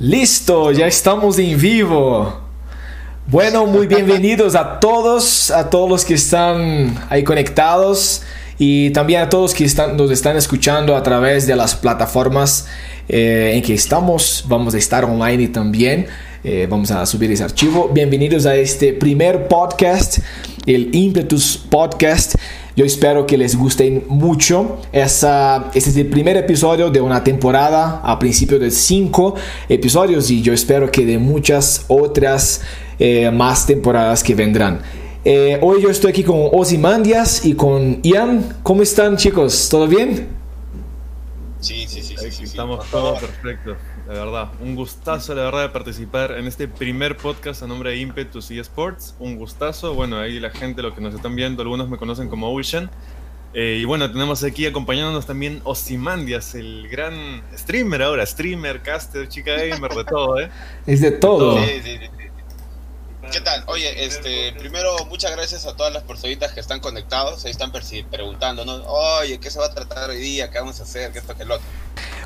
[0.00, 2.40] Listo, ya estamos en vivo.
[3.28, 8.22] Bueno, muy bienvenidos a todos, a todos los que están ahí conectados
[8.58, 12.66] y también a todos que están, nos están escuchando a través de las plataformas
[13.08, 14.44] eh, en que estamos.
[14.48, 16.08] Vamos a estar online también.
[16.42, 17.88] Eh, vamos a subir ese archivo.
[17.94, 20.18] Bienvenidos a este primer podcast,
[20.66, 22.34] el Impetus Podcast.
[22.76, 24.78] Yo espero que les guste mucho.
[24.92, 29.36] Esa, este es el primer episodio de una temporada a principio de cinco
[29.68, 32.62] episodios y yo espero que de muchas otras
[32.98, 34.80] eh, más temporadas que vendrán.
[35.24, 38.58] Eh, hoy yo estoy aquí con Ozymandias y con Ian.
[38.64, 39.68] ¿Cómo están chicos?
[39.70, 40.26] ¿Todo bien?
[41.60, 42.16] Sí, sí, sí.
[42.18, 44.50] sí, sí estamos todos perfectos de verdad.
[44.60, 48.58] Un gustazo, la verdad, de participar en este primer podcast a nombre de Impetus y
[48.58, 49.14] Sports.
[49.18, 49.94] Un gustazo.
[49.94, 52.90] Bueno, ahí la gente, los que nos están viendo, algunos me conocen como Ocean.
[53.54, 59.52] Eh, y bueno, tenemos aquí acompañándonos también Osimandias, el gran streamer ahora, streamer, caster, chica
[59.54, 60.50] gamer, de todo, ¿eh?
[60.86, 61.56] Es de todo.
[61.58, 62.23] Sí, sí, sí.
[63.30, 63.64] ¿Qué tal?
[63.66, 68.64] Oye, este, primero muchas gracias a todas las personitas que están conectados, ahí están preguntando,
[68.64, 68.82] ¿no?
[68.86, 70.50] Oye, ¿qué se va a tratar hoy día?
[70.50, 71.12] ¿Qué vamos a hacer?
[71.12, 71.66] ¿Qué esto, qué lo otro?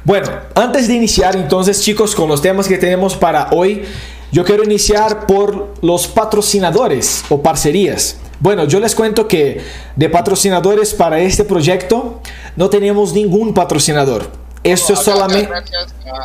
[0.04, 3.84] Bueno, antes de iniciar entonces chicos con los temas que tenemos para hoy,
[4.32, 8.16] yo quiero iniciar por los patrocinadores o parcerías.
[8.40, 9.60] Bueno, yo les cuento que
[9.96, 12.20] de patrocinadores para este proyecto
[12.56, 14.30] no tenemos ningún patrocinador.
[14.72, 15.50] Esto es solamente...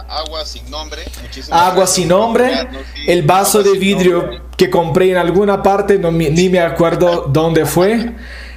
[0.08, 1.04] agua sin nombre.
[1.52, 2.68] Agua sin nombre.
[3.08, 8.12] El vaso de vidrio que compré en alguna parte, no, ni me acuerdo dónde fue.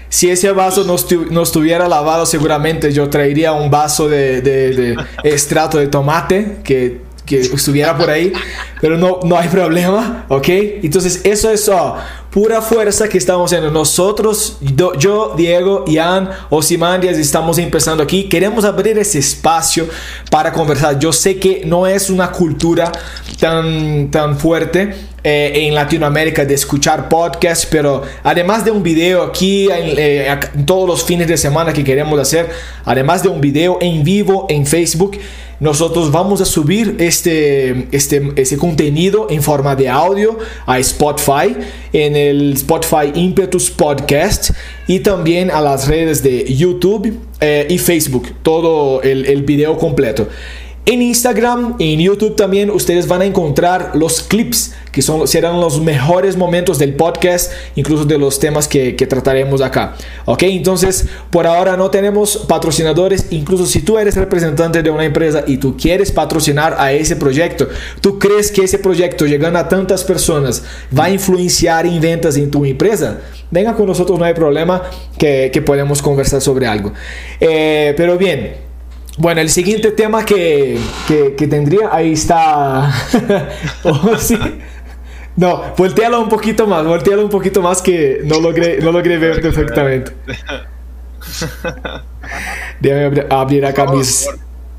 [0.08, 5.88] Si ese vaso no, estuviera lavado, seguramente yo traería un vaso de, de, extrato de
[5.88, 8.32] tomate que, que, estuviera por ahí,
[8.80, 10.48] pero no, no hay problema, ¿ok?
[10.82, 11.96] Entonces, eso es oh,
[12.36, 14.58] pura fuerza que estamos haciendo nosotros,
[14.98, 18.24] yo, Diego, Ian, Osimandias, estamos empezando aquí.
[18.24, 19.88] Queremos abrir ese espacio
[20.30, 20.98] para conversar.
[20.98, 22.92] Yo sé que no es una cultura
[23.40, 24.94] tan, tan fuerte
[25.24, 31.04] eh, en Latinoamérica de escuchar podcasts, pero además de un video aquí eh, todos los
[31.04, 32.50] fines de semana que queremos hacer,
[32.84, 35.18] además de un video en vivo en Facebook,
[35.60, 41.56] nosotros vamos a subir este, este, ese contenido en forma de audio a Spotify,
[41.92, 44.50] en el Spotify Impetus Podcast
[44.86, 50.28] y también a las redes de YouTube eh, y Facebook, todo el, el video completo.
[50.88, 55.80] En Instagram, en YouTube también ustedes van a encontrar los clips que son, serán los
[55.80, 59.96] mejores momentos del podcast, incluso de los temas que, trataremos acá.
[60.26, 65.42] Ok, entonces por ahora no tenemos patrocinadores, incluso si tú eres representante de una empresa
[65.44, 67.68] y tú quieres patrocinar a ese proyecto,
[68.00, 70.62] tú crees que ese proyecto llegando a tantas personas
[70.96, 74.84] va a influenciar en ventas en tu empresa, venga con nosotros, no hay problema
[75.18, 76.92] que, podemos conversar sobre algo.
[77.40, 78.75] Eh, pero bien.
[79.18, 80.78] Bueno, el siguiente tema que,
[81.38, 82.92] tendría, ahí está.
[83.84, 84.38] oh, sí.
[85.36, 89.40] No, voltealo un poquito más, voltealo un poquito más que no logré, no logré ver
[89.40, 90.12] perfectamente.
[92.80, 94.28] Déjame abrir acá mis.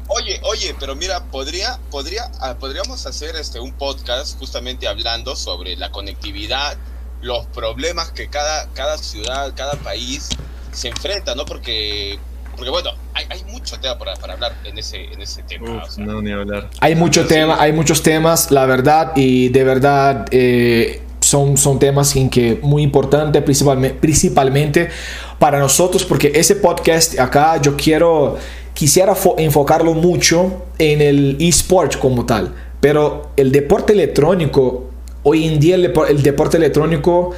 [0.07, 5.75] Oye, oye, pero mira, podría, podría, ah, podríamos hacer este un podcast justamente hablando sobre
[5.75, 6.77] la conectividad,
[7.21, 10.29] los problemas que cada, cada ciudad, cada país
[10.71, 11.45] se enfrenta, ¿no?
[11.45, 12.17] Porque
[12.57, 15.83] porque bueno, hay, hay mucho tema para, para, hablar en ese, en ese tema.
[15.97, 16.69] No, ni hablar.
[16.79, 22.15] Hay mucho tema, hay muchos temas, la verdad, y de verdad eh, son, son temas
[22.15, 24.89] en que muy importante, principalmente, principalmente
[25.37, 28.37] para nosotros, porque ese podcast acá yo quiero,
[28.73, 34.89] quisiera enfocarlo mucho en el eSport como tal, pero el deporte electrónico,
[35.21, 37.35] hoy en día el, el deporte electrónico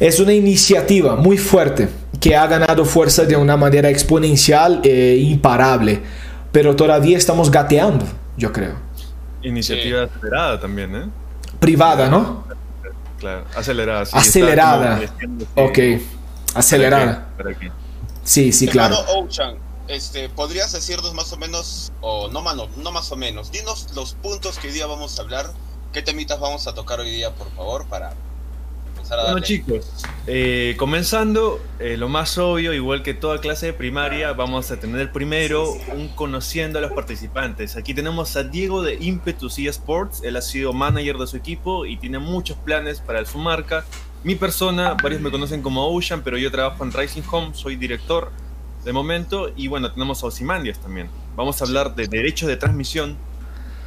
[0.00, 6.02] es una iniciativa muy fuerte que ha ganado fuerza de una manera exponencial e imparable,
[6.50, 8.06] pero todavía estamos gateando,
[8.36, 8.76] yo creo.
[9.42, 11.04] Iniciativa acelerada también, ¿eh?
[11.60, 12.44] Privada, ¿no?
[13.18, 14.06] Claro, acelerada.
[14.06, 15.00] Sí, acelerada.
[15.54, 15.78] Ok,
[16.54, 17.28] acelerada.
[18.24, 18.96] Sí, sí, claro.
[19.16, 23.88] Ocean, este, ¿podrías decirnos más o menos, o no, mano, no más o menos, dinos
[23.94, 25.50] los puntos que hoy día vamos a hablar,
[25.92, 28.14] qué temitas vamos a tocar hoy día, por favor, para
[29.16, 29.90] bueno chicos,
[30.26, 35.12] eh, comenzando, eh, lo más obvio, igual que toda clase de primaria, vamos a tener
[35.12, 37.76] primero un conociendo a los participantes.
[37.76, 41.96] Aquí tenemos a Diego de Impetus eSports, él ha sido manager de su equipo y
[41.96, 43.84] tiene muchos planes para su marca.
[44.22, 48.30] Mi persona, varios me conocen como Ocean, pero yo trabajo en Rising Home, soy director
[48.84, 51.08] de momento y bueno, tenemos a Osimandias también.
[51.36, 53.16] Vamos a hablar de derechos de transmisión,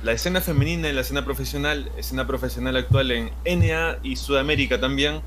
[0.03, 5.21] la escena femenina y la escena profesional, escena profesional actual en NA y Sudamérica también.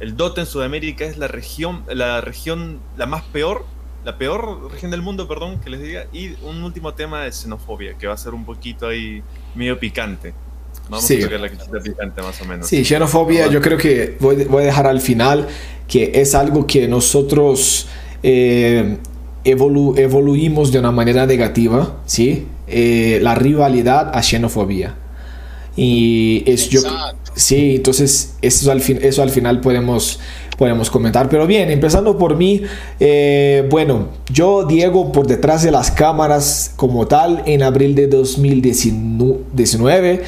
[0.00, 3.64] El DOT en Sudamérica es la región, la región la más peor
[4.04, 7.94] la peor región del mundo, perdón, que les diga, y un último tema de xenofobia,
[7.94, 9.22] que va a ser un poquito ahí
[9.54, 10.34] medio picante.
[10.90, 12.66] Vamos a tocar la picante más o menos.
[12.66, 15.48] Sí, xenofobia yo creo que voy, voy, a dejar al final,
[15.88, 17.88] que es algo que nosotros
[18.22, 18.98] eh,
[19.44, 22.46] evolu evoluimos de una manera negativa, ¿sí?
[22.66, 24.94] Eh, la rivalidad a xenofobia.
[25.76, 26.80] Y es yo...
[27.36, 30.20] Sí, entonces eso al, fin, eso al final podemos
[30.56, 31.28] podemos comentar.
[31.28, 32.62] Pero bien, empezando por mí,
[33.00, 40.22] eh, bueno, yo, Diego, por detrás de las cámaras como tal, en abril de 2019,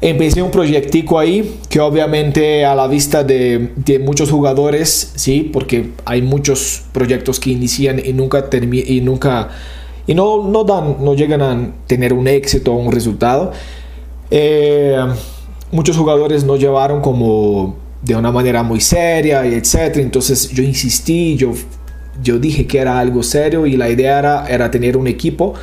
[0.00, 5.90] empecé un proyectico ahí que obviamente a la vista de, de, muchos jugadores, sí, porque
[6.04, 9.50] hay muchos proyectos que inician y nunca y nunca
[10.12, 13.50] y no, no dan, no llegan a tener un éxito o un resultado.
[14.30, 14.94] Eh,
[15.70, 20.02] muchos jugadores no llevaron como de una manera muy seria y etcétera.
[20.02, 21.54] Entonces yo insistí, yo,
[22.22, 25.54] yo dije que era algo serio y la idea era, era tener un equipo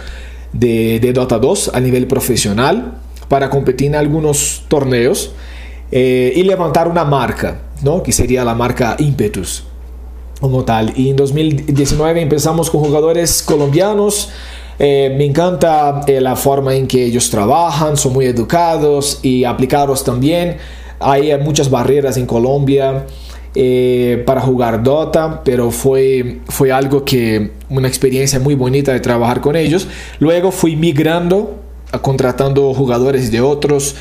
[0.52, 2.96] de, Dota 2 a nivel profesional
[3.28, 5.32] para competir en algunos torneos
[5.92, 8.02] eh, y levantar una marca, ¿no?
[8.02, 9.69] que sería la marca Impetus
[10.40, 10.94] como tal.
[10.96, 14.30] Y en 2019 empezamos con jugadores colombianos.
[14.78, 20.04] Eh, me encanta eh, la forma en que ellos trabajan, son muy educados y aplicados
[20.04, 20.58] también.
[21.00, 23.06] Hay muchas barreras en Colombia
[23.56, 29.42] eh, para jugar Dota, pero fue, fue algo que, una experiencia muy bonita de trabajar
[29.42, 29.88] con ellos.
[30.20, 31.60] Luego fui migrando,
[32.02, 33.96] contratando jugadores de otros,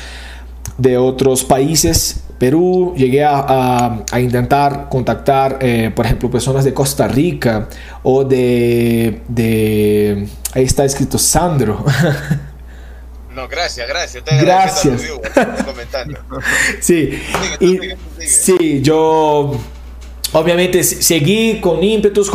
[0.77, 2.23] de otros países.
[2.39, 7.67] Perú, llegué a, a, intentar contactar, eh, por ejemplo, personas de Costa Rica
[8.01, 10.25] o de, de...
[10.53, 11.85] Ahí está escrito Sandro.
[13.31, 14.23] No, gracias, gracias.
[14.25, 15.01] gracias.
[15.63, 16.19] comentando.
[16.81, 17.21] sí,
[17.59, 17.79] y,
[18.25, 19.51] sí, yo
[20.33, 22.29] obviamente seguí con ímpetus,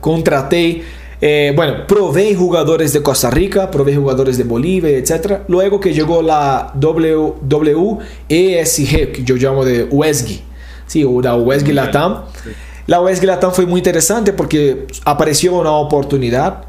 [0.00, 0.84] contraté,
[1.26, 5.38] eh, bueno, probé jugadores de Costa Rica, probé jugadores de Bolivia, etc.
[5.48, 7.22] Luego que llegó la WESG,
[8.28, 10.42] que yo llamo de UESG,
[10.86, 12.24] sí, o la UESG Latam.
[12.86, 16.66] La UESG Latam fue muy interesante porque apareció una oportunidad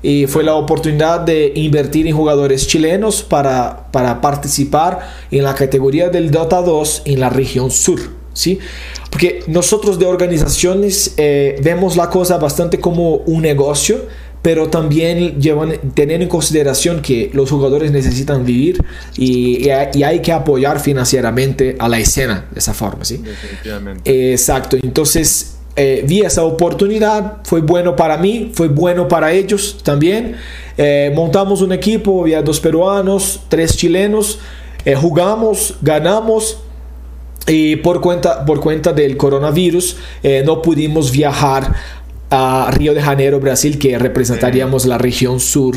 [0.00, 5.00] y fue la oportunidad de invertir en jugadores chilenos para, para participar
[5.30, 8.21] en la categoría del Dota 2 en la región sur.
[8.32, 8.58] ¿Sí?
[9.10, 14.06] Porque nosotros de organizaciones eh, vemos la cosa bastante como un negocio,
[14.42, 18.82] pero también llevan, teniendo en consideración que los jugadores necesitan vivir
[19.16, 23.04] y, y, hay que apoyar financieramente a la escena de esa forma.
[23.04, 23.18] ¿sí?
[23.18, 24.32] Definitivamente.
[24.32, 30.36] exacto, entonces eh, vi esa oportunidad, fue bueno para mí, fue bueno para ellos también.
[30.76, 34.38] Eh, montamos un equipo, había dos peruanos, tres chilenos,
[34.84, 36.58] eh, jugamos, ganamos
[37.46, 39.96] y por cuenta, por cuenta del coronavirus
[40.44, 41.74] no pudimos viajar
[42.30, 45.76] a Río de Janeiro, Brasil, que representaríamos la región sur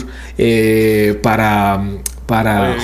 [1.22, 1.84] para
[2.26, 2.76] para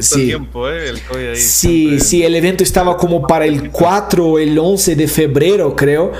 [0.00, 0.26] sí.
[0.26, 0.88] Tiempo, ¿eh?
[0.88, 5.76] el sí, sí, el evento estaba como para el 4 o el 11 de febrero,
[5.76, 6.12] creo.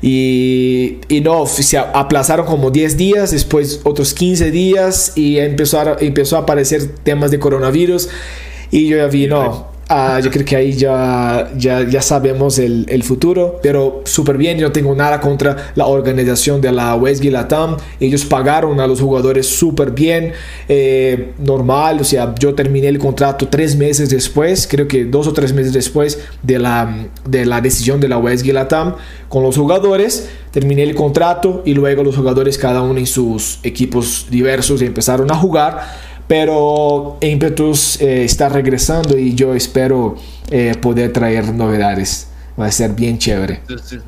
[0.00, 5.96] Y, y, no, se aplazaron como 10 días, después otros 15 días y empezó a,
[6.00, 8.08] empezó a aparecer temas de coronavirus.
[8.70, 12.86] Y yo ya vi, no, Ah, yo creo que ahí ya, ya, ya sabemos el,
[12.88, 17.30] el futuro, pero súper bien, yo no tengo nada contra la organización de la Westgate
[17.30, 20.32] Latam, ellos pagaron a los jugadores súper bien,
[20.70, 25.34] eh, normal, o sea, yo terminé el contrato tres meses después, creo que dos o
[25.34, 28.94] tres meses después de la, de la decisión de la Westgate Latam
[29.28, 34.28] con los jugadores, terminé el contrato y luego los jugadores cada uno en sus equipos
[34.30, 40.16] diversos empezaron a jugar pero Impetus eh, está regresando y yo espero
[40.50, 42.28] eh, poder traer novedades.
[42.58, 43.62] Va a ser bien chévere.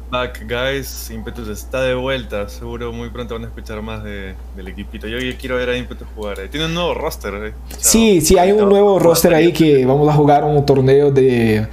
[0.09, 1.11] back, guys.
[1.11, 2.49] Impetus está de vuelta.
[2.49, 5.09] Seguro muy pronto van a escuchar más de, del equipito.
[5.09, 6.39] Yo quiero ver a Impetus jugar.
[6.39, 6.49] Eh.
[6.49, 7.55] Tiene un nuevo roster.
[7.79, 11.67] Sí, sí, hay un nuevo roster ahí que vamos a jugar un torneo de.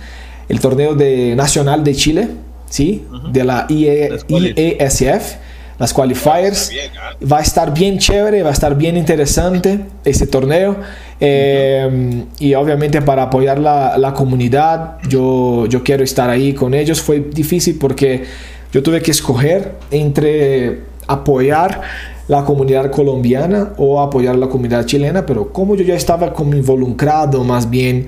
[0.49, 2.27] El torneo de nacional de Chile,
[2.69, 3.05] ¿sí?
[3.31, 5.35] De la IESF
[5.79, 6.71] las qualifiers.
[6.99, 7.15] ¿ah?
[7.31, 10.77] Va a estar bien chévere, va a estar bien interesante este torneo.
[11.19, 17.01] Eh, y obviamente para apoyar la, la, comunidad, yo, yo quiero estar ahí con ellos.
[17.01, 18.23] Fue difícil porque
[18.71, 21.81] yo tuve que escoger entre apoyar
[22.27, 27.43] la comunidad colombiana o apoyar la comunidad chilena, pero como yo ya estaba como involucrado
[27.43, 28.07] más bien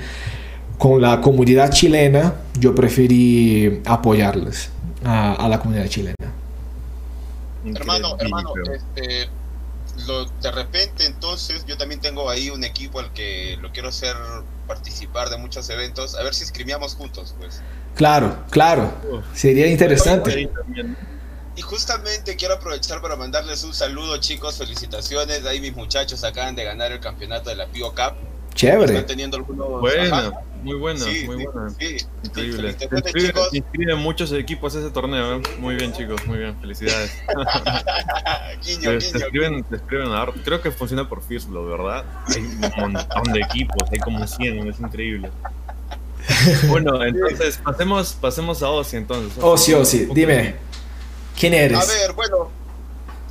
[0.78, 4.70] con la comunidad chilena, yo preferí apoyarles
[5.04, 6.15] a, a la comunidad chilena.
[7.74, 9.30] Hermano, hermano, este,
[10.42, 14.16] de repente entonces yo también tengo ahí un equipo al que lo quiero hacer
[14.68, 17.62] participar de muchos eventos, a ver si escribíamos juntos, pues.
[17.96, 18.94] Claro, claro,
[19.34, 20.50] sería interesante.
[21.56, 24.58] y justamente quiero aprovechar para mandarles un saludo, chicos.
[24.58, 25.46] Felicitaciones.
[25.46, 28.16] Ahí mis muchachos acaban de ganar el campeonato de la Pio Cup.
[28.56, 28.94] Chévere.
[28.94, 29.82] Están teniendo algunos.
[29.82, 30.34] Bueno,
[30.64, 31.70] muy buena, muy buena.
[31.78, 32.76] Sí, Increíble.
[32.80, 35.36] Se inscriben, muchos equipos a ese torneo.
[35.36, 35.42] ¿eh?
[35.60, 36.56] Muy bien, chicos, muy bien.
[36.60, 37.12] Felicidades.
[38.66, 42.06] guiño, se, escriben, se escriben a, creo que funciona por Fistblow, ¿verdad?
[42.30, 45.30] Hay un montón de equipos, hay como 100, es increíble.
[46.68, 49.38] Bueno, entonces pasemos, pasemos a Ozzy entonces.
[49.44, 50.56] Ozzy, Ozzy, dime,
[51.40, 51.78] ¿quién eres?
[51.78, 52.50] A ver, bueno,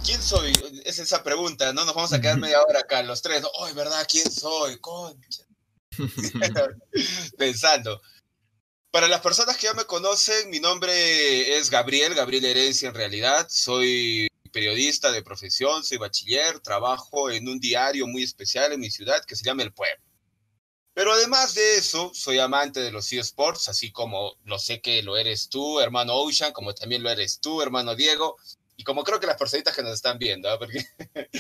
[0.05, 0.53] ¿quién soy?
[0.85, 1.85] Es esa pregunta, ¿no?
[1.85, 3.43] Nos vamos a quedar media hora acá, los tres.
[3.61, 4.07] Ay, ¿verdad?
[4.09, 4.79] ¿Quién soy?
[4.79, 5.45] Concha.
[7.39, 8.01] Pensando.
[8.91, 13.47] Para las personas que ya me conocen, mi nombre es Gabriel, Gabriel Herencia en realidad.
[13.51, 19.25] Soy periodista de profesión, soy bachiller, trabajo en un diario muy especial en mi ciudad
[19.25, 20.05] que se llama El Pueblo.
[20.93, 25.17] Pero además de eso, soy amante de los eSports, así como lo sé que lo
[25.17, 28.37] eres tú, hermano Ocean, como también lo eres tú, hermano Diego,
[28.77, 30.59] y como creo que las personitas que nos están viendo, ¿ah?
[30.59, 30.85] porque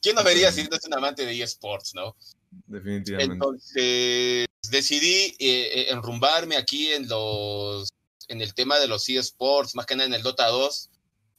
[0.00, 2.16] ¿quién nos vería si no es un amante de eSports, no?
[2.66, 3.34] Definitivamente.
[3.34, 7.92] Entonces decidí eh, eh, enrumbarme aquí en los
[8.28, 10.90] en el tema de los eSports, más que nada en el Dota 2,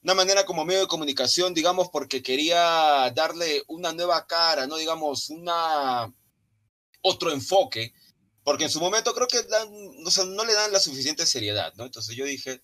[0.04, 5.32] una manera como medio de comunicación, digamos, porque quería darle una nueva cara, no digamos,
[5.32, 6.14] una
[7.02, 7.92] otro enfoque,
[8.44, 11.86] porque en su momento creo que no, le dan la suficiente seriedad, ¿no?
[11.86, 12.62] Entonces yo dije,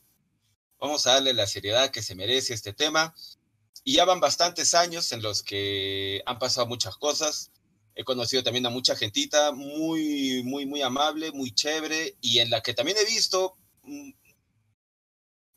[0.81, 3.13] vamos a darle la seriedad que se merece este tema.
[3.83, 7.51] Y ya van bastantes años en los que han pasado muchas cosas.
[7.95, 12.61] He conocido también a mucha gentita muy, muy, muy amable, muy chévere, y en la
[12.61, 14.11] que también he visto mm,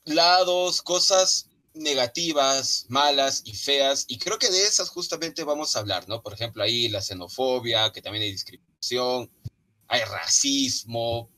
[0.05, 6.07] lados, cosas negativas, malas y feas, y creo que de esas justamente vamos a hablar,
[6.07, 6.21] ¿no?
[6.21, 9.29] Por ejemplo, ahí la xenofobia, que también hay discriminación,
[9.87, 11.29] hay racismo,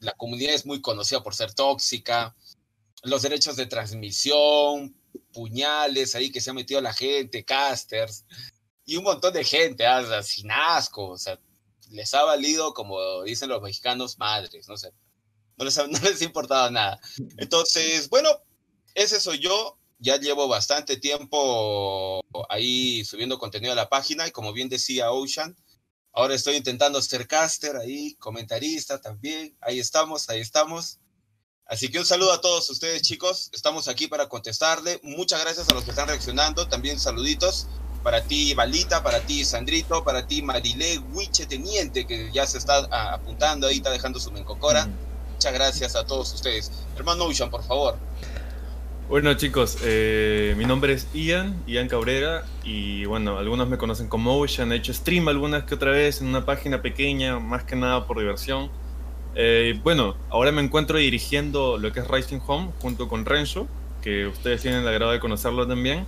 [0.00, 2.34] la comunidad es muy conocida por ser tóxica,
[3.02, 4.96] los derechos de transmisión,
[5.32, 8.24] puñales ahí que se ha metido la gente, casters,
[8.84, 11.38] y un montón de gente, ah, sin o sea,
[11.90, 14.92] les ha valido, como dicen los mexicanos, madres, no sé,
[15.56, 17.00] no les, no les ha importado nada.
[17.36, 18.30] Entonces, bueno,
[18.94, 19.78] ese soy yo.
[19.98, 25.56] Ya llevo bastante tiempo ahí subiendo contenido a la página y como bien decía Ocean,
[26.12, 29.56] ahora estoy intentando ser caster ahí, comentarista también.
[29.62, 30.98] Ahí estamos, ahí estamos.
[31.68, 33.50] Así que un saludo a todos ustedes, chicos.
[33.52, 35.00] Estamos aquí para contestarle.
[35.02, 36.68] Muchas gracias a los que están reaccionando.
[36.68, 37.66] También saluditos
[38.04, 42.86] para ti, Balita, para ti, Sandrito, para ti, Marilé Huiche Teniente, que ya se está
[42.92, 44.88] ah, apuntando ahí, está dejando su mencocora.
[45.32, 46.70] Muchas gracias a todos ustedes.
[46.96, 47.96] Hermano Ocean, por favor.
[49.08, 54.36] Bueno chicos, eh, mi nombre es Ian, Ian Cabrera, y bueno, algunos me conocen como
[54.38, 58.06] Ocean, he hecho stream algunas que otra vez en una página pequeña, más que nada
[58.06, 58.70] por diversión.
[59.36, 63.68] Eh, bueno, ahora me encuentro dirigiendo lo que es Rising Home junto con Renzo,
[64.02, 66.06] que ustedes tienen el agrado de conocerlo también.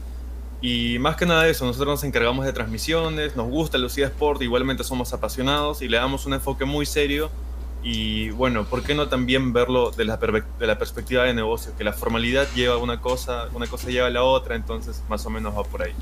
[0.60, 4.82] Y más que nada eso, nosotros nos encargamos de transmisiones, nos gusta el Sport, igualmente
[4.82, 7.30] somos apasionados y le damos un enfoque muy serio
[7.82, 11.72] y bueno, ¿por qué no también verlo de la, de la perspectiva de negocio?
[11.76, 15.30] Que la formalidad lleva una cosa, una cosa lleva a la otra, entonces más o
[15.30, 15.94] menos va por ahí.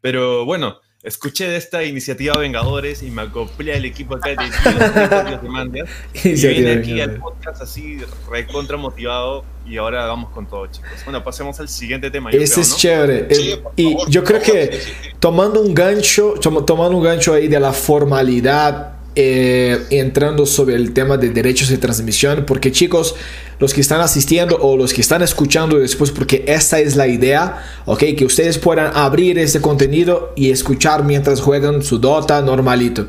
[0.00, 5.88] Pero bueno, escuché de esta iniciativa Vengadores y me acoplé al equipo acá de demandas.
[6.14, 7.98] y vine aquí al podcast así
[8.30, 10.90] recontra motivado y ahora vamos con todo, chicos.
[11.04, 12.30] Bueno, pasemos al siguiente tema.
[12.30, 13.28] Ese es chévere.
[13.76, 14.80] y yo creo que
[15.20, 21.18] tomando un gancho, tomando un gancho ahí de la formalidad eh, entrando sobre el tema
[21.18, 23.14] de derechos de transmisión, porque chicos,
[23.58, 27.62] los que están asistiendo o los que están escuchando después, porque esta es la idea,
[27.84, 33.06] ok, que ustedes puedan abrir este contenido y escuchar mientras juegan su Dota normalito,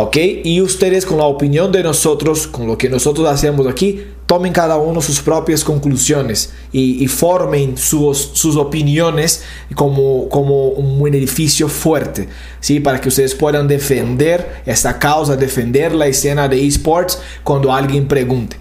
[0.00, 4.52] ok, y ustedes con la opinión de nosotros, con lo que nosotros hacemos aquí, tomen
[4.52, 9.42] cada uno sus propias conclusiones y, formen sus, opiniones
[9.74, 12.28] como, como un edificio fuerte,
[12.60, 12.78] ¿sí?
[12.78, 18.56] para que ustedes puedan defender esta causa, defender la escena de esports cuando alguien pregunte.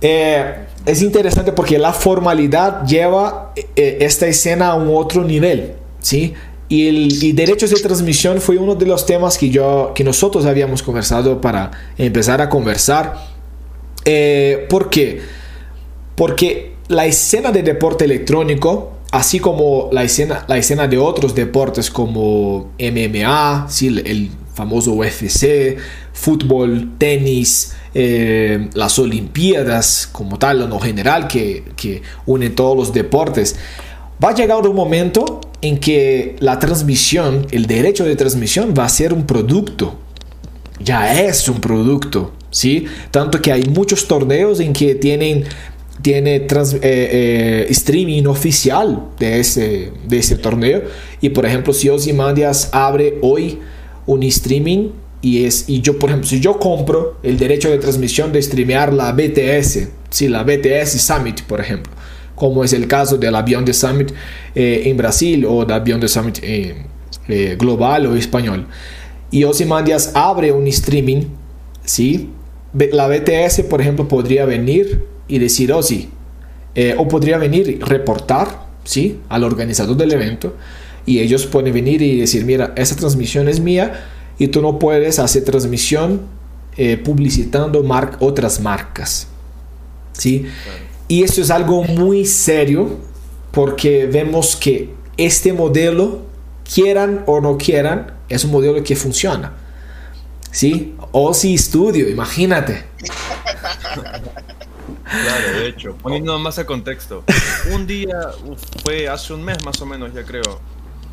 [0.00, 6.34] Eh, es interesante porque la formalidad lleva eh, esta escena a un otro nivel, ¿sí?
[6.70, 10.82] Y, el, derechos de transmisión fue uno de los temas que, yo, que nosotros habíamos
[10.82, 13.28] conversado para empezar a conversar
[14.04, 15.20] eh, ¿Por qué?
[16.14, 21.90] Porque la escena de deporte electrónico, así como la escena, la escena de otros deportes
[21.90, 23.88] como MMA, ¿sí?
[23.88, 25.76] el famoso UFC,
[26.12, 33.56] fútbol, tenis, eh, las Olimpiadas como tal, en general, que, que unen todos los deportes,
[34.22, 38.88] va a llegar un momento en que la transmisión, el derecho de transmisión va a
[38.88, 39.98] ser un producto.
[40.82, 42.32] Ya es un producto.
[42.50, 42.86] ¿sí?
[43.10, 45.44] Tanto que hay muchos torneos en que tienen
[46.02, 46.46] tiene eh,
[46.82, 50.82] eh, streaming oficial de ese, de ese torneo.
[51.20, 53.58] Y por ejemplo, si Ozymandias abre hoy
[54.06, 58.32] un streaming y, es, y yo, por ejemplo, si yo compro el derecho de transmisión
[58.32, 61.92] de streamear la BTS, si la BTS Summit, por ejemplo,
[62.40, 64.12] como es el caso del avión de Summit
[64.54, 66.38] eh, en Brasil o del avión de Summit
[67.58, 68.66] global o español,
[69.30, 71.26] y Ozymandias abre un streaming,
[71.84, 72.30] ¿sí?
[72.72, 76.08] la BTS, por ejemplo, podría venir y decir, oh sí,
[76.74, 79.20] eh, o podría venir y reportar, ¿sí?
[79.28, 80.56] Al organizador del evento
[81.06, 84.06] y ellos pueden venir y decir, mira, esa transmisión es mía
[84.38, 86.22] y tú no puedes hacer transmisión
[86.76, 87.84] eh, publicitando
[88.20, 89.26] otras marcas,
[90.12, 90.46] ¿sí?
[91.10, 92.96] Y esto es algo muy serio
[93.50, 96.20] porque vemos que este modelo,
[96.72, 99.54] quieran o no quieran, es un modelo que funciona.
[100.52, 100.94] ¿Sí?
[101.10, 102.84] Osi Studio, imagínate.
[105.02, 107.24] Claro, de hecho, poniendo más a contexto.
[107.74, 108.16] Un día,
[108.84, 110.60] fue hace un mes más o menos, ya creo.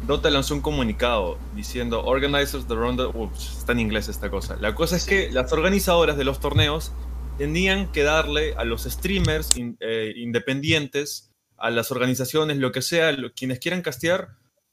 [0.05, 3.05] Dota lanzó un comunicado diciendo Organizers the Ronda.
[3.33, 4.57] está en inglés esta cosa.
[4.61, 6.91] La cosa es que las organizadoras de los torneos
[7.37, 13.59] tenían que darle a los streamers eh, independientes, a las organizaciones, lo que sea, quienes
[13.59, 14.29] quieran castear,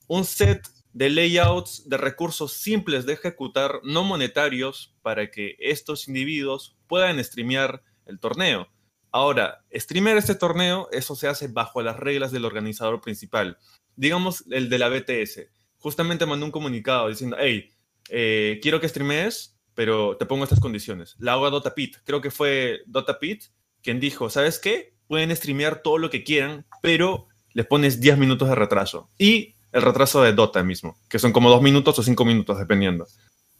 [0.07, 6.77] un set de layouts de recursos simples de ejecutar, no monetarios, para que estos individuos
[6.87, 8.69] puedan streamear el torneo.
[9.11, 13.59] Ahora, streamear este torneo, eso se hace bajo las reglas del organizador principal.
[13.97, 15.47] Digamos el de la BTS.
[15.79, 17.71] Justamente mandó un comunicado diciendo, hey,
[18.09, 21.17] eh, quiero que streamees, pero te pongo estas condiciones.
[21.19, 21.97] La hago a DotaPit.
[22.05, 23.45] Creo que fue DotaPit
[23.83, 24.95] quien dijo, ¿sabes qué?
[25.07, 29.09] Pueden streamear todo lo que quieran, pero les pones 10 minutos de retraso.
[29.19, 33.07] Y el retraso de Dota mismo, que son como dos minutos o cinco minutos, dependiendo.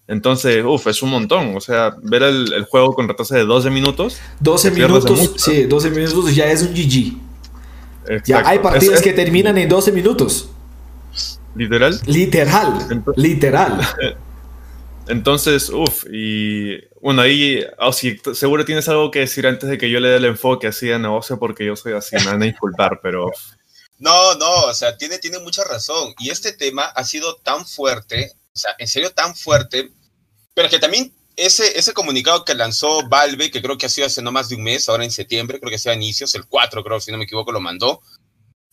[0.07, 1.57] Entonces, uff, es un montón.
[1.57, 4.19] O sea, ver el, juego con retraso de 12 minutos.
[4.41, 8.25] 12 minutos, sí, 12 minutos ya es un GG.
[8.25, 10.51] Ya hay partidas que terminan en 12 minutos.
[11.55, 11.99] ¿Literal?
[12.07, 13.03] Literal.
[13.17, 13.81] literal.
[15.07, 20.01] Entonces, uff, y bueno, ahí oh, seguro tienes algo que decir antes de que yo
[20.01, 23.01] le dé el enfoque así a negocio, porque yo soy así, me van a disculpar,
[23.03, 23.31] pero
[23.99, 26.15] no, no, o sea, tiene, tiene mucha razón.
[26.19, 29.91] Y este tema ha sido tan fuerte, o sea, en serio tan fuerte,
[30.55, 34.23] pero que también ese, ese comunicado que lanzó Valve, que creo que ha sido hace
[34.23, 37.01] no más de un mes, ahora en septiembre, creo que sea inicios, el 4 creo,
[37.01, 38.01] si no me equivoco, lo mandó.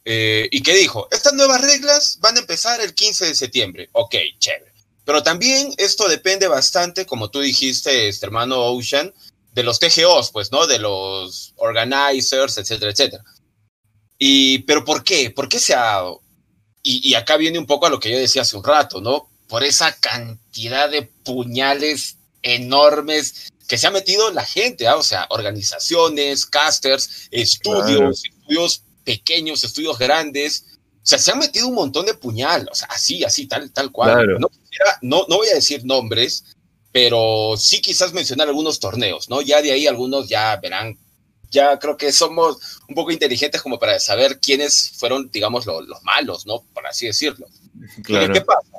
[0.03, 3.89] Eh, y que dijo, estas nuevas reglas van a empezar el 15 de septiembre.
[3.91, 4.70] Ok, chévere.
[5.05, 9.13] Pero también esto depende bastante, como tú dijiste, este hermano Ocean,
[9.53, 10.67] de los TGOs, pues, ¿no?
[10.67, 13.23] De los organizers, etcétera, etcétera.
[14.17, 15.31] Y, pero ¿por qué?
[15.31, 16.21] ¿Por qué se ha dado?
[16.83, 19.29] Y, acá viene un poco a lo que yo decía hace un rato, ¿no?
[19.47, 24.95] Por esa cantidad de puñales enormes que se ha metido la gente, ¿ah?
[24.95, 30.65] o sea, organizaciones, casters, estudios, estudios pequeños, estudios grandes.
[31.03, 33.91] O sea, se han metido un montón de puñal, o sea, así, así, tal, tal
[33.91, 34.37] cual.
[34.39, 34.49] No,
[35.01, 36.45] no, no voy a decir nombres,
[36.91, 39.41] pero sí quizás mencionar algunos torneos, ¿no?
[39.41, 40.97] Ya de ahí algunos ya verán
[41.51, 46.45] ya creo que somos un poco inteligentes como para saber quiénes fueron, digamos, los malos,
[46.47, 46.63] ¿no?
[46.73, 47.47] Por así decirlo.
[48.03, 48.31] Claro.
[48.31, 48.77] ¿Qué pasa?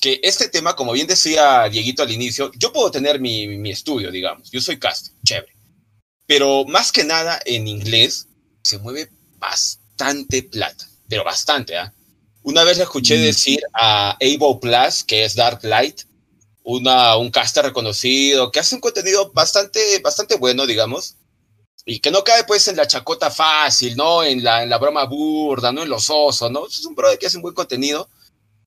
[0.00, 4.12] Que este tema, como bien decía Dieguito al inicio, yo puedo tener mi, mi estudio,
[4.12, 5.52] digamos, yo soy cast, chévere.
[6.24, 8.28] Pero más que nada en inglés
[8.62, 11.92] se mueve bastante plata, pero bastante, ¿ah?
[12.42, 13.22] Una vez le escuché mm.
[13.22, 16.02] decir a Avo Plus, que es Dark Light,
[16.62, 21.16] una, un caster reconocido, que hace un contenido bastante, bastante bueno, digamos,
[21.84, 24.22] y que no cae pues en la chacota fácil, ¿no?
[24.22, 25.82] En la, en la broma burda, ¿no?
[25.82, 26.66] En los osos, ¿no?
[26.66, 28.08] Es un brother que hace un buen contenido.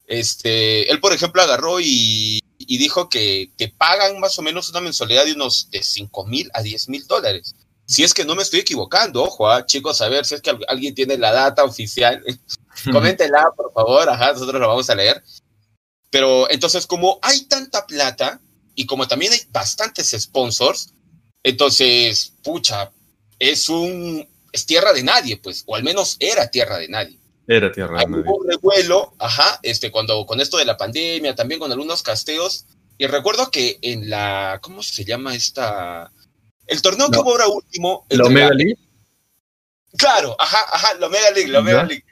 [0.07, 4.81] Este, él, por ejemplo, agarró y, y dijo que, que, pagan más o menos una
[4.81, 7.55] mensualidad de unos de 5 mil a 10 mil dólares.
[7.91, 9.65] Si es que no me estoy equivocando, ojo, ¿ah?
[9.65, 12.23] chicos, a ver si es que alguien tiene la data oficial,
[12.89, 15.21] coméntenla, por favor, ajá, nosotros la vamos a leer.
[16.09, 18.39] Pero entonces, como hay tanta plata
[18.75, 20.93] y como también hay bastantes sponsors,
[21.43, 22.93] entonces, pucha,
[23.37, 27.19] es un es tierra de nadie, pues, o al menos era tierra de nadie.
[27.45, 28.23] Era tierra de nadie.
[28.25, 32.63] Hubo un revuelo, ajá, este, cuando con esto de la pandemia, también con algunos casteos,
[32.97, 36.09] y recuerdo que en la, ¿cómo se llama esta?
[36.71, 38.05] El torneo que hubo ahora último.
[38.09, 38.77] ¿La Omega League?
[39.97, 42.05] Claro, ajá, ajá, la Omega League, la Omega League.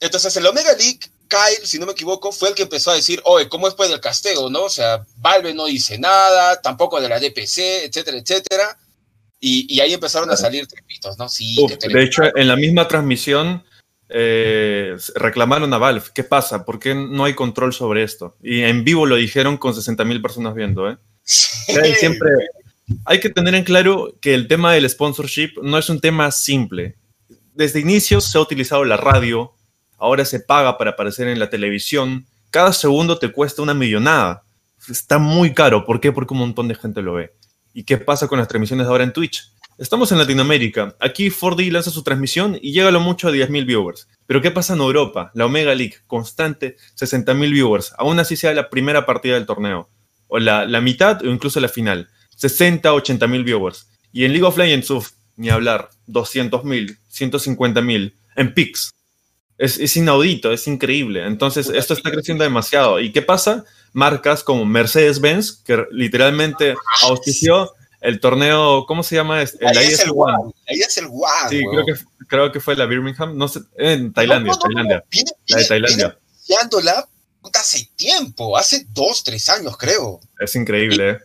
[0.00, 2.96] Entonces, en la Omega League, Kyle, si no me equivoco, fue el que empezó a
[2.96, 4.64] decir, oye, ¿cómo es pues del casteo, no?
[4.64, 8.78] O sea, Valve no dice nada, tampoco de la DPC, etcétera, etcétera.
[9.38, 11.28] Y, ahí empezaron a salir trepitos, ¿no?
[11.28, 13.62] Sí, de hecho, en la misma transmisión
[14.08, 16.06] eh, reclamaron a Valve.
[16.12, 16.64] ¿Qué pasa?
[16.64, 18.36] ¿Por qué no hay control sobre esto?
[18.42, 20.96] Y en vivo lo dijeron con 60.000 personas viendo, ¿eh?
[21.22, 22.30] Siempre,
[23.04, 26.96] hay que tener en claro que el tema del sponsorship no es un tema simple.
[27.54, 29.52] Desde inicios se ha utilizado la radio,
[29.98, 32.26] ahora se paga para aparecer en la televisión.
[32.50, 34.44] Cada segundo te cuesta una millonada.
[34.88, 35.84] Está muy caro.
[35.84, 36.12] ¿Por qué?
[36.12, 37.32] Porque un montón de gente lo ve.
[37.72, 39.50] ¿Y qué pasa con las transmisiones ahora en Twitch?
[39.78, 40.94] Estamos en Latinoamérica.
[41.00, 44.08] Aquí 4D lanza su transmisión y llega a lo mucho a 10.000 viewers.
[44.26, 45.32] Pero ¿qué pasa en Europa?
[45.34, 47.92] La Omega League, constante, 60.000 viewers.
[47.98, 49.88] Aún así sea la primera partida del torneo.
[50.28, 52.08] O la, la mitad o incluso la final.
[52.36, 53.86] 60, 80 mil viewers.
[54.12, 54.92] Y en League of Legends,
[55.36, 58.90] ni hablar, 200 mil, 150 mil, en pics.
[59.58, 61.26] Es, es, inaudito, es increíble.
[61.26, 63.00] Entonces, esto está creciendo demasiado.
[63.00, 63.64] ¿Y qué pasa?
[63.92, 67.72] Marcas como Mercedes-Benz, que literalmente auspició
[68.04, 69.40] el torneo, ¿cómo se llama?
[69.40, 70.52] El ahí, es el One.
[70.68, 71.48] Ahí es el One.
[71.48, 75.04] Sí, creo que, creo que fue la Birmingham, no sé, en Tailandia, no, no, Tailandia.
[75.10, 76.18] Viene, la de Tailandia.
[77.54, 80.20] hace tiempo, hace dos, tres años, creo.
[80.38, 81.18] Es increíble, ¿eh?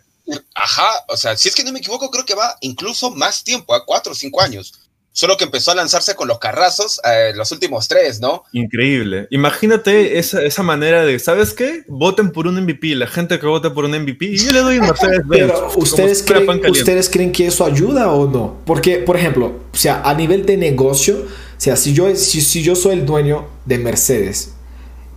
[0.55, 3.73] Ajá, o sea, si es que no me equivoco, creo que va incluso más tiempo,
[3.73, 4.73] a cuatro o cinco años.
[5.11, 8.43] Solo que empezó a lanzarse con los carrazos eh, los últimos tres, ¿no?
[8.53, 9.27] Increíble.
[9.31, 11.83] Imagínate esa, esa, manera de, ¿sabes qué?
[11.87, 14.77] Voten por un MVP, la gente que vote por un MVP, y yo le doy
[14.77, 15.51] un Mercedes Benz.
[15.51, 18.61] Pero ¿ustedes creen, ¿ustedes creen que eso ayuda o no?
[18.65, 22.61] Porque, por ejemplo, o sea, a nivel de negocio, o sea, si yo, si, si
[22.63, 24.53] yo soy el dueño de Mercedes,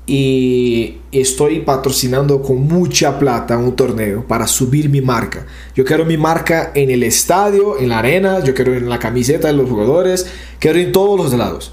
[0.07, 5.47] y estoy patrocinando con mucha plata un torneo para subir mi marca.
[5.77, 9.49] Yo quiero mi marca en el estadio, en la arena, yo quiero en la camiseta
[9.49, 10.27] de los jugadores,
[10.59, 11.73] quiero en todos los lados.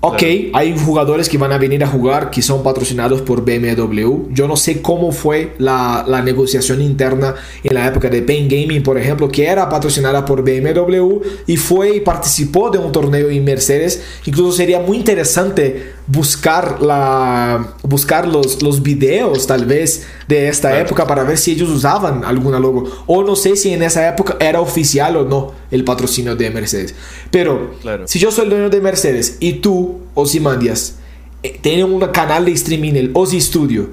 [0.00, 4.28] Ok, hay jugadores que van a venir a jugar que son patrocinados por BMW.
[4.30, 8.84] Yo no sé cómo fue la, la, negociación interna en la época de Pain Gaming,
[8.84, 13.42] por ejemplo, que era patrocinada por BMW y fue y participó de un torneo en
[13.42, 14.00] Mercedes.
[14.26, 21.06] Incluso sería muy interesante buscar, la, buscar los, los videos tal vez de esta época
[21.06, 22.84] para ver si ellos usaban alguna logo.
[23.06, 26.94] O no sé si en esa época era oficial o no el patrocinio de Mercedes.
[27.30, 27.74] Pero
[28.06, 30.96] si yo soy el dueño de Mercedes y tú, Ozymandias,
[31.42, 33.88] eh, tienes un canal de streaming, el Ozzy Studio,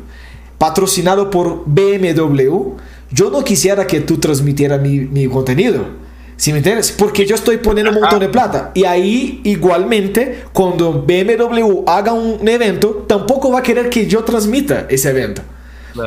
[0.57, 2.75] patrocinado por BMW,
[3.11, 6.02] yo no quisiera que tú transmitieras mi, mi contenido.
[6.35, 6.91] ¿Sí me entiendes?
[6.91, 8.71] Porque yo estoy poniendo un montón de plata.
[8.73, 14.87] Y ahí, igualmente, cuando BMW haga un evento, tampoco va a querer que yo transmita
[14.89, 15.41] ese evento.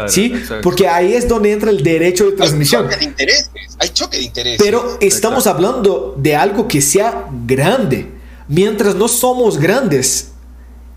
[0.08, 0.32] ¿Sí?
[0.62, 2.86] Porque ahí es donde entra el derecho de transmisión.
[2.86, 3.50] Hay choque de intereses.
[3.78, 4.60] Hay choque de intereses.
[4.62, 8.12] Pero estamos hablando de algo que sea grande.
[8.48, 10.32] Mientras no somos grandes,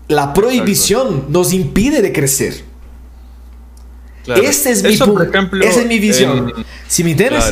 [0.08, 2.64] la prohibición nos impide de crecer.
[4.26, 6.52] Ese es mi Esa es mi visión.
[6.86, 7.44] si me entiendes,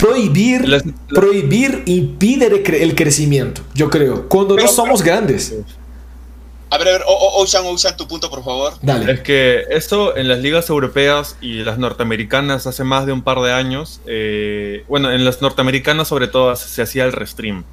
[0.00, 2.46] prohibir, prohibir impide
[2.82, 5.54] el crecimiento, yo creo, cuando no somos grandes.
[6.72, 8.74] A ver, a ver, Ocean, Ocean, tu punto, por favor.
[8.80, 9.10] Dale.
[9.10, 13.40] Es que esto en las ligas europeas y las norteamericanas hace más de un par
[13.40, 17.64] de años, eh, bueno, en las norteamericanas sobre todo se hacía el restream.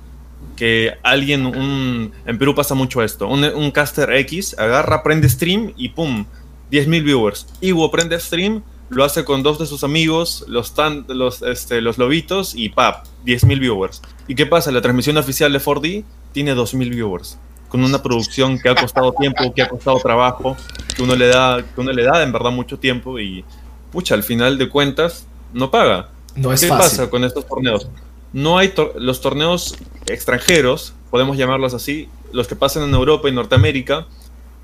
[0.56, 5.74] Que alguien, un, en Perú pasa mucho esto, un, un caster X agarra, prende stream
[5.78, 6.26] y pum,
[6.72, 7.46] 10.000 viewers.
[7.62, 11.98] Iwo prende stream, lo hace con dos de sus amigos, los, tan, los, este, los
[11.98, 14.02] lobitos y pap, 10.000 viewers.
[14.28, 14.72] ¿Y qué pasa?
[14.72, 19.54] La transmisión oficial de 4D tiene 2.000 viewers, con una producción que ha costado tiempo,
[19.54, 20.56] que ha costado trabajo,
[20.96, 23.44] que uno le da, que uno le da en verdad mucho tiempo y,
[23.92, 26.10] pucha, al final de cuentas, no paga.
[26.36, 26.84] No es ¿Qué fácil.
[26.84, 27.88] pasa con estos torneos?
[28.32, 34.06] No hay los torneos extranjeros, podemos llamarlos así, los que pasan en Europa y Norteamérica,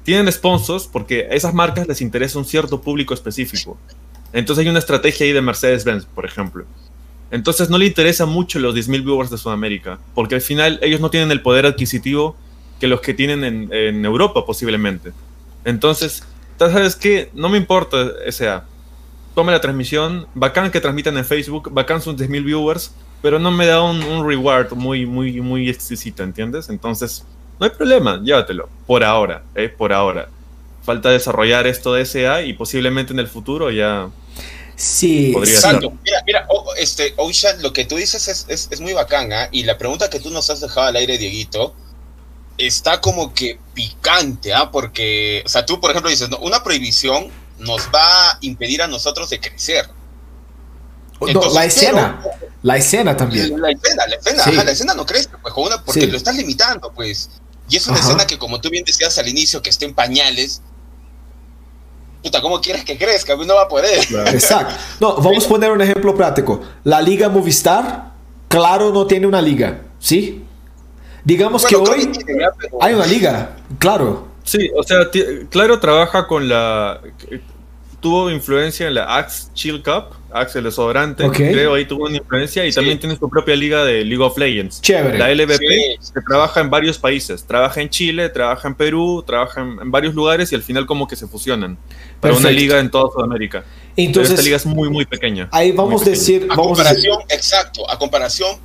[0.03, 3.77] tienen sponsors porque a esas marcas les interesa un cierto público específico.
[4.33, 6.65] Entonces hay una estrategia ahí de Mercedes-Benz, por ejemplo.
[7.31, 11.09] Entonces no le interesa mucho los 10.000 viewers de Sudamérica, porque al final ellos no
[11.09, 12.35] tienen el poder adquisitivo
[12.79, 15.13] que los que tienen en, Europa posiblemente.
[15.63, 16.23] Entonces,
[16.59, 17.29] ¿sabes qué?
[17.33, 18.65] No me importa, o sea,
[19.33, 23.65] tome la transmisión, bacán que transmitan en Facebook, bacán sus 10.000 viewers, pero no me
[23.65, 26.69] da un, un, reward muy, muy, muy exquisito, ¿entiendes?
[26.69, 27.25] Entonces,
[27.59, 29.69] no hay problema, llévatelo, por ahora, ¿eh?
[29.69, 30.27] Por ahora.
[30.83, 34.09] Falta desarrollar esto de SA y posiblemente en el futuro ya
[34.75, 35.93] Sí, Exacto.
[36.03, 39.49] Mira, mira, este, Ocean, lo que tú dices es, es, es muy bacán, ¿ah?
[39.51, 41.75] Y la pregunta que tú nos has dejado al aire, Dieguito,
[42.57, 44.71] está como que picante, ¿ah?
[44.71, 48.87] Porque, o sea, tú, por ejemplo, dices, no, una prohibición nos va a impedir a
[48.87, 49.89] nosotros de crecer.
[51.21, 53.61] Entonces, no, la escena, pero, la escena también.
[53.61, 54.49] La escena, la escena, sí.
[54.51, 56.07] ajá, la escena no crece, pues, una, porque sí.
[56.07, 57.29] lo estás limitando, pues.
[57.69, 58.07] Y es una ajá.
[58.07, 60.61] escena que, como tú bien decías al inicio, que está en pañales,
[62.23, 63.35] puta, ¿cómo quieres que crezca?
[63.35, 64.05] No va a poder.
[64.07, 64.29] Claro.
[64.31, 64.75] Exacto.
[64.99, 66.61] No, vamos a poner un ejemplo práctico.
[66.83, 68.11] La Liga Movistar,
[68.47, 70.43] claro, no tiene una liga, ¿sí?
[71.23, 72.81] Digamos bueno, que hoy que ya, pero...
[72.81, 74.27] hay una liga, claro.
[74.43, 75.09] Sí, o sea,
[75.49, 76.99] claro, trabaja con la
[78.01, 82.65] tuvo influencia en la Axe Chill Cup, Axe el desodorante, creo ahí tuvo una influencia
[82.65, 84.81] y también tiene su propia liga de League of Legends.
[84.81, 85.17] Chévere.
[85.17, 89.91] La LVP se trabaja en varios países, trabaja en Chile, trabaja en Perú, trabaja en,
[89.91, 91.77] varios lugares y al final como que se fusionan
[92.19, 93.63] para una liga en toda Sudamérica.
[93.95, 95.49] Entonces, esta liga es muy muy pequeña.
[95.51, 98.57] Ahí vamos a decir, a comparación, exacto, a comparación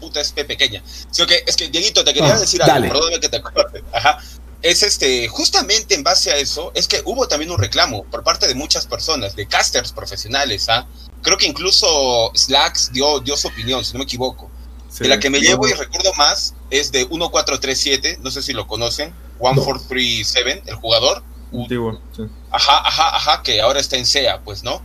[0.00, 0.82] puta es pequeña.
[1.28, 3.82] que, es que Dieguito te quería ah, decir algo, perdóname que te acuerdes.
[3.92, 4.18] Ajá
[4.62, 8.46] es este, justamente en base a eso, es que hubo también un reclamo por parte
[8.46, 10.86] de muchas personas, de casters profesionales, ¿ah?
[11.22, 14.50] Creo que incluso Slacks dio, dio su opinión, si no me equivoco.
[14.98, 18.66] de la que me llevo y recuerdo más es de 1437, no sé si lo
[18.66, 21.22] conocen, 1437, el jugador.
[21.52, 22.22] Antiguo, sí.
[22.50, 24.84] Ajá, ajá, ajá, que ahora está en SEA, pues, ¿no?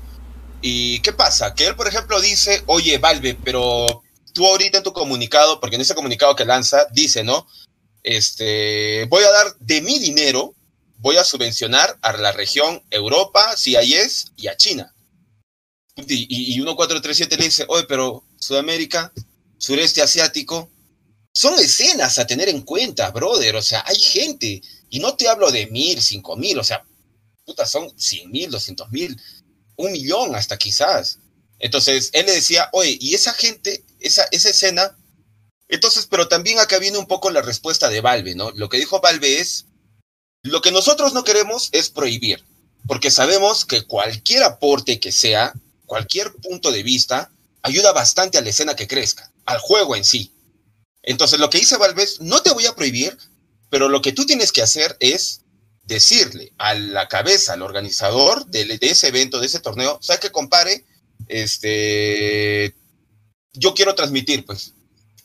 [0.61, 1.53] ¿Y qué pasa?
[1.53, 5.81] Que él, por ejemplo, dice, oye, Valve, pero tú ahorita en tu comunicado, porque en
[5.81, 7.47] ese comunicado que lanza, dice, ¿no?
[8.07, 10.55] Este, voy a dar de mi dinero,
[10.99, 14.95] voy a subvencionar a la región Europa, CIS y a China.
[15.97, 19.11] Y, y 1437 le dice, oye, pero Sudamérica,
[19.57, 20.71] sureste asiático,
[21.33, 23.57] son escenas a tener en cuenta, brother.
[23.57, 26.85] O sea, hay gente, y no te hablo de mil, cinco mil, o sea,
[27.45, 29.19] puta, son cien mil, doscientos mil,
[29.75, 31.19] un millón hasta quizás.
[31.59, 34.97] Entonces, él le decía, oye, y esa gente, esa, esa escena
[35.69, 38.51] entonces, pero también acá viene un poco la respuesta de Valve, ¿no?
[38.51, 39.65] Lo que dijo Valve es,
[40.43, 42.43] lo que nosotros no queremos es prohibir,
[42.88, 45.53] porque sabemos que cualquier aporte que sea,
[45.86, 47.32] cualquier punto de vista,
[47.63, 50.32] ayuda bastante a la escena que crezca, al juego en sí.
[51.03, 53.17] Entonces, lo que dice Valve es, no te voy a prohibir,
[53.69, 55.41] pero lo que tú tienes que hacer es
[55.84, 60.86] decirle a la cabeza, al organizador de, ese evento, de ese torneo, ¿sabes que compare?
[61.27, 62.75] Este,
[63.53, 64.73] yo quiero transmitir, pues,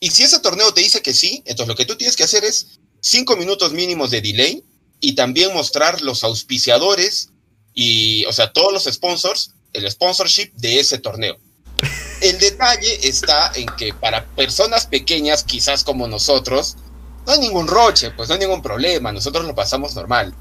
[0.03, 2.45] y si ese torneo te dice que sí, entonces lo que tú tienes que hacer
[2.45, 4.65] es cinco minutos mínimos de delay
[4.99, 7.29] y también mostrar los auspiciadores
[7.73, 11.39] y, o sea, todos los sponsors, el sponsorship de ese torneo.
[12.21, 16.77] El detalle está en que para personas pequeñas, quizás como nosotros,
[17.25, 20.35] no hay ningún roche, pues no hay ningún problema, nosotros lo pasamos normal.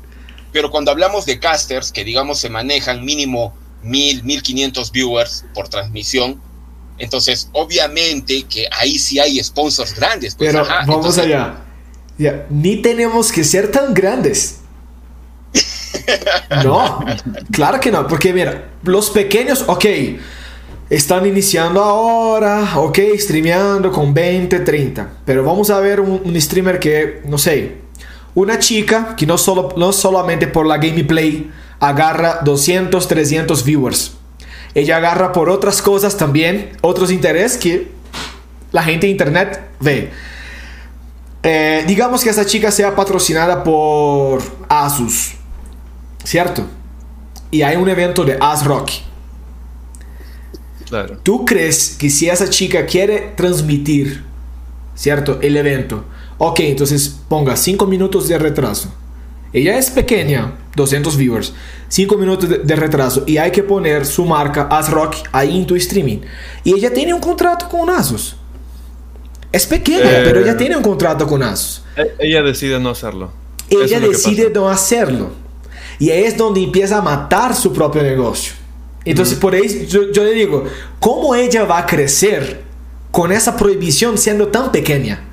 [0.52, 5.70] Pero cuando hablamos de casters, que digamos se manejan mínimo mil, mil quinientos viewers por
[5.70, 6.42] transmisión,
[7.02, 10.36] entonces, obviamente que ahí sí hay sponsors grandes.
[10.36, 11.56] Pues, Pero vamos allá.
[12.18, 14.60] Ya, ni tenemos que ser tan grandes.
[16.64, 17.04] no,
[17.52, 19.86] claro que no, porque mira, los pequeños, ok,
[20.90, 27.22] están iniciando ahora, ok, streameando con 20, 30, pero vamos a ver un, streamer que,
[27.26, 27.78] no sé,
[28.36, 34.14] una chica que no, solo, no solamente por la gameplay agarra 200, 300 viewers
[34.74, 37.92] ella agarra por otras cosas también, otros intereses que
[38.72, 40.12] la gente de internet ve.
[41.44, 45.34] Eh, digamos que esa chica sea patrocinada por Asus,
[46.24, 46.66] ¿cierto?
[47.50, 48.90] Y hay un evento de ASRock.
[50.88, 51.18] Claro.
[51.24, 54.24] ¿Tú crees que si esa chica quiere transmitir,
[54.94, 55.40] ¿cierto?
[55.42, 56.06] El evento,
[56.38, 58.94] ok, entonces ponga 5 minutos de retraso
[59.54, 61.54] ella es pequeña, 200 viewers,
[61.90, 66.20] 5 minutos de, retraso y hay que poner su marca ASRock ahí en tu streaming.
[66.64, 68.36] Y ella tiene un contrato con Asus.
[69.52, 71.84] Es pequeña, eh, pero ella tiene un contrato con Asus.
[71.98, 73.32] E, ella decide no hacerlo.
[73.70, 75.32] Ella decide no hacerlo.
[76.00, 78.54] Y ahí es donde empieza a matar su propio negocio.
[79.04, 80.66] Entonces, por ahí yo, yo le digo,
[81.00, 82.62] ¿cómo ella va a crecer
[83.12, 85.31] con esa prohibición siendo tan pequeña?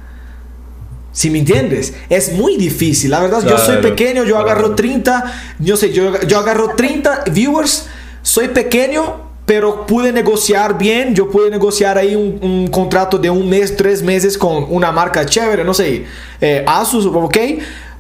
[1.18, 3.10] Si me entiendes, es muy difícil.
[3.10, 5.24] La verdad, yo soy pequeño, yo agarro 30,
[5.58, 7.88] yo sé, yo, yo agarro 30 viewers,
[8.22, 13.76] soy pequeño, pero pude negociar bien, yo pude negociar ahí un, contrato de un mes,
[13.76, 16.04] tres meses con una marca chévere, no sé,
[16.40, 17.36] eh, Asus, ok,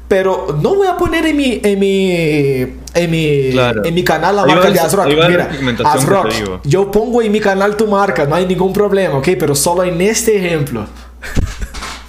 [0.06, 3.50] pero no voy a poner en mi, en mi, en mi,
[3.84, 5.06] en mi canal la marca de ASRock.
[5.08, 5.50] Mira,
[5.86, 9.82] ASRock, yo pongo en mi canal tu marca, no hay ningún problema, ok, pero solo
[9.82, 10.86] en este ejemplo.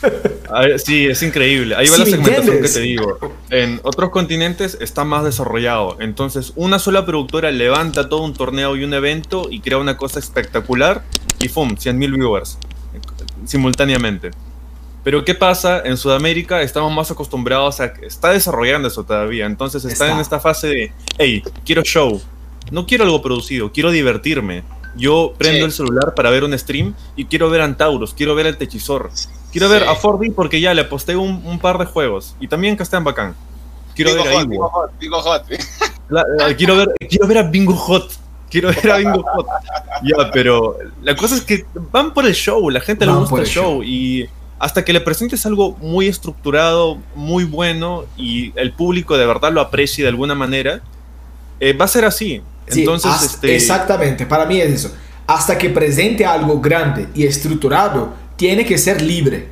[0.77, 1.75] Sí, es increíble.
[1.75, 3.19] Ahí va la segmentación que te digo.
[3.51, 5.97] En otros continentes está más desarrollado.
[5.99, 10.17] Entonces, una sola productora levanta todo un torneo y un evento y crea una cosa
[10.17, 11.03] espectacular
[11.39, 11.75] y ¡fum!
[11.75, 12.57] 100.000 viewers
[13.45, 14.31] simultáneamente.
[15.03, 15.81] Pero ¿qué pasa?
[15.83, 17.85] En Sudamérica estamos más acostumbrados a...
[17.85, 19.45] Está desarrollando eso todavía.
[19.45, 22.21] Entonces está, en esta fase de, hey, quiero show.
[22.71, 24.63] No quiero algo producido, quiero divertirme.
[24.95, 28.57] Yo prendo el celular para ver un stream y quiero ver Antauros, quiero ver el
[28.57, 29.09] Techizor,
[29.51, 32.83] quiero ver a 4 porque ya le aposté un, par de juegos y también que
[32.83, 33.35] están bacán.
[33.95, 35.43] Quiero ver a Bingo Hot, Bingo Hot.
[36.57, 38.12] quiero, ver, quiero ver a Bingo Hot.
[38.49, 39.45] Quiero ver a Bingo Hot.
[40.03, 43.45] Ya, pero la cosa es que van por el show, la gente le gusta el
[43.47, 49.25] show, y hasta que le presentes algo muy estructurado, muy bueno y el público de
[49.25, 50.81] verdad lo aprecie de alguna manera,
[51.62, 53.55] eh, va a ser así Entonces, este...
[53.55, 54.95] exactamente, para mí es eso.
[55.27, 59.47] Hasta que presente algo grande y estructurado, tiene que ser libre.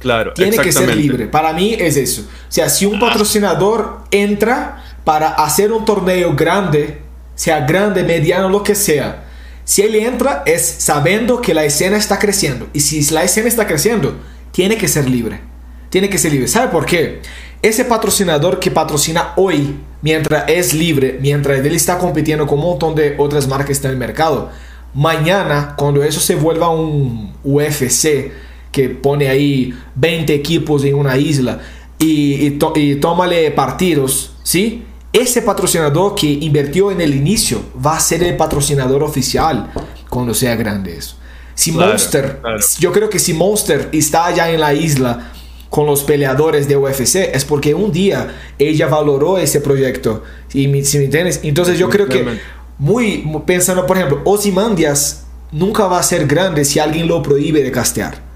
[0.00, 1.26] Claro, tiene que ser libre.
[1.26, 2.22] Para mí es eso.
[2.22, 6.98] O sea, si un patrocinador entra para hacer un torneo grande,
[7.36, 9.22] sea grande, mediano, lo que sea,
[9.62, 12.66] si él entra es sabiendo que la escena está creciendo.
[12.72, 14.18] Y si la escena está creciendo,
[14.50, 15.40] tiene que ser libre.
[15.88, 16.48] Tiene que ser libre.
[16.48, 17.22] ¿Sabe por qué?
[17.62, 22.96] Ese patrocinador que patrocina hoy, mientras es libre, mientras él está compitiendo con un montón
[22.96, 24.50] de otras marcas en el mercado,
[24.94, 28.32] mañana, cuando eso se vuelva un UFC,
[28.70, 31.60] que pone ahí 20 equipos en una isla
[31.98, 34.82] y, y, y tómale partidos, ¿sí?
[35.12, 39.70] ese patrocinador que invirtió en el inicio va a ser el patrocinador oficial
[40.08, 41.16] cuando sea grande eso.
[41.54, 42.40] Si Monster,
[42.78, 45.32] yo creo que si Monster está allá en la isla
[45.68, 50.22] con los peleadores de UFC es porque un día ella valoró ese proyecto.
[50.48, 50.84] ¿sí?
[50.84, 51.40] ¿Sí me entiendes?
[51.42, 52.38] Entonces yo creo que
[52.78, 57.70] muy pensando, por ejemplo, Ozymandias nunca va a ser grande si alguien lo prohíbe de
[57.70, 58.32] castear.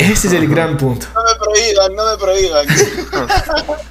[0.00, 1.06] Ese es el gran punto.
[1.14, 2.66] No me prohíban, no me prohíban.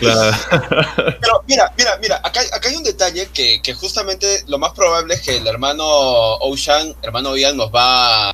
[0.00, 5.14] Pero mira, mira, mira, acá, acá hay un detalle que, que, justamente lo más probable
[5.14, 8.32] es que el hermano Ocean, hermano Ian, nos va,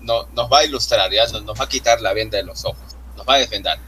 [0.00, 1.26] no, nos va a ilustrar, ¿ya?
[1.26, 3.78] Nos, nos va a quitar la venda de los ojos, nos va a defender.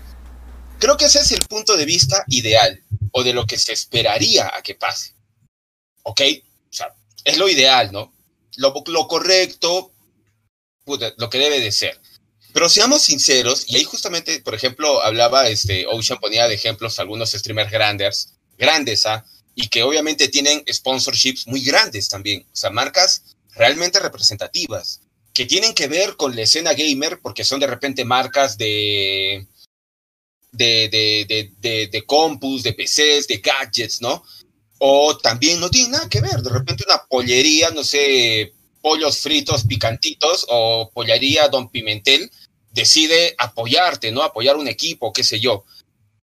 [0.78, 2.82] Creo que ese es el punto de vista ideal,
[3.16, 5.14] o de lo que se esperaría a que pase.
[6.02, 6.20] ¿Ok?
[6.70, 8.12] O sea, es lo ideal, ¿no?
[8.56, 9.92] Lo, lo correcto,
[11.16, 12.00] lo que debe de ser.
[12.52, 17.30] Pero seamos sinceros, y ahí justamente, por ejemplo, hablaba, este, Ocean ponía de ejemplos algunos
[17.30, 19.24] streamers grandes, grandes, ¿ah?
[19.54, 23.22] Y que obviamente tienen sponsorships muy grandes también, o sea, marcas
[23.54, 28.58] realmente representativas, que tienen que ver con la escena gamer, porque son de repente marcas
[28.58, 29.46] de,
[30.54, 34.22] de, de, de, de, de compus, de PCs, de gadgets, ¿no?
[34.78, 39.64] O también no tienen nada que ver, de repente una pollería, no sé, pollos fritos
[39.64, 42.30] picantitos o pollería Don Pimentel,
[42.70, 44.22] decide apoyarte, ¿no?
[44.22, 45.64] Apoyar un equipo, qué sé yo.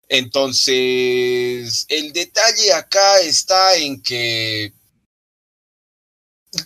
[0.09, 4.73] Entonces, el detalle acá está en que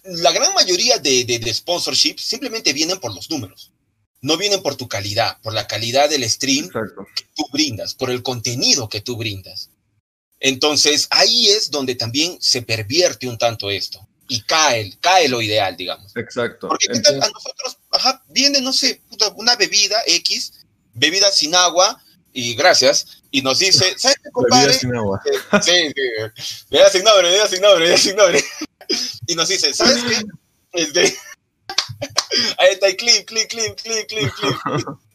[0.05, 3.72] la gran mayoría de, de, sponsorships simplemente vienen por los números.
[4.23, 8.23] No vienen por tu calidad, por la calidad del stream que tú brindas, por el
[8.23, 9.69] contenido que tú brindas.
[10.41, 15.77] Entonces, ahí es donde también se pervierte un tanto esto y cae, cae lo ideal,
[15.77, 16.17] digamos.
[16.17, 16.69] Exacto.
[16.69, 19.03] Porque a nosotros, ajá, viene, no sé,
[19.37, 20.55] una bebida X,
[20.95, 24.67] bebida sin agua, y gracias, y nos dice, ¿sabes qué, compadre?
[24.67, 25.23] Bebida sin agua.
[25.63, 28.45] sí, sí, bebida sin nombre, bebida sin nombre, bebida sin nombre.
[29.27, 30.23] y nos dice, ¿sabes qué?
[30.75, 31.15] Este,
[32.59, 34.57] ahí está el clip, clip, clip, clip, clip, clip.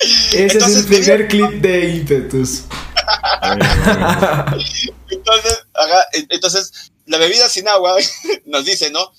[0.00, 2.62] Ese entonces, es el primer clip de Impetus.
[5.10, 5.58] entonces,
[6.28, 7.96] entonces la bebida sin agua
[8.44, 9.12] nos dice, ¿no?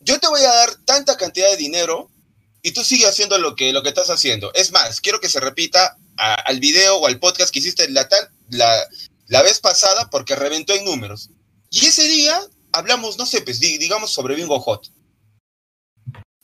[0.00, 2.10] Yo te voy a dar tanta cantidad de dinero
[2.62, 4.52] y tú sigues haciendo lo que, lo que estás haciendo.
[4.54, 8.08] Es más, quiero que se repita al video o al podcast que hiciste la,
[8.50, 8.88] la,
[9.26, 11.30] la vez pasada porque reventó en números.
[11.70, 12.40] Y ese día
[12.72, 14.90] hablamos, no sé, pues digamos sobre Bingo Hot.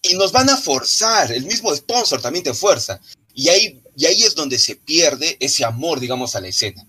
[0.02, 3.00] Y nos van a forzar, el mismo sponsor también te fuerza.
[3.34, 6.84] Y ahí, y ahí es donde se pierde ese amor, digamos, a la escena.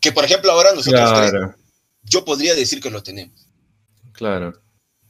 [0.00, 1.54] Que por ejemplo ahora nosotros
[2.02, 3.48] yo podría decir que lo tenemos.
[4.12, 4.60] Claro.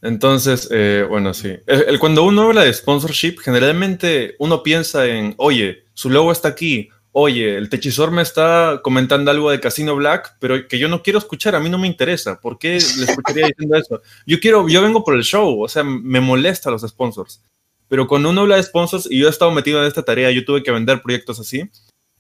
[0.03, 1.55] Entonces, eh, bueno, sí.
[1.67, 6.89] El, cuando uno habla de sponsorship, generalmente uno piensa en, oye, su logo está aquí,
[7.13, 11.19] oye, el techizor me está comentando algo de Casino Black, pero que yo no quiero
[11.19, 12.41] escuchar, a mí no me interesa.
[12.41, 14.03] ¿Por qué le escucharía diciendo eso?
[14.27, 17.43] Yo quiero, yo vengo por el show, o sea, me molesta los sponsors.
[17.89, 20.45] Pero cuando uno habla de sponsors, y yo he estado metido en esta tarea, yo
[20.45, 21.71] tuve que vender proyectos así,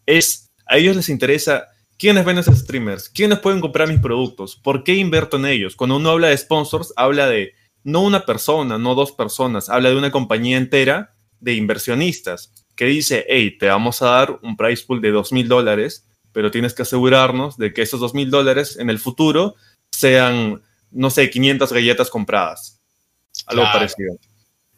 [0.04, 1.66] es, a ellos les interesa
[2.02, 3.08] ¿Quiénes ven esos streamers?
[3.08, 4.56] ¿Quiénes pueden comprar mis productos?
[4.56, 5.76] ¿Por qué invierto en ellos?
[5.76, 9.96] Cuando uno habla de sponsors, habla de no una persona, no dos personas, habla de
[9.96, 12.52] una compañía entera de inversionistas
[12.82, 16.50] que dice, hey, te vamos a dar un price pool de dos mil dólares, pero
[16.50, 19.54] tienes que asegurarnos de que esos dos mil dólares en el futuro
[19.92, 22.80] sean, no sé, 500 galletas compradas.
[23.46, 24.16] Algo parecido.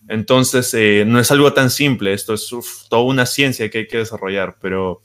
[0.06, 2.50] Entonces, eh, no es algo tan simple, esto es
[2.90, 5.00] toda una ciencia que hay que desarrollar, pero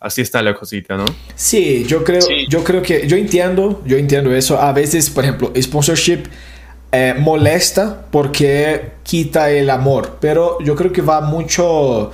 [0.00, 1.04] Así está la cosita, ¿no?
[1.34, 4.56] Sí, yo creo, yo creo que, yo entiendo, yo entiendo eso.
[4.56, 6.22] A veces, por ejemplo, sponsorship
[6.92, 12.12] eh, molesta porque quita el amor, pero yo creo que va mucho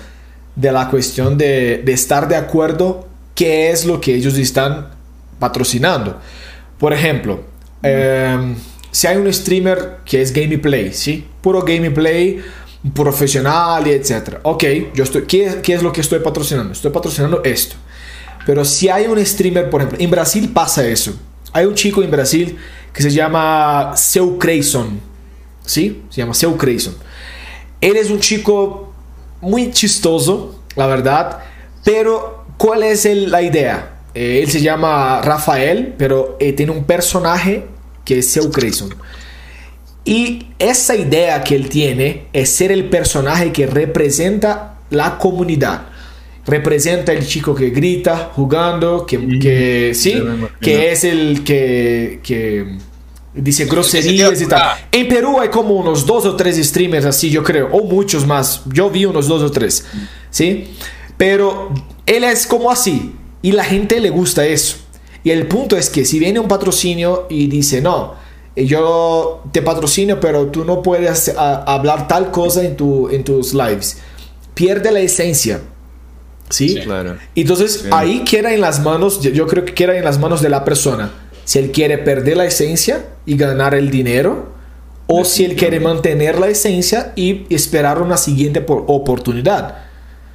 [0.56, 4.88] de la cuestión de, de estar de acuerdo qué es lo que ellos están
[5.38, 6.18] patrocinando.
[6.78, 7.42] Por ejemplo,
[7.82, 8.54] em,
[8.90, 11.26] si hay un streamer que es gameplay, ¿sí?
[11.40, 12.40] Puro gameplay
[12.94, 14.40] profesional y etcétera.
[14.42, 16.72] Ok, yo estoy, ¿qué, ¿qué, es lo que estoy patrocinando?
[16.72, 17.76] Estoy patrocinando esto.
[18.46, 21.14] Pero si hay un streamer, por ejemplo, en Brasil pasa eso.
[21.52, 22.58] Hay un chico en Brasil
[22.92, 25.00] que se llama Seu Creyson.
[25.64, 26.02] ¿Sí?
[26.10, 26.94] Se llama Seu Creyson.
[27.80, 28.83] Él es un chico
[29.44, 31.38] muy chistoso, la verdad.
[31.84, 34.00] Pero, ¿cuál es la idea?
[34.14, 37.66] Eh, él se llama Rafael, pero eh, tiene un personaje
[38.04, 38.94] que es Seu Creyson.
[40.04, 45.86] Y esa idea que él tiene es ser el personaje que representa la comunidad.
[46.46, 50.22] Representa el chico que grita jugando, que, sí,
[50.60, 52.76] que es el que, que
[53.34, 54.78] dice groserías y tal.
[54.92, 58.62] En Perú hay como unos dos o tres streamers así, yo creo, o muchos más.
[58.66, 59.84] Yo vi unos dos o tres,
[60.30, 60.74] ¿sí?
[61.16, 61.72] Pero
[62.06, 64.76] él es como así y la gente le gusta eso.
[65.22, 68.14] Y el punto es que si viene un patrocinio y dice, no,
[68.56, 73.98] yo te patrocino, pero tú no puedes hablar tal cosa en, tu, en tus lives,
[74.54, 75.60] pierde la esencia.
[76.50, 76.78] ¿Sí?
[76.84, 77.16] claro.
[77.34, 80.62] Entonces ahí queda en las manos, yo creo que queda en las manos de la
[80.62, 81.10] persona.
[81.44, 84.52] Si él quiere perder la esencia y ganar el dinero,
[85.06, 89.84] o si él quiere mantener la esencia y esperar una siguiente oportunidad.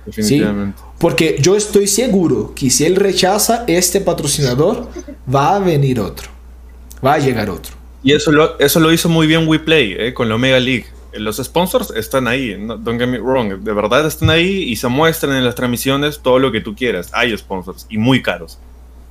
[0.05, 0.81] Definitivamente.
[0.99, 4.89] Porque yo estoy seguro que si él rechaza este patrocinador,
[5.33, 6.29] va a venir otro.
[7.03, 7.73] Va a llegar otro.
[8.03, 10.85] Y eso lo, eso lo hizo muy bien WePlay eh, con la Omega League.
[11.13, 15.35] Los sponsors están ahí, don't get me wrong, de verdad están ahí y se muestran
[15.35, 17.09] en las transmisiones todo lo que tú quieras.
[17.13, 18.59] Hay sponsors y muy caros.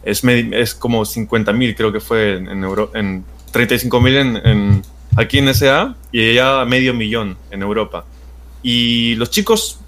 [0.09, 4.83] Es, es como 50 mil, creo que fue en, en, en 35 mil en,
[5.17, 8.05] aquí en SA y ya medio millón en Europa.
[8.63, 9.81] Y los chicos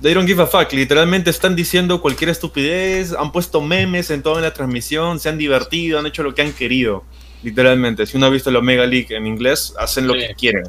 [0.00, 0.72] They don't give a fuck.
[0.72, 5.98] Literalmente están diciendo cualquier estupidez, han puesto memes en toda la transmisión, se han divertido,
[5.98, 7.02] han hecho lo que han querido.
[7.42, 8.06] Literalmente.
[8.06, 10.64] Si uno ha visto la Omega League en inglés, hacen lo que quieren.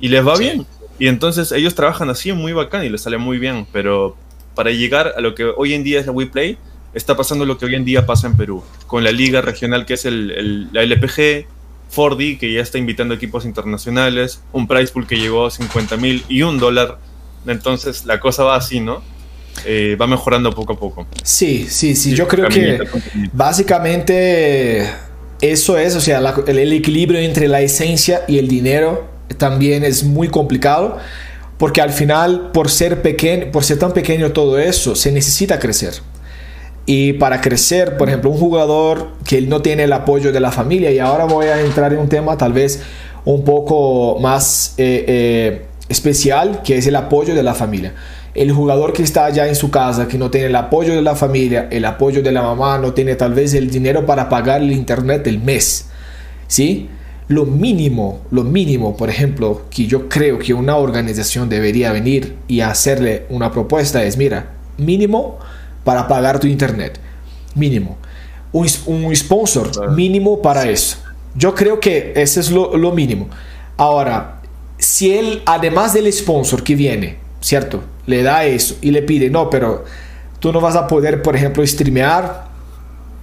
[0.00, 0.66] Y les va bien.
[0.98, 3.66] Y entonces ellos trabajan así muy bacán y les sale muy bien.
[3.72, 4.16] Pero
[4.54, 6.58] para llegar a lo que hoy en día es la WePlay,
[6.94, 8.62] está pasando lo que hoy en día pasa en Perú.
[8.86, 11.46] Con la liga regional que es el, la LPG,
[11.90, 16.24] Fordi, que ya está invitando equipos internacionales, un price pool que llegó a 50 mil
[16.28, 16.98] y un dólar
[17.46, 19.02] entonces la cosa va así, ¿no?
[19.66, 21.06] Eh, va mejorando poco a poco.
[21.22, 22.14] Sí, sí, sí.
[22.14, 22.80] Yo creo que
[23.32, 24.88] básicamente
[25.40, 30.28] eso es, o sea, el, equilibrio entre la esencia y el dinero también es muy
[30.28, 30.98] complicado.
[31.58, 35.94] Porque al final, por ser pequeño, por ser tan pequeño todo eso, se necesita crecer.
[36.84, 40.90] Y para crecer, por ejemplo, un jugador que no tiene el apoyo de la familia,
[40.90, 42.82] y ahora voy a entrar en un tema tal vez
[43.24, 47.94] un poco más eh, eh, especial que es el apoyo de la familia.
[48.34, 51.14] El jugador que está allá en su casa, que no tiene el apoyo de la
[51.14, 54.72] familia, el apoyo de la mamá, no tiene tal vez el dinero para pagar el
[54.72, 55.86] internet del mes.
[56.48, 56.88] ¿Sí?
[57.28, 62.60] Lo mínimo, lo mínimo, por ejemplo, que yo creo que una organización debería venir y
[62.60, 65.38] hacerle una propuesta es, mira, mínimo
[65.84, 66.98] para pagar tu internet.
[67.54, 67.98] Mínimo.
[68.52, 70.98] Un, un sponsor mínimo para eso.
[71.34, 73.28] Yo creo que ese es lo, lo mínimo.
[73.76, 74.40] Ahora,
[74.78, 77.82] si él, además del sponsor que viene, ¿cierto?
[78.06, 79.84] Le da eso y le pide, no, pero
[80.40, 82.46] tú no vas a poder, por ejemplo, streamear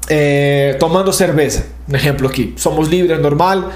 [0.08, 1.66] eh, tomando cerveza.
[1.88, 3.70] Un ejemplo aquí, somos libres, normal.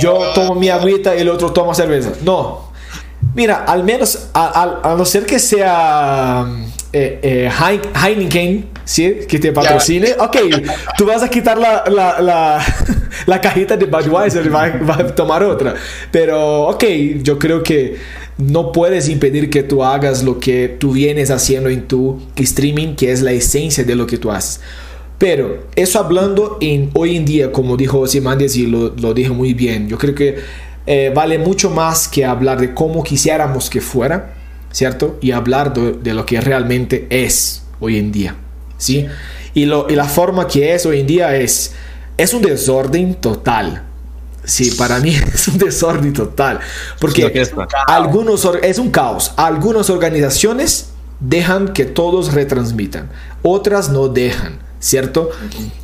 [0.00, 2.12] Yo tomo mi agüita y el otro toma cerveza.
[2.24, 2.72] No.
[3.34, 6.46] Mira, al menos, a, no ser que sea
[6.92, 7.50] eh, eh,
[8.04, 9.16] Heineken, ¿sí?
[9.28, 10.14] Que te patrocine.
[10.20, 10.36] Ok,
[10.96, 12.64] tú vas a quitar la, la, la,
[13.26, 15.74] la cajita de Budweiser y vas, a tomar otra.
[16.12, 16.84] Pero, ok,
[17.22, 17.96] yo creo que
[18.38, 23.10] no puedes impedir que tú hagas lo que tú vienes haciendo en tu streaming, que
[23.10, 24.60] es la esencia de lo que tú haces.
[25.18, 29.54] Pero eso hablando en hoy en día, como dijo Simandes y lo, lo dijo muy
[29.54, 30.36] bien, yo creo que
[30.86, 34.34] eh, vale mucho más que hablar de cómo quisiéramos que fuera,
[34.70, 35.18] ¿cierto?
[35.20, 38.36] Y hablar de, de lo que realmente es hoy en día.
[38.78, 39.06] ¿sí?
[39.54, 41.72] Y, lo, y la forma que es hoy en día es,
[42.16, 43.82] es un desorden total.
[44.44, 46.60] Sí, para mí es un desorden total.
[47.00, 47.52] Porque es
[47.86, 49.32] algunos es un caos.
[49.36, 53.08] Algunas organizaciones dejan que todos retransmitan,
[53.42, 55.30] otras no dejan, ¿cierto?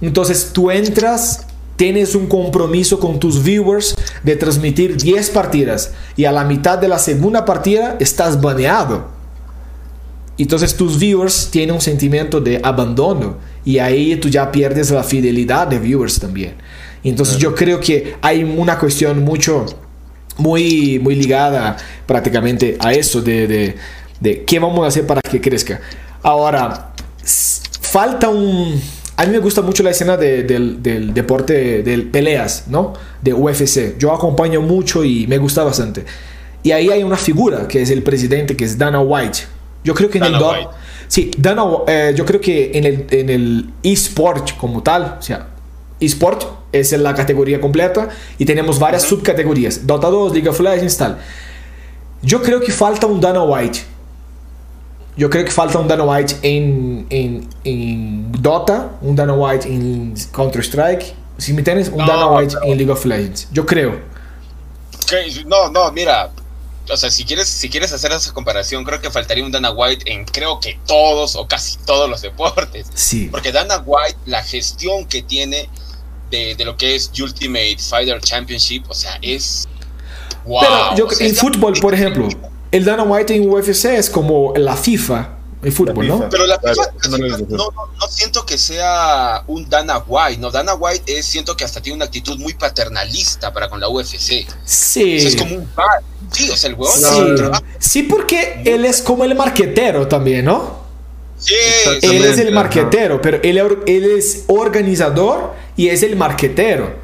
[0.00, 1.46] Entonces tú entras,
[1.80, 6.88] tienes un compromiso con tus viewers de transmitir 10 partidas y a la mitad de
[6.88, 9.08] la segunda partida estás baneado.
[10.36, 15.68] Entonces tus viewers tienen un sentimiento de abandono y ahí tú ya pierdes la fidelidad
[15.68, 16.56] de viewers también.
[17.02, 19.64] Entonces yo creo que hay una cuestión mucho,
[20.36, 23.76] muy, muy ligada prácticamente a eso de, de,
[24.20, 25.80] de qué vamos a hacer para que crezca.
[26.22, 26.92] Ahora,
[27.80, 28.99] falta un...
[29.20, 32.94] A mí me gusta mucho la escena del, del, deporte de peleas, ¿no?
[33.20, 33.98] De UFC.
[33.98, 36.04] Yo acompaño mucho y me gusta bastante.
[36.62, 39.40] Y ahí hay una figura que es el presidente, que es Dana White
[39.82, 40.34] yo creo que en el
[41.08, 45.48] sí, Dana, eh, yo creo que en el en el eSport como tal, o sea,
[45.98, 48.08] eSport es la categoría completa
[48.38, 49.86] y tenemos varias subcategorías.
[49.86, 51.18] Dota 2, League of Legends, tal.
[52.22, 53.80] Yo creo que falta un Dana White.
[55.20, 57.06] Yo creo que falta un Dana White en,
[57.62, 61.14] en, Dota, un Dana White en Counter-Strike.
[61.36, 63.46] Si me tienes, un Dana White en League of Legends.
[63.52, 64.00] Yo creo.
[65.44, 66.30] no, no, mira,
[66.90, 70.10] o sea, si quieres, si quieres hacer esa comparación, creo que faltaría un Dana White
[70.10, 72.86] en creo que todos o casi todos los deportes.
[72.94, 73.28] Sí.
[73.30, 75.68] Porque Dana White, la gestión que tiene
[76.30, 79.68] de, lo que es Ultimate Fighter Championship, o sea, es.
[80.46, 80.60] Wow.
[80.62, 82.26] Pero yo, en fútbol, por ejemplo,
[82.70, 86.28] el Dana White en UFC es como la FIFA el fútbol, ¿no?
[86.30, 86.82] Pero la FIFA,
[87.50, 91.96] no, siento que sea un Dana White, no, Dana White es, siento que hasta tiene
[91.96, 94.46] una actitud muy paternalista para con la UFC.
[94.64, 95.16] Sí.
[95.16, 96.04] es como un padre.
[96.32, 97.60] Sí, o sea, el huevón sí.
[97.78, 100.80] sí, porque él es como el marquetero también, ¿no?
[101.38, 101.54] Sí,
[102.02, 106.99] él es el marquetero, pero él, él es organizador y es el marquetero.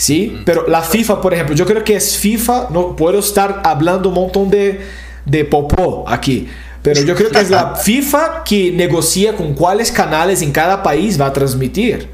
[0.00, 0.40] ¿Sí?
[0.46, 4.14] Pero la FIFA, por ejemplo, yo creo que es FIFA, no puedo estar hablando un
[4.14, 4.80] montón de,
[5.26, 6.48] de popó aquí,
[6.80, 11.20] pero yo creo que es la FIFA que negocia con cuáles canales en cada país
[11.20, 12.08] va a transmitir.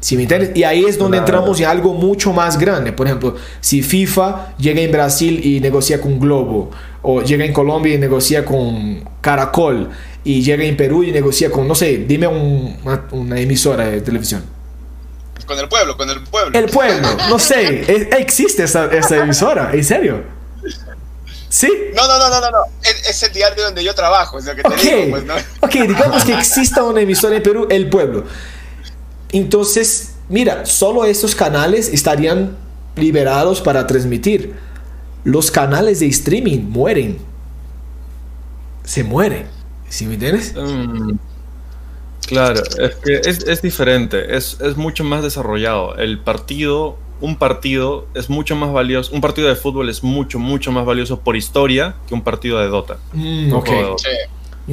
[0.00, 0.50] ¿Sí me entiendes?
[0.56, 2.92] Y ahí es donde entramos en algo mucho más grande.
[2.92, 6.70] Por ejemplo, si FIFA llega en Brasil y negocia con Globo,
[7.02, 9.90] o llega en Colombia y negocia con Caracol,
[10.24, 14.42] y llega en Perú y negocia con, no sé, dime una, emisora de televisión.
[15.46, 16.58] Con el pueblo, con el pueblo.
[16.58, 20.22] El pueblo, no sé, e, existe esa, esa emisora, ¿en serio?
[21.48, 21.68] ¿Sí?
[21.94, 22.58] No, no, no, no, no, no.
[22.82, 25.34] Es, el diario donde yo trabajo, es lo que te digo, pues, ¿no?
[25.60, 28.24] Ok, digamos que exista una emisora en Perú, El Pueblo.
[29.32, 32.56] Entonces, mira, solo estos canales estarían
[32.96, 34.54] liberados para transmitir.
[35.24, 37.18] Los canales de streaming mueren.
[38.84, 39.46] Se mueren.
[39.88, 40.54] ¿Sí me entiendes?
[40.54, 41.12] Mm,
[42.32, 45.96] claro, es que es, es diferente, es, es mucho más desarrollado.
[45.96, 50.72] El partido un partido es mucho más valioso, un partido de fútbol es mucho, mucho
[50.72, 52.98] más valioso por historia que un partido de Dota.
[53.12, 53.54] Mm,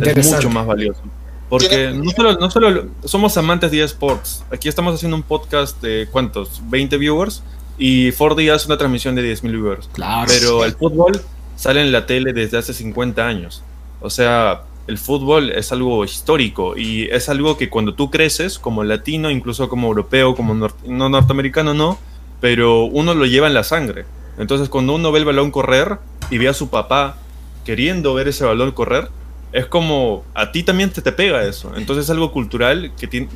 [0.03, 1.01] Es mucho más valioso.
[1.47, 6.07] Porque no solo, no solo somos amantes de eSports, aquí estamos haciendo un podcast de
[6.11, 7.43] cuántos, 20 viewers
[7.77, 9.89] y 4D es una transmisión de 10.000 viewers.
[9.93, 10.27] Claro.
[10.27, 11.21] Pero el fútbol
[11.55, 13.63] sale en la tele desde hace 50 años.
[14.01, 18.83] O sea, el fútbol es algo histórico y es algo que cuando tú creces como
[18.83, 21.99] latino, incluso como europeo, como no norteamericano, no,
[22.41, 24.05] pero uno lo lleva en la sangre.
[24.39, 25.99] Entonces cuando uno ve el balón correr
[26.31, 27.17] y ve a su papá
[27.65, 29.09] queriendo ver ese balón correr,
[29.51, 31.71] es como a ti también te, te pega eso.
[31.75, 33.29] Entonces es algo cultural que tiene,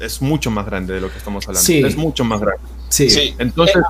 [0.00, 1.66] es mucho más grande de lo que estamos hablando.
[1.66, 1.82] Sí.
[1.84, 2.62] Es mucho más grande.
[2.88, 3.34] Sí.
[3.38, 3.82] Entonces,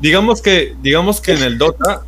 [0.00, 2.02] digamos que, digamos que en el Dota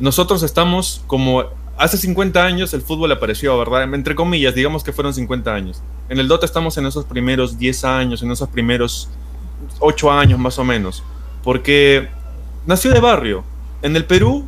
[0.00, 1.44] nosotros estamos como
[1.76, 3.82] hace 50 años el fútbol apareció, ¿verdad?
[3.94, 5.82] Entre comillas, digamos que fueron 50 años.
[6.08, 9.08] En el Dota estamos en esos primeros 10 años, en esos primeros
[9.80, 11.02] 8 años más o menos
[11.46, 12.08] porque
[12.66, 13.44] nació de barrio.
[13.80, 14.44] En el Perú,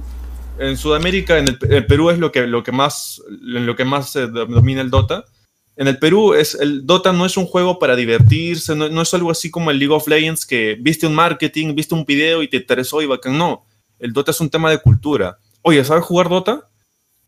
[0.59, 4.81] en Sudamérica, en el, Perú es lo que, lo que más, lo que más domina
[4.81, 5.24] el Dota.
[5.76, 9.31] En el Perú es, el Dota no es un juego para divertirse, no, es algo
[9.31, 12.57] así como el League of Legends que viste un marketing, viste un video y te
[12.57, 13.39] interesó y bacán.
[13.39, 13.64] No,
[14.01, 15.39] el Dota es un tema de cultura.
[15.62, 16.68] Oye, ¿sabes jugar Dota?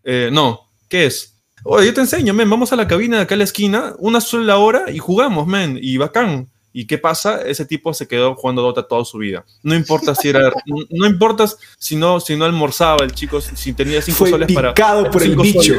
[0.04, 1.36] Eh, no, ¿qué es?
[1.62, 4.20] Oye, yo te enseño, men, vamos a la cabina de acá a la esquina, una
[4.20, 6.48] sola hora y jugamos, men, y bacán.
[6.72, 7.42] ¿Y qué pasa?
[7.42, 9.44] Ese tipo se quedó jugando Dota toda su vida.
[9.62, 10.52] No importa si era,
[10.90, 11.46] no, importa
[11.78, 14.72] si no, si no almorzaba el chico, si tenía cinco Fue soles para.
[14.72, 15.74] picado por el bicho.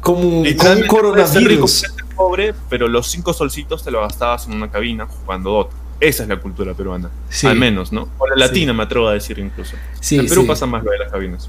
[0.00, 1.84] Como, un coronavirus.
[2.14, 5.76] pobre, pero los cinco solcitos te lo gastabas en una cabina jugando Dota.
[6.00, 7.10] Esa es la cultura peruana.
[7.44, 8.08] Al menos, ¿no?
[8.18, 9.76] O la latina, me atrevo a decir incluso.
[10.10, 11.48] en Perú pasa más lo de las cabinas.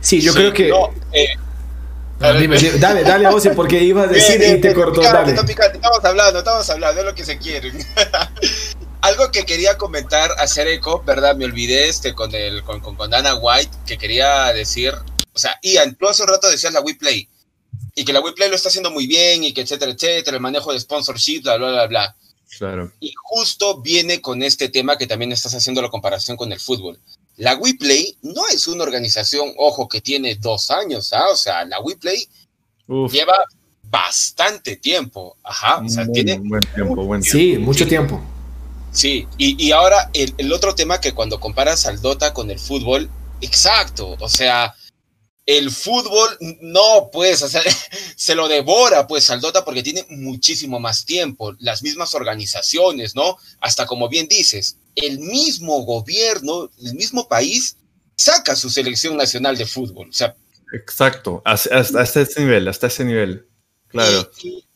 [0.00, 0.68] Sí, yo creo que.
[1.12, 1.28] Eh,
[2.18, 5.02] dale, dale a vos porque iba a decir y te cortó.
[5.02, 5.32] dale.
[5.32, 7.72] estamos hablando, estamos hablando de lo que se quiere.
[9.02, 11.36] Algo que quería comentar, hacer eco, ¿verdad?
[11.36, 14.94] Me olvidé este con, el, con, con, con Dana White, que quería decir,
[15.32, 17.28] o sea, Ian, tú hace un rato decías la WePlay,
[17.94, 20.72] y que la WePlay lo está haciendo muy bien, y que etcétera, etcétera, el manejo
[20.72, 22.16] de sponsorship, bla, bla, bla, bla.
[22.58, 22.90] Claro.
[23.00, 26.98] Y justo viene con este tema que también estás haciendo la comparación con el fútbol.
[27.36, 31.28] La WePlay no es una organización, ojo, que tiene dos años, ¿ah?
[31.30, 32.28] O sea, la WePlay
[33.10, 33.36] lleva
[33.82, 35.36] bastante tiempo.
[35.42, 36.38] Ajá, o sea, tiene.
[36.38, 37.38] Buen tiempo, buen tiempo.
[37.38, 38.20] Sí, mucho tiempo.
[38.92, 42.58] Sí, y, y ahora el, el, otro tema que cuando comparas al Dota con el
[42.58, 43.10] fútbol,
[43.42, 44.74] exacto, o sea,
[45.44, 47.62] el fútbol no, pues, o sea,
[48.16, 53.36] se lo devora, pues, al Dota porque tiene muchísimo más tiempo, las mismas organizaciones, ¿no?
[53.60, 57.76] Hasta como bien dices, el mismo gobierno, el mismo país
[58.16, 60.08] saca su selección nacional de fútbol.
[60.08, 60.34] O sea,
[60.72, 63.46] Exacto, hasta, ese nivel, hasta ese nivel.
[63.88, 64.30] Claro.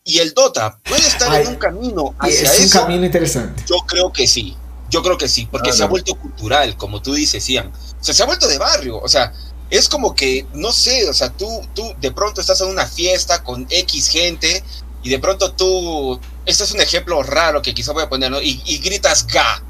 [0.04, 3.62] Y, el Dota puede estar en un camino hacia es un camino interesante.
[3.66, 4.56] Yo creo que sí.
[4.88, 7.68] Yo creo que sí, porque se ha vuelto cultural, como tú dices, Ian.
[7.68, 8.98] O sea, se ha vuelto de barrio.
[8.98, 9.32] O sea,
[9.68, 13.44] es como que, no sé, o sea, tú, tú de pronto estás en una fiesta
[13.44, 14.64] con X gente
[15.02, 18.40] y de pronto tú, este es un ejemplo raro que quizá voy a poner, ¿no?
[18.42, 19.62] Y, gritas ga.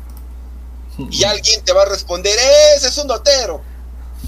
[1.10, 2.36] Y alguien te va a responder,
[2.76, 3.62] ese es un dotero.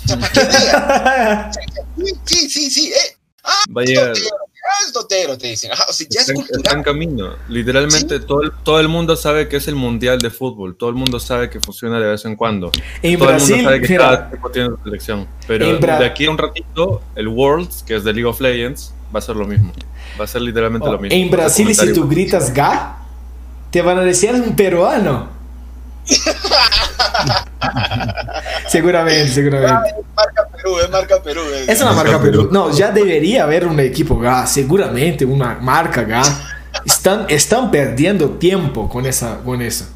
[0.05, 1.53] O sea, para
[2.25, 2.93] sí, sí, sí.
[2.93, 3.17] Eh.
[3.45, 5.71] Ah, Vaya, es dotero, te dicen.
[5.73, 7.35] o sea, ya es está en camino.
[7.49, 10.77] Literalmente todo, el, todo el mundo sabe que es el mundial de fútbol.
[10.77, 12.71] Todo el mundo sabe que funciona de vez en cuando.
[13.03, 15.29] En todo Brasil, el mundo sabe que cada tiempo tiene selección.
[15.47, 19.19] Pero de aquí a un ratito, el Worlds, que es de League of Legends, va
[19.19, 19.73] a ser lo mismo.
[20.21, 21.17] Va a ser literalmente lo mismo.
[21.17, 22.99] En Brasil, si tú gritas ga,
[23.71, 25.42] te van a decir un peruano.
[28.69, 29.91] seguramente, seguramente.
[29.91, 31.41] es marca Perú, es marca Perú.
[31.69, 32.49] Es, una marca Perú.
[32.51, 36.23] No, ya debería haber un equipo GA, seguramente una marca GA.
[36.85, 39.87] Están, están perdiendo tiempo con, esa, con eso.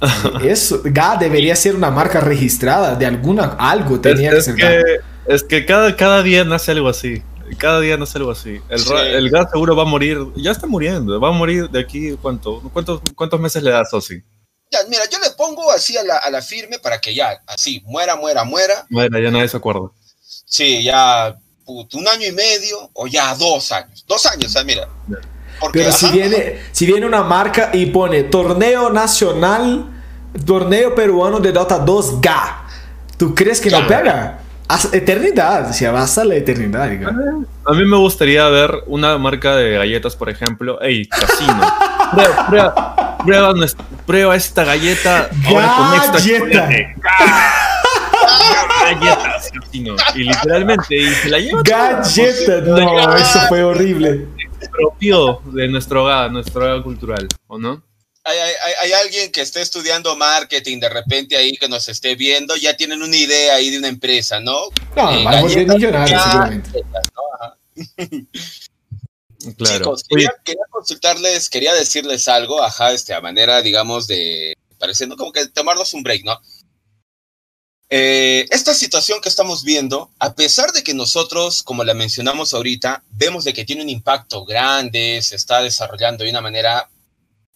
[0.42, 4.82] Eso, GA debería ser una marca registrada de alguna, algo tenía es, que ser que,
[5.26, 7.22] Es que cada, cada día nace algo así.
[7.58, 8.62] Cada día nace algo así.
[8.70, 8.80] El,
[9.14, 12.62] el gas seguro va a morir, ya está muriendo, va a morir de aquí, ¿cuánto?
[12.72, 14.22] ¿Cuántos, cuántos meses le da a Sosi?
[14.70, 17.82] Ya, mira, yo le pongo así a la, a la firme para que ya, así,
[17.86, 18.86] muera, muera, muera.
[18.88, 19.90] Muera, ya nadie se acuerda.
[20.46, 24.04] Sí, ya un año y medio o ya dos años.
[24.06, 24.88] Dos años, o mira.
[25.72, 29.86] Pero si viene, si viene una marca y pone torneo nacional,
[30.44, 32.66] torneo peruano de Dota 2 GA,
[33.16, 34.38] ¿tú crees que no pega?
[34.92, 36.88] eternidad, se avanza la eternidad.
[37.64, 40.80] A mí me gustaría ver una marca de galletas, por ejemplo.
[40.80, 41.60] Ey, casino.
[42.12, 42.94] prueba, prueba,
[44.06, 46.20] prueba, esta galleta ahora con extra
[48.92, 49.96] galletas, casino.
[50.14, 51.62] Y literalmente, y se la lleva.
[51.62, 54.26] Galletas, no, eso fue horrible.
[54.70, 57.82] Propio de nuestro hogar, nuestro hogar cultural, ¿o no?
[58.24, 63.02] hay, alguien que esté estudiando marketing de repente ahí que nos esté viendo, ya tienen
[63.02, 64.68] una idea ahí de una empresa, ¿no?
[64.96, 66.84] No, eh, vamos a millonarios seguramente.
[69.56, 69.78] Claro.
[69.78, 70.32] Chicos, quería,
[70.70, 76.02] consultarles, quería decirles algo, ajá, este, a manera, digamos, de, pareciendo como que tomarnos un
[76.02, 76.38] break, ¿no?
[77.92, 83.02] Eh, esta situación que estamos viendo, a pesar de que nosotros, como la mencionamos ahorita,
[83.10, 86.88] vemos de que tiene un impacto grande, se está desarrollando de una manera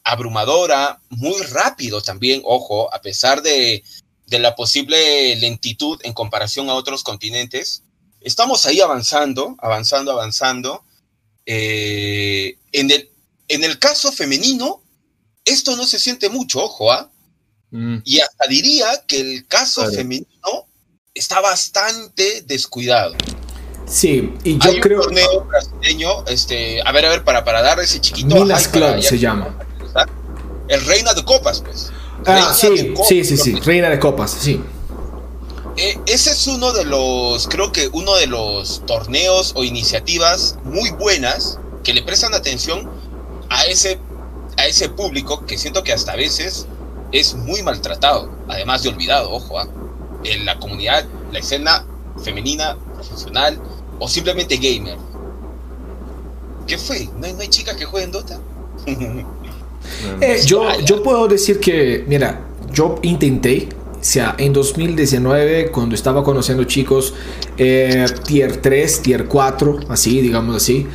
[0.03, 3.85] abrumadora, muy rápido también, ojo, a pesar de,
[4.26, 7.85] la posible lentitud en comparación a otros continentes,
[8.20, 10.85] estamos ahí avanzando, avanzando, avanzando.
[11.47, 13.11] Eh, en, el,
[13.49, 14.82] en el caso femenino,
[15.45, 17.11] esto no se siente mucho, ojo, ¿ah?
[17.70, 17.99] Mm.
[18.05, 20.68] Y hasta diría que el caso femenino
[21.12, 23.14] está bastante descuidado.
[23.86, 25.01] Sí, y yo creo.
[25.01, 28.34] Un torneo brasileño, este, a ver, a ver, para, para dar ese chiquito.
[28.34, 29.59] Minas Club se llama
[30.68, 31.90] el Reina de Copas, pues.
[32.26, 34.61] Ah, sí, sí, sí, sí, Reina de Copas, sí.
[35.77, 40.91] Eh, ese es uno de los, creo que uno de los torneos o iniciativas muy
[40.91, 42.89] buenas que le prestan atención
[43.51, 43.99] a ese,
[44.57, 46.66] a ese público que siento que hasta a veces
[47.11, 49.68] es muy maltratado, además de olvidado, ojo, ¿ah?
[50.22, 51.85] en la comunidad, la escena
[52.22, 53.61] femenina, profesional
[53.99, 54.97] o simplemente gamer.
[56.66, 57.09] ¿Qué fue?
[57.18, 58.39] ¿No hay, no hay chicas que jueguen Dota?
[60.22, 62.41] Eh, yo, yo puedo decir que, mira,
[62.72, 63.68] yo intenté,
[64.05, 67.14] sea, en 2019, cuando estaba conociendo chicos,
[67.57, 70.86] eh, tier 3, tier 4, así, digamos así.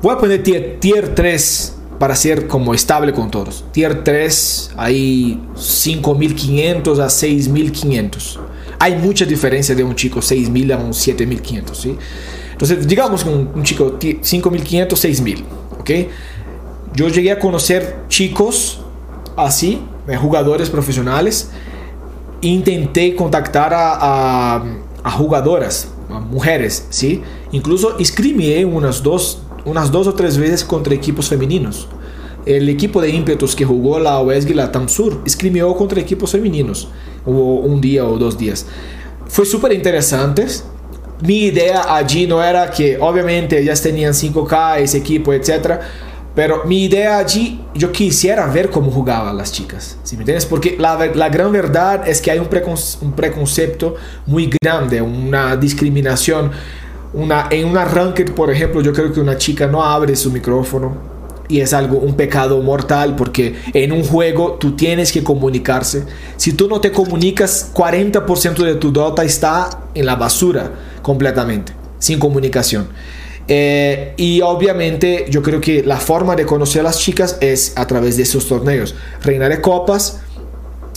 [0.00, 3.64] Voy a poner tier, tier 3 para ser como estable con todos.
[3.72, 8.40] Tier 3, hay 5500 a 6500.
[8.78, 11.96] Hay mucha diferencia de un chico 6000 a un 7500, ¿sí?
[12.52, 15.44] Entonces, digamos con un chico 5500, 6000,
[15.80, 15.90] ¿ok?
[16.94, 18.80] Yo llegué a conocer chicos
[19.36, 21.50] así, eh, jugadores profesionales.
[22.42, 24.62] Intenté contactar a,
[25.16, 27.22] jugadoras, a mujeres, ¿sí?
[27.52, 31.88] Incluso inscribí unas dos, unas dos o tres veces contra equipos femeninos.
[32.44, 36.88] El equipo de ímpetus que jugó la OESG y la TAMSUR escribió contra equipos femeninos.
[37.24, 38.66] Hubo un día o dos días.
[39.28, 40.46] Fue súper interesante.
[41.20, 45.80] Mi idea allí no era que, obviamente, ellas tenían 5K, ese equipo, etcétera
[46.34, 50.46] pero mi idea allí, yo quisiera ver cómo jugaban las chicas, ¿sí me entiendes?
[50.46, 52.48] Porque la, gran verdad es que hay un,
[53.02, 56.50] un, preconcepto muy grande, una discriminación.
[57.12, 60.96] Una, en un arranque, por ejemplo, yo creo que una chica no abre su micrófono
[61.48, 66.04] y es algo, un pecado mortal, porque en un juego tú tienes que comunicarse.
[66.38, 70.70] Si tú no te comunicas, 40% de tu dota está en la basura
[71.02, 72.88] completamente, sin comunicación.
[73.48, 77.86] Eh, y obviamente yo creo que la forma de conocer a las chicas es a
[77.86, 78.94] través de esos torneos.
[79.22, 80.20] Reina de Copas,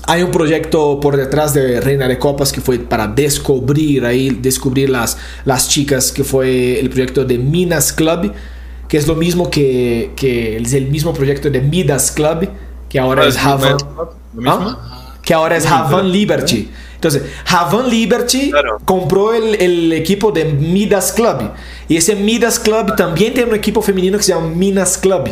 [0.08, 4.90] hay un proyecto por detrás de Reina de Copas que fue para descubrir ahí, descubrir
[4.90, 8.32] las, las chicas, que fue el proyecto de Minas Club,
[8.88, 12.50] que es lo mismo que, que es el mismo proyecto de Midas Club,
[12.88, 13.38] que ahora es
[14.46, 15.05] ¿Ah?
[15.26, 16.70] Que ahora es Havan Liberty.
[16.94, 18.52] Entonces, Havan Liberty
[18.86, 21.52] compró el, el, equipo de Midas Club.
[21.90, 25.30] Y ese Midas Club también tiene un equipo femenino que se llama Minas Club.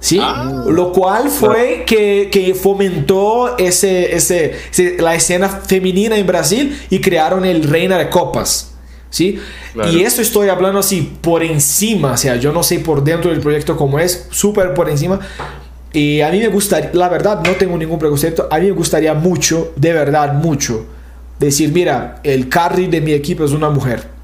[0.00, 0.18] ¿sí?
[0.20, 0.64] Ah.
[0.66, 4.56] Lo cual fue que, que fomentó ese, ese,
[4.98, 8.74] la escena femenina en Brasil y crearon el Reina de Copas.
[9.10, 9.40] ¿Sí?
[9.90, 13.40] Y eso estoy hablando así por encima, o sea, yo no sé por dentro del
[13.40, 15.18] proyecto cómo es, súper por encima.
[15.92, 19.14] Y a mí me gustaría, la verdad, no tengo ningún preconcepto, a mí me gustaría
[19.14, 20.84] mucho, de verdad, mucho,
[21.38, 24.18] decir, mira, el carry de mi equipo es una mujer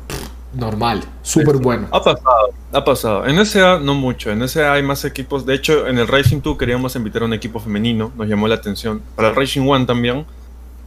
[0.55, 1.89] normal, súper bueno.
[1.91, 3.27] Ha pasado, ha pasado.
[3.27, 5.45] En SA no mucho, en SA hay más equipos.
[5.47, 8.55] De hecho, en el Racing 2 queríamos invitar a un equipo femenino, nos llamó la
[8.57, 9.03] atención.
[9.17, 10.25] Para el Racing 1 también.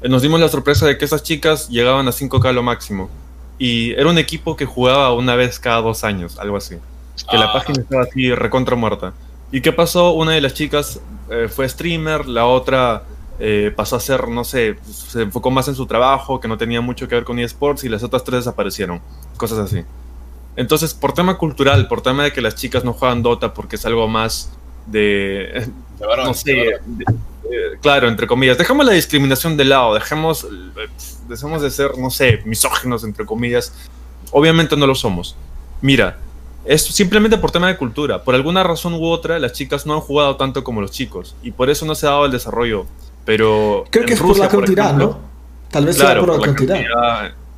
[0.01, 3.09] Eh, nos dimos la sorpresa de que esas chicas llegaban a 5K lo máximo.
[3.59, 6.75] Y era un equipo que jugaba una vez cada dos años, algo así.
[7.29, 7.53] Que la ah.
[7.53, 9.13] página estaba así recontra muerta.
[9.51, 10.11] ¿Y qué pasó?
[10.11, 13.03] Una de las chicas eh, fue streamer, la otra
[13.39, 16.81] eh, pasó a ser, no sé, se enfocó más en su trabajo, que no tenía
[16.81, 19.01] mucho que ver con eSports, y las otras tres desaparecieron
[19.37, 19.83] cosas así.
[20.55, 23.85] Entonces, por tema cultural, por tema de que las chicas no juegan Dota porque es
[23.85, 24.51] algo más
[24.87, 25.69] de...
[25.99, 26.79] no sé,
[27.81, 28.57] claro, entre comillas.
[28.57, 30.47] Dejemos la discriminación de lado, dejemos,
[31.29, 33.71] dejemos de ser, no sé, misóginos, entre comillas.
[34.31, 35.35] Obviamente no lo somos.
[35.81, 36.17] Mira,
[36.67, 38.23] es simplemente por tema de cultura.
[38.23, 41.35] Por alguna razón u otra, las chicas no han jugado tanto como los chicos.
[41.41, 42.85] Y por eso no se ha dado el desarrollo.
[43.25, 43.85] Pero.
[43.89, 45.19] Creo que es por la cantidad, ¿no?
[45.71, 46.81] Tal vez sea por, la, cantidad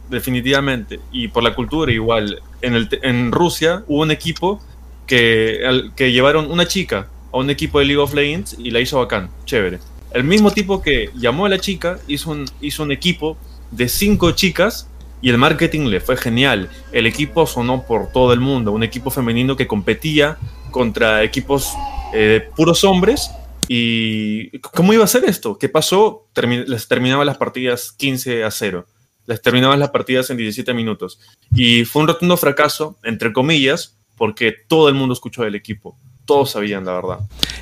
[0.09, 0.99] definitivamente.
[1.11, 2.41] Y por la cultura igual.
[2.61, 4.61] En, el, en Rusia hubo un equipo
[5.07, 8.97] que, que llevaron una chica a un equipo de League of Legends y la hizo
[8.97, 9.79] bacán, chévere.
[10.11, 13.37] El mismo tipo que llamó a la chica hizo un, hizo un equipo
[13.71, 14.88] de cinco chicas
[15.21, 16.69] y el marketing le fue genial.
[16.91, 20.37] El equipo sonó por todo el mundo, un equipo femenino que competía
[20.71, 21.73] contra equipos
[22.13, 23.31] eh, puros hombres.
[23.67, 25.57] ¿Y cómo iba a ser esto?
[25.57, 26.27] ¿Qué pasó?
[26.35, 28.85] les terminaba las partidas 15 a 0
[29.29, 31.19] les terminaban las partidas en 17 minutos.
[31.53, 35.95] Y fue un rotundo fracaso, entre comillas, porque todo el mundo escuchó del equipo.
[36.25, 37.19] Todos sabían, la verdad.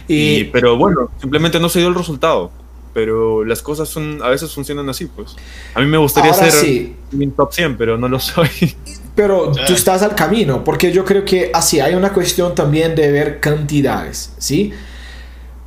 [0.07, 2.53] Y, pero bueno, simplemente no se dio el resultado.
[2.97, 5.35] Pero las cosas son, a veces funcionan así, pues.
[5.75, 6.95] A mí me gustaría ser sí.
[7.35, 8.49] top 100, pero no lo soy.
[9.13, 13.11] Pero tú estás al camino, porque yo creo que así hay una cuestión también de
[13.11, 14.73] ver cantidades, ¿sí?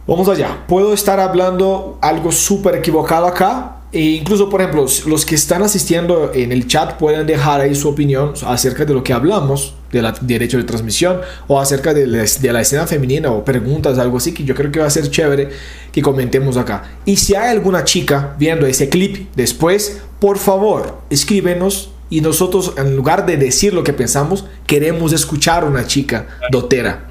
[0.08, 0.64] Vamos allá.
[0.66, 6.30] Puedo estar hablando algo súper equivocado acá, e incluso, por ejemplo, los que están asistiendo
[6.32, 10.58] en el chat pueden dejar ahí su opinión acerca de lo que hablamos, del derecho
[10.58, 14.44] de transmisión, o acerca de la, de la, escena femenina, o preguntas, algo así, que
[14.44, 15.48] yo creo que va a ser chévere
[15.90, 16.84] que comentemos acá.
[17.04, 21.90] Y si hay alguna chica viendo ese clip después, por favor, escríbenos.
[22.12, 27.06] Y nosotros, en lugar de decir lo que pensamos, queremos escuchar una chica dotera.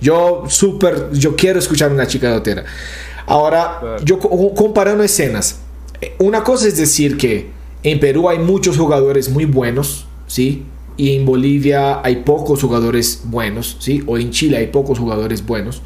[0.00, 2.64] Yo súper, yo quiero escuchar una chica dotera.
[3.26, 5.60] Ahora, yo comparando escenas,
[6.18, 7.50] una cosa es decir que
[7.82, 10.64] en Perú hay muchos jugadores muy buenos, ¿sí?
[10.96, 14.02] Y en Bolivia hay pocos jugadores buenos, ¿sí?
[14.06, 15.82] O en Chile hay pocos jugadores buenos.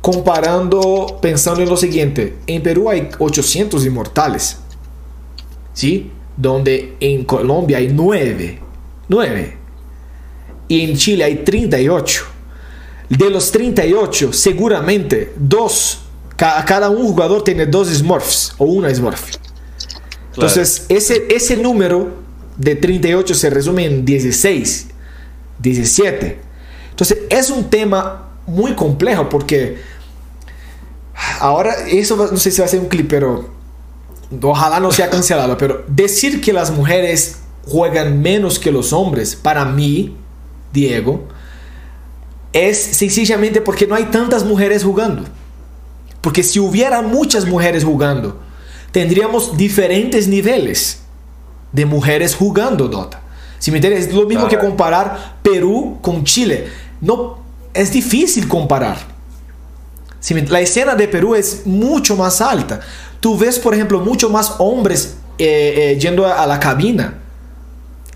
[0.00, 4.58] Comparando, pensando en lo siguiente, en Perú hay 800 inmortales,
[5.72, 6.10] ¿sí?
[6.36, 8.60] Donde en Colombia hay 9,
[9.08, 9.56] 9.
[10.68, 12.24] Y en Chile hay 38.
[13.08, 16.05] De los 38, seguramente dos
[16.36, 19.36] cada un jugador tiene dos Smurfs o una Smurf.
[20.34, 22.10] Entonces, ese, ese número
[22.58, 24.88] de 38 se resume en 16,
[25.58, 26.38] 17.
[26.90, 29.78] Entonces, es un tema muy complejo porque
[31.40, 33.48] ahora, eso no sé si va a ser un clip, pero
[34.42, 39.64] ojalá no sea cancelado, pero decir que las mujeres juegan menos que los hombres, para
[39.64, 40.16] mí,
[40.72, 41.26] Diego,
[42.52, 45.24] es sencillamente porque no hay tantas mujeres jugando.
[46.26, 48.40] Porque si hubiera muchas mujeres jugando,
[48.90, 51.02] tendríamos diferentes niveles
[51.70, 53.22] de mujeres jugando Dota.
[53.60, 56.66] Si me entiendes, es lo mismo que comparar Perú con Chile.
[57.00, 57.38] No,
[57.72, 58.98] es difícil comparar.
[60.18, 62.80] Si la escena de Perú es mucho más alta.
[63.20, 67.18] Tú ves, por ejemplo, mucho más hombres eh, eh, yendo a, la cabina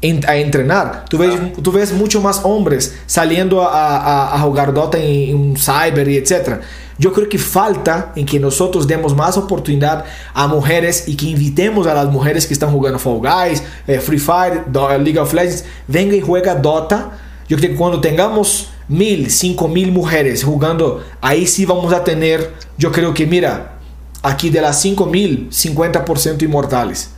[0.02, 1.04] a entrenar.
[1.08, 6.16] Tú ves, tú ves mucho más hombres saliendo a, jugar Dota en, en cyber y
[6.16, 6.60] etc.
[6.98, 11.86] Yo creo que falta en que nosotros demos más oportunidad a mujeres y que invitemos
[11.86, 16.14] a las mujeres que están jugando Fall Guys, eh, Free Fire, League of Legends, venga
[16.14, 17.12] y juega Dota.
[17.48, 22.52] Yo creo que cuando tengamos mil, cinco mil mujeres jugando, ahí sí vamos a tener,
[22.76, 23.78] yo creo que, mira,
[24.22, 27.10] aquí de las 5.000, 50% inmortales.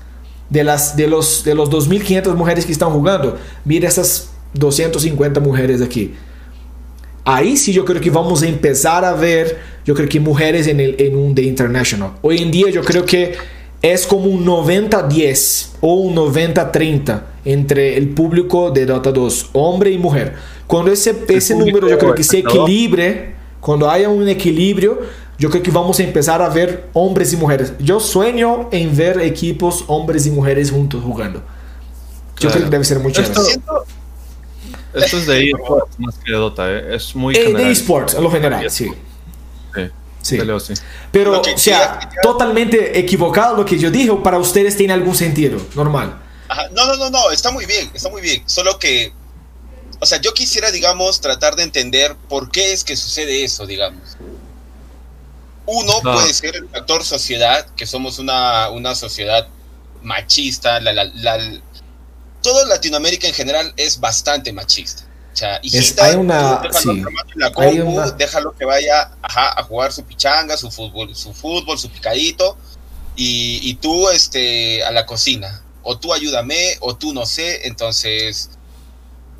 [0.52, 5.80] De, las, de los, de los 2.500 mujeres que están jugando, mira esas 250 mujeres
[5.80, 6.14] aquí.
[7.24, 10.80] Ahí sí yo creo que vamos a empezar a ver, yo creo que mujeres en,
[10.80, 12.12] el, en un The International.
[12.20, 13.34] Hoy en día yo creo que
[13.80, 19.98] es como un 90-10 o un 90-30 entre el público de Dota 2, hombre y
[19.98, 20.34] mujer.
[20.66, 25.00] Cuando ese, ese número yo creo que se equilibre, cuando haya un equilibrio,
[25.42, 27.72] yo creo que vamos a empezar a ver hombres y mujeres.
[27.80, 31.42] Yo sueño en ver equipos hombres y mujeres juntos jugando.
[32.38, 33.32] Yo creo que debe ser muy chévere.
[34.94, 36.94] Esto, es de eSports más que de Dota, ¿eh?
[36.94, 38.92] es muy eh, De eSports, en lo general, sí.
[39.74, 39.90] Sí.
[40.20, 40.38] Sí.
[41.10, 46.22] Pero, o sea, totalmente equivocado lo que yo dije, para ustedes tiene algún sentido, normal.
[46.70, 48.44] No, no, no, no, está muy bien, está muy bien.
[48.46, 49.12] Solo que,
[49.98, 54.16] o sea, yo quisiera, digamos, tratar de entender por qué es que sucede eso, digamos.
[55.66, 59.46] Uno puede ser el factor sociedad, que somos una, una sociedad
[60.02, 60.80] machista.
[60.80, 61.60] La, la,
[62.42, 65.04] todo Latinoamérica en general es bastante machista.
[65.32, 66.60] O sea, hijita, hay una,
[68.16, 72.58] déjalo que vaya a jugar su pichanga, su fútbol, su fútbol, su picadito,
[73.16, 75.62] y, y, tú este, a la cocina.
[75.82, 77.66] O tú ayúdame, o tú no sé.
[77.66, 78.50] Entonces,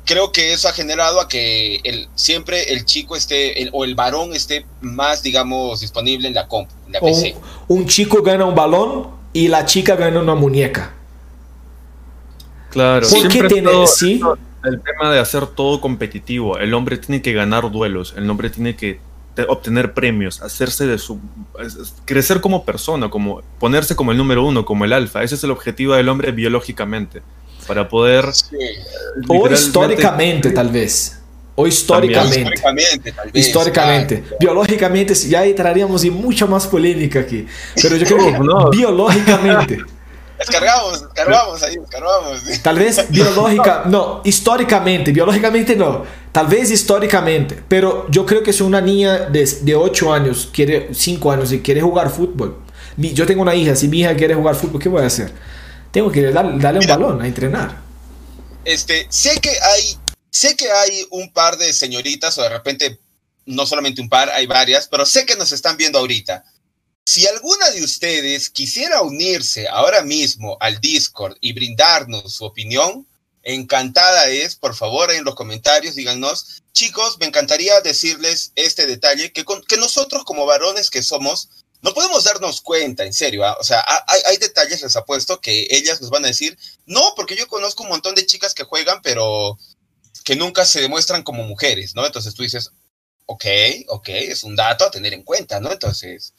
[0.05, 4.33] creo que eso ha generado a que el, siempre el chico esté, o el varón
[4.33, 7.35] esté más, digamos, disponible en la comp, en la PC.
[7.67, 10.93] Un, chico gana un balón y la chica gana una muñeca.
[12.69, 14.19] Claro, ¿por qué tiene, sí?
[14.63, 16.57] el tema de hacer todo competitivo.
[16.57, 18.99] El hombre tiene que ganar duelos, el hombre tiene que
[19.47, 21.19] obtener premios, hacerse de su
[22.05, 25.23] crecer como persona, como ponerse como el número uno, como el alfa.
[25.23, 27.21] Ese es el objetivo del hombre biológicamente
[27.63, 28.25] para poder...
[29.27, 31.19] O históricamente, tal vez.
[31.55, 32.39] O históricamente.
[32.39, 34.23] Históricamente, tal vez, históricamente.
[34.39, 37.45] Biológicamente, ya entraríamos en mucha más polémica aquí.
[37.81, 39.79] Pero yo creo que biológicamente.
[40.37, 42.61] Descargamos, descargamos ahí, descargamos.
[42.61, 48.63] Tal vez biológica, no, históricamente, biológicamente no, tal vez históricamente, pero yo creo que si
[48.63, 52.57] una niña de, de 8 años, quiere 5 años y quiere jugar fútbol,
[52.97, 55.31] yo tengo una hija, si mi hija quiere jugar fútbol, ¿qué voy a hacer?
[55.93, 57.79] Tengo que darle un balón a entrenar.
[58.65, 59.95] Este, sé que hay,
[60.31, 62.99] sé que hay un par de señoritas, o de repente,
[63.45, 66.45] no solamente un par, hay varias, pero sé que nos están viendo ahorita.
[67.05, 73.05] Si alguna de ustedes quisiera unirse ahora mismo al Discord y brindarnos su opinión,
[73.43, 79.45] encantada es, por favor, en los comentarios díganos, chicos, me encantaría decirles este detalle, que,
[79.67, 81.49] que nosotros como varones que somos,
[81.83, 83.57] no podemos darnos cuenta, en serio, ¿ah?
[83.59, 87.45] o sea, hay, detalles, les apuesto, que ellas nos van a decir, no, porque yo
[87.47, 89.59] conozco un montón de chicas que juegan, pero
[90.23, 92.05] que nunca se demuestran como mujeres, ¿no?
[92.05, 92.71] Entonces tú dices,
[93.25, 93.45] ok,
[93.89, 95.73] ok, es un dato a tener en cuenta, ¿no?
[95.73, 96.33] Entonces,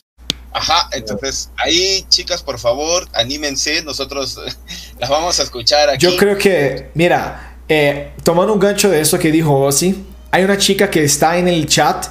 [0.51, 4.41] ajá, entonces ahí, chicas, por favor, anímense, nosotros
[4.99, 6.07] las vamos a escuchar aquí.
[6.07, 10.57] Yo creo que, mira, eh, tomando un gancho de eso que dijo Ozzy, hay una
[10.57, 12.07] chica que está en el chat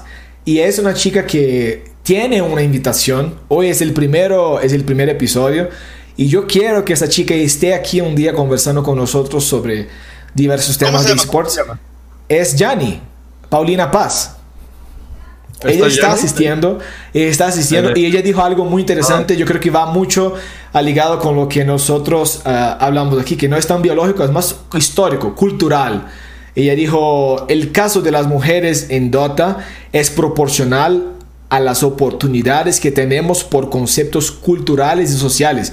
[0.45, 3.39] y es una chica que tiene una invitación.
[3.47, 5.69] Hoy es el primero, es el primer episodio.
[6.15, 9.87] Y yo quiero que esa chica esté aquí un día conversando con nosotros sobre
[10.33, 11.59] diversos temas de esports.
[12.29, 13.01] Es Jani,
[13.49, 14.35] Paulina Paz.
[15.63, 16.79] ella está asistiendo,
[17.13, 19.37] está asistiendo y ella dijo algo muy interesante.
[19.37, 20.35] Yo creo que va mucho
[20.81, 24.57] ligado con lo que nosotros ah, hablamos aquí, que no es tan biológico, es más
[24.75, 26.07] histórico, cultural.
[26.55, 31.12] Ella dijo, el caso de las mujeres en Dota es proporcional
[31.53, 35.71] a las oportunidades que tenemos por conceptos culturales y sociales.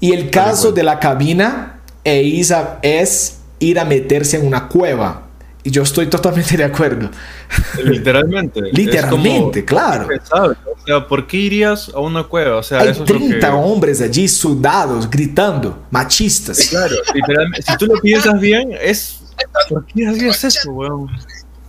[0.00, 2.40] Y el caso de la cabina e
[2.82, 5.28] es ir a meterse en una cueva.
[5.62, 7.08] Y yo estoy totalmente de acuerdo.
[7.84, 8.62] Literalmente.
[8.72, 10.08] Literalmente, claro.
[10.08, 12.56] O sea, ¿por qué irías a una cueva?
[12.56, 16.66] O sea, Hay 30 hombres allí sudados, gritando, machistas.
[16.68, 17.62] Claro, literalmente.
[17.62, 19.20] Si tú lo piensas bien, es.
[19.68, 21.08] ¿Por qué harías eso, weón?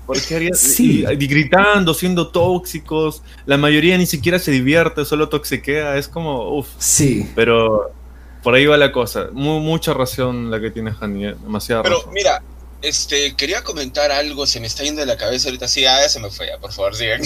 [0.05, 1.05] Porque harías, sí.
[1.09, 3.21] y, gritando, siendo tóxicos.
[3.45, 5.97] La mayoría ni siquiera se divierte, solo toxiquea.
[5.97, 6.67] Es como, uff.
[6.77, 7.29] Sí.
[7.35, 7.91] Pero
[8.43, 9.29] por ahí va la cosa.
[9.31, 12.43] mucha razón la que tiene Hani, eh, demasiada Pero mira,
[12.81, 15.67] este, quería comentar algo, se me está yendo de la cabeza ahorita.
[15.67, 17.21] Sí, ah, ya se me fue, por favor, sigan.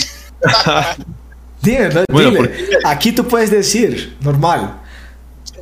[1.62, 1.90] dime,
[2.86, 4.82] Aquí tú puedes decir, normal.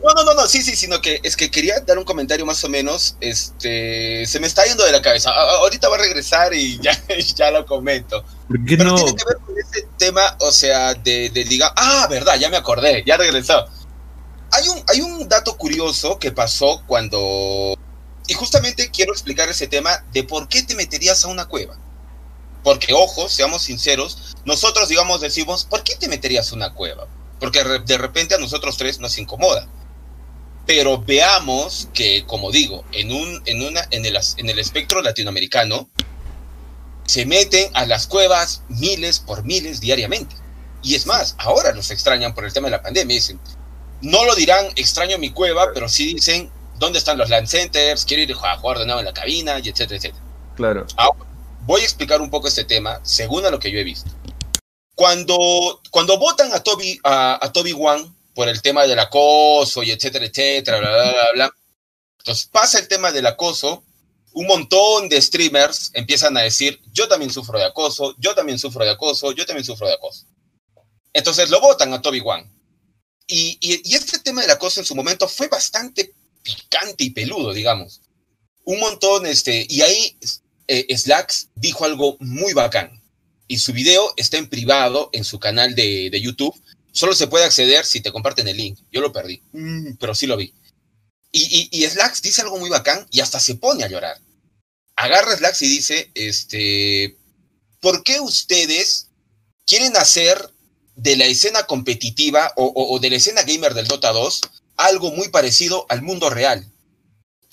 [0.05, 2.63] No, no, no, no, sí, sí, sino que es que quería dar un comentario más
[2.63, 5.31] o menos, este, se me está yendo de la cabeza.
[5.31, 6.91] ahorita va a regresar y ya,
[7.35, 8.23] ya lo comento.
[8.47, 12.05] ¿Por qué Pero tiene que ver con ese tema, o sea, de, de diga, ah,
[12.07, 13.65] verdad, ya me acordé, ya regresó.
[14.51, 17.75] Hay un, hay un dato curioso que pasó cuando,
[18.27, 21.79] y justamente quiero explicar ese tema de por qué te meterías a una cueva.
[22.63, 27.07] Porque, ojo, seamos sinceros, nosotros, digamos, decimos, ¿por qué te meterías a una cueva?
[27.39, 29.67] porque de repente a nosotros tres nos incomoda.
[30.65, 35.89] Pero veamos que, como digo, en, un, en, una, en, el, en el espectro latinoamericano,
[37.05, 40.35] se meten a las cuevas miles por miles diariamente.
[40.81, 43.15] Y es más, ahora los extrañan por el tema de la pandemia.
[43.15, 43.39] Dicen,
[44.01, 48.23] no lo dirán extraño mi cueva, pero sí dicen dónde están los land centers, quiero
[48.23, 50.23] ir a jugar de nuevo en la cabina, y etcétera, etcétera.
[50.55, 50.85] Claro.
[50.95, 51.25] Ahora,
[51.61, 54.09] voy a explicar un poco este tema según a lo que yo he visto.
[54.95, 59.91] Cuando, cuando votan a Toby, a, a Toby One por el tema del acoso y
[59.91, 61.55] etcétera, etcétera, bla, bla, bla, bla.
[62.19, 63.83] Entonces pasa el tema del acoso,
[64.33, 68.83] un montón de streamers empiezan a decir, yo también sufro de acoso, yo también sufro
[68.83, 70.25] de acoso, yo también sufro de acoso.
[71.13, 72.51] Entonces lo votan a Toby One.
[73.27, 76.13] Y, y, este tema del acoso en su momento fue bastante
[76.43, 78.01] picante y peludo, digamos.
[78.65, 80.17] Un montón, este, y ahí
[80.67, 83.01] eh, Slacks dijo algo muy bacán.
[83.47, 86.53] Y su video está en privado en su canal de, de YouTube.
[86.95, 88.79] Solo se puede acceder si te comparten el link.
[88.89, 90.53] Yo lo perdí, mm, pero sí lo vi.
[91.29, 94.17] Y, y, y, Slacks dice algo muy bacán y hasta se pone a llorar.
[94.95, 97.17] Agarra Slacks y dice, este,
[97.81, 99.09] ¿por qué ustedes
[99.65, 100.49] quieren hacer
[100.95, 104.41] de la escena competitiva o, o, o de la escena gamer del Dota 2
[104.77, 106.71] algo muy parecido al mundo real?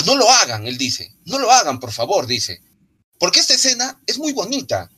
[0.06, 1.16] No lo hagan, él dice.
[1.24, 2.62] No lo hagan, por favor, dice.
[3.18, 4.88] Porque esta escena es muy bonita.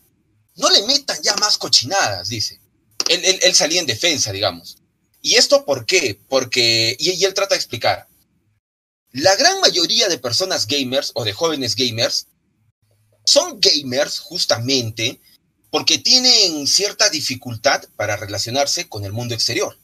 [0.57, 2.61] No le metan ya más cochinadas, dice.
[3.09, 4.79] Él, él, salía en defensa, digamos.
[5.23, 6.19] ¿Y esto por qué?
[6.29, 8.09] Porque, y, y, él trata de explicar,
[9.13, 12.27] la gran mayoría de personas gamers o de jóvenes gamers
[13.25, 15.21] son gamers justamente
[15.71, 19.77] porque tienen cierta dificultad para relacionarse con el mundo exterior.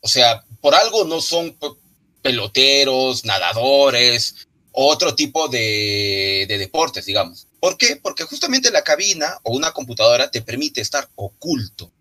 [0.00, 1.56] O sea, por algo no son
[2.22, 7.46] peloteros, nadadores, otro tipo de, de, deportes, digamos.
[7.60, 7.96] ¿Por qué?
[7.96, 11.92] Porque justamente la cabina o una computadora te permite estar oculto.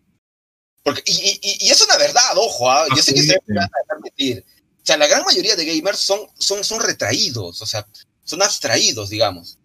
[0.86, 2.90] Porque, y, y, y es una verdad, ojo, ¿eh?
[2.96, 4.46] yo sé que se van a permitir.
[4.48, 7.88] O sea, la gran mayoría de gamers son, son, son retraídos, o sea,
[8.24, 9.58] son abstraídos, digamos.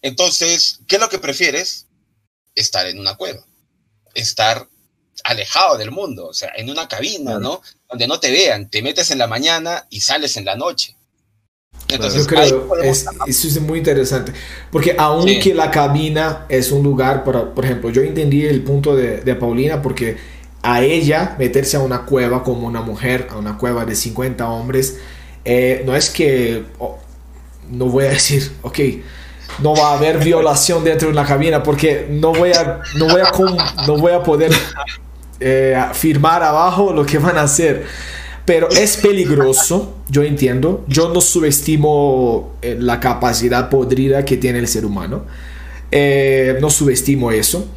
[0.00, 1.86] Entonces, ¿qué es lo que prefieres?
[2.54, 3.44] Estar en una cueva,
[4.14, 4.66] estar
[5.24, 7.60] alejado del mundo, o sea, en una cabina, ¿no?
[7.86, 10.96] Donde no te vean, te metes en la mañana y sales en la noche.
[11.88, 14.32] Entonces, yo creo es, eso es muy interesante,
[14.72, 15.52] porque aunque sí.
[15.52, 19.82] la cabina es un lugar, para, por ejemplo, yo entendí el punto de, de, Paulina
[19.82, 20.16] porque
[20.64, 24.96] a ella meterse a una cueva como una mujer, a una cueva de 50 hombres,
[25.44, 26.98] eh, no es que, oh,
[27.70, 28.78] no voy a decir, ok,
[29.62, 33.20] no va a haber violación dentro de una cabina porque no voy a, no voy
[33.20, 33.30] a,
[33.86, 34.52] no voy a poder
[35.38, 37.84] eh, firmar abajo lo que van a hacer.
[38.46, 40.84] Pero es peligroso, yo entiendo.
[40.88, 45.24] Yo no subestimo eh, la capacidad podrida que tiene el ser humano.
[46.60, 47.68] No subestimo eso.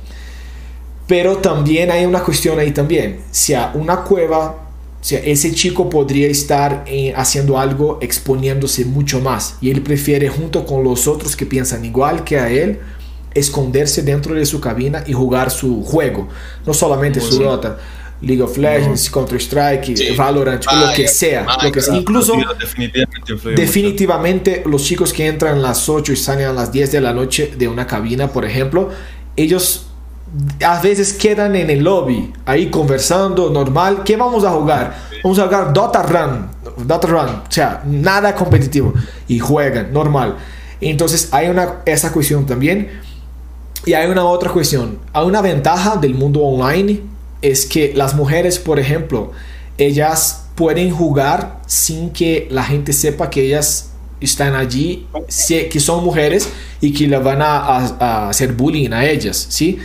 [1.07, 3.21] Pero también hay una cuestión ahí también.
[3.31, 4.67] Si a una cueva,
[5.01, 9.55] si ese chico podría estar eh, haciendo algo exponiéndose mucho más.
[9.61, 12.79] Y él prefiere junto con los otros que piensan igual que a él,
[13.33, 16.27] esconderse dentro de su cabina y jugar su juego.
[16.65, 17.77] No solamente Muy su Dota.
[18.21, 19.13] League of Legends, no.
[19.13, 20.15] Counter-Strike, sí.
[20.15, 21.45] Valorant, Vaya, lo que sea.
[21.61, 21.95] Lo que sea.
[21.95, 26.91] Incluso, definitivamente, definitivamente los chicos que entran a las 8 y salen a las 10
[26.91, 28.89] de la noche de una cabina, por ejemplo,
[29.35, 29.86] ellos
[30.65, 34.03] a veces quedan en el lobby, ahí conversando, normal.
[34.03, 34.95] ¿Qué vamos a jugar?
[35.23, 36.49] Vamos a jugar Dota Run,
[36.85, 38.93] Dota Run, o sea, nada competitivo.
[39.27, 40.37] Y juegan, normal.
[40.81, 42.89] Entonces hay una, esa cuestión también.
[43.85, 44.99] Y hay una otra cuestión.
[45.13, 47.01] Hay una ventaja del mundo online
[47.41, 49.31] es que las mujeres, por ejemplo,
[49.77, 55.07] ellas pueden jugar sin que la gente sepa que ellas están allí,
[55.47, 56.49] que son mujeres
[56.81, 59.77] y que le van a, a, a hacer bullying a ellas, ¿sí?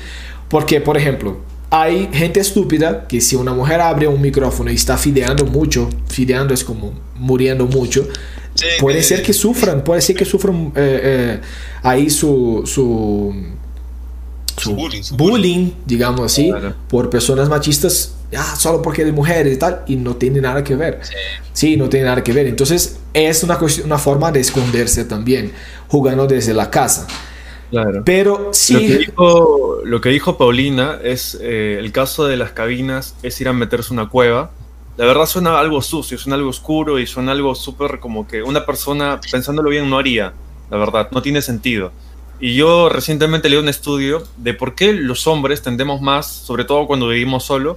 [0.53, 1.39] Porque, por ejemplo,
[1.71, 6.53] hay gente estúpida que si una mujer abre un micrófono y está fideando mucho, fideando
[6.53, 8.07] es como muriendo mucho,
[8.55, 11.41] sí, puede sí, ser que sufran, puede ser que sufran eh, eh,
[11.83, 13.35] ahí su, su
[14.59, 16.75] su bullying, su bullying, bullying, digamos así, claro.
[16.87, 20.77] por personas machistas, ah, solo porque de mujeres y tal, y no tiene nada que
[20.77, 21.01] ver.
[21.01, 21.15] Sí.
[21.55, 22.47] sí, no tiene nada que ver.
[22.47, 25.51] Entonces, es una, una forma de esconderse también,
[25.89, 27.07] jugando desde la casa.
[27.73, 28.03] Claro.
[28.05, 28.75] Pero sí.
[28.75, 33.41] Lo que dijo, lo que dijo Paulina es eh, el caso de las cabinas es
[33.41, 34.51] ir a meterse una cueva.
[34.99, 38.67] La verdad suena algo sucio, suena algo oscuro y suena algo súper como que una
[38.67, 40.35] persona pensándolo bien no haría.
[40.71, 41.93] La verdad, no tiene sentido.
[42.41, 46.87] Y yo recientemente leí un estudio de por qué los hombres tendemos más, sobre todo
[46.87, 47.77] cuando vivimos solo,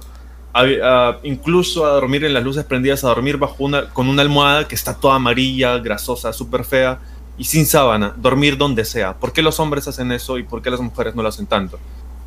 [0.52, 4.20] a, a, incluso a dormir en las luces prendidas, a dormir bajo una, con una
[4.20, 7.00] almohada que está toda amarilla, grasosa, súper fea
[7.38, 9.18] y sin sábana, dormir donde sea.
[9.18, 11.78] ¿Por qué los hombres hacen eso y por qué las mujeres no lo hacen tanto?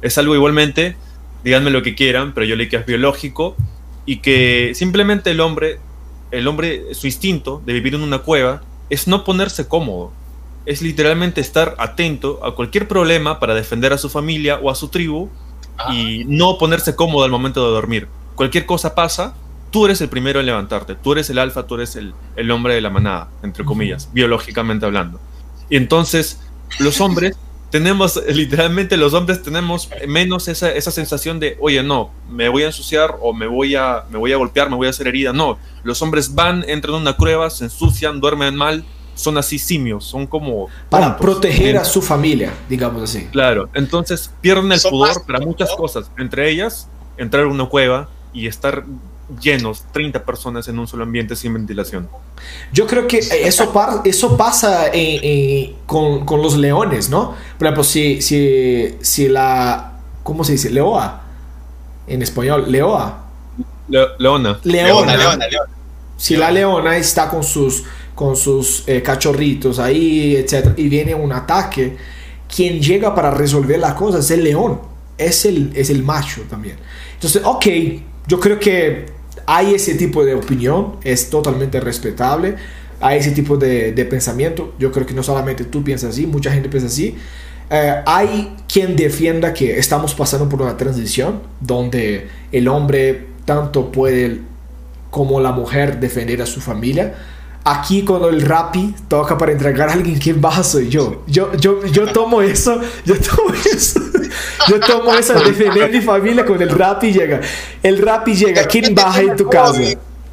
[0.01, 0.95] Es algo igualmente,
[1.43, 3.55] díganme lo que quieran, pero yo leí que es biológico
[4.05, 5.79] y que simplemente el hombre,
[6.31, 10.11] el hombre, su instinto de vivir en una cueva es no ponerse cómodo,
[10.65, 14.89] es literalmente estar atento a cualquier problema para defender a su familia o a su
[14.89, 15.29] tribu
[15.91, 18.07] y no ponerse cómodo al momento de dormir.
[18.35, 19.35] Cualquier cosa pasa,
[19.71, 22.73] tú eres el primero en levantarte, tú eres el alfa, tú eres el, el hombre
[22.73, 25.19] de la manada, entre comillas, biológicamente hablando.
[25.69, 26.39] Y entonces
[26.79, 27.35] los hombres
[27.69, 32.67] tenemos, literalmente los hombres tenemos menos esa, esa, sensación de, oye, no, me voy a
[32.67, 35.33] ensuciar o me voy a, me voy a golpear, me voy a hacer herida.
[35.33, 40.05] No, los hombres van, entran en una cueva, se ensucian, duermen mal, son así simios,
[40.05, 40.67] son como...
[40.89, 43.25] Para proteger a su familia, digamos así.
[43.31, 48.47] Claro, entonces pierden el pudor para muchas cosas, entre ellas entrar en una cueva y
[48.47, 48.85] estar
[49.41, 52.09] llenos, 30 personas en un solo ambiente sin ventilación.
[52.73, 53.71] Yo creo que eso,
[54.03, 54.91] eso pasa
[55.85, 57.35] con, con, los leones, ¿no?
[57.57, 59.93] Por ejemplo, si, si, si la...
[60.23, 60.69] ¿Cómo se dice?
[60.69, 61.23] Leoa.
[62.07, 63.25] En español, leoa.
[63.87, 64.59] leona.
[64.63, 65.15] Leona.
[65.15, 65.45] Leona,
[66.17, 67.83] Si la leona está con sus,
[68.15, 71.97] con sus eh, cachorritos ahí, etc., y viene un ataque,
[72.53, 74.81] quien llega para resolver la cosa es el león.
[75.17, 76.77] Es el, es el macho también.
[77.13, 77.65] Entonces, ok,
[78.25, 79.18] yo creo que
[79.51, 82.53] hay ese tipo de opinión, es totalmente respetable.
[83.01, 84.75] Hay ese tipo de, pensamiento.
[84.77, 87.15] Yo creo que no solamente tú piensas así, mucha gente piensa así.
[87.71, 94.41] Eh, hay quien defienda que estamos pasando por una transición donde el hombre tanto puede
[95.09, 97.15] como la mujer defender a su familia
[97.63, 101.23] aquí cuando el rapi toca para entregar a alguien, ¿quién baja soy yo?
[101.27, 103.99] Yo, yo, yo tomo eso, yo tomo eso,
[104.67, 107.41] yo tomo eso defender mi familia cuando el rapi llega.
[107.83, 109.79] El rapi llega, ¿quién baja en tu casa?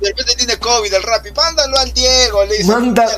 [0.07, 2.45] De repente tiene COVID el Rappi, mándalo al Diego.
[2.45, 3.09] Le dice, Manda,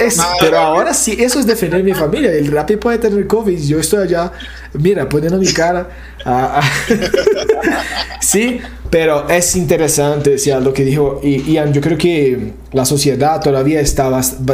[0.41, 2.33] pero ahora sí, eso es defender mi familia.
[2.33, 4.33] El Rappi puede tener COVID, yo estoy allá,
[4.73, 5.87] mira, poniendo mi cara.
[8.23, 11.75] sí, pero es interesante lo que dijo Ian.
[11.75, 14.11] Yo creo que la sociedad todavía está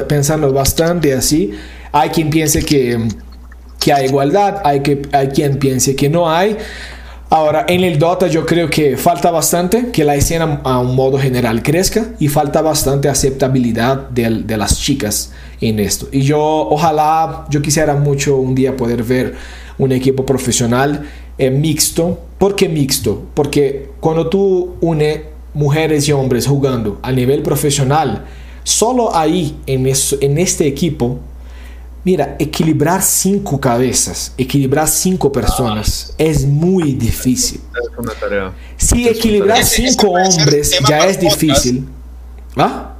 [0.08, 1.52] pensando bastante así.
[1.92, 2.98] Hay quien piense que,
[3.78, 6.56] que hay igualdad, hay, que, hay quien piense que no hay.
[7.30, 11.18] Ahora, en el Dota yo creo que falta bastante que la escena a un modo
[11.18, 16.06] general crezca y falta bastante aceptabilidad de, de las chicas en esto.
[16.12, 19.34] Y yo, ojalá, yo quisiera mucho un día poder ver
[19.78, 21.08] un equipo profesional
[21.38, 22.20] eh, mixto.
[22.38, 23.22] ¿Por qué mixto?
[23.34, 25.20] Porque cuando tú unes
[25.54, 28.24] mujeres y hombres jugando a nivel profesional,
[28.62, 31.18] solo ahí en, en este equipo
[32.04, 37.62] Mira, equilibrar cinco cabezas, equilibrar cinco personas es muy difícil.
[37.72, 38.52] Es una tarea.
[38.76, 41.88] Si equilibrar cinco hombres ya es difícil.
[42.56, 42.93] ¿Ah?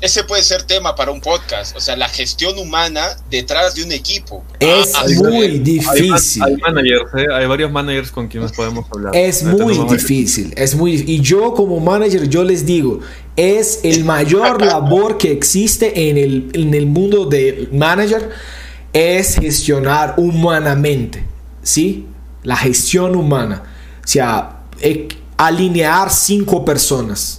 [0.00, 3.92] Ese puede ser tema para un podcast, o sea, la gestión humana detrás de un
[3.92, 4.44] equipo.
[4.60, 6.42] Es ah, muy difícil.
[6.42, 7.26] Hay, managers, ¿eh?
[7.32, 9.16] hay, varios managers con quienes podemos hablar.
[9.16, 13.00] Es muy difícil, es muy y yo como manager yo les digo,
[13.36, 18.30] es el mayor labor que existe en el, en el mundo de manager
[18.92, 21.24] es gestionar humanamente,
[21.62, 22.06] ¿sí?
[22.44, 23.64] La gestión humana,
[24.04, 27.37] o sea, e, alinear cinco personas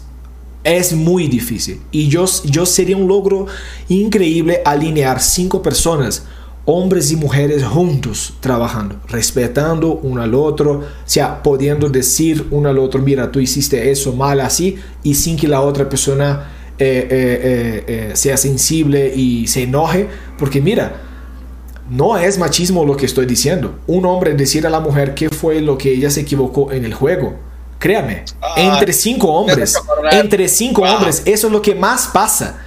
[0.71, 1.81] es muy difícil.
[1.91, 3.47] Y yo, yo sería un logro
[3.87, 6.25] increíble alinear cinco personas,
[6.65, 12.77] hombres y mujeres juntos trabajando, respetando uno al otro, o sea, pudiendo decir uno al
[12.77, 17.83] otro, mira, tú hiciste eso mal así, y sin que la otra persona eh, eh,
[17.87, 21.01] eh, sea sensible y se enoje, porque mira,
[21.89, 23.79] no es machismo lo que estoy diciendo.
[23.87, 26.93] Un hombre decir a la mujer qué fue lo que ella se equivocó en el
[26.93, 27.48] juego
[27.79, 29.73] Créame, ah, entre cinco hombres,
[30.11, 32.59] entre cinco hombres, eso es lo que más pasa.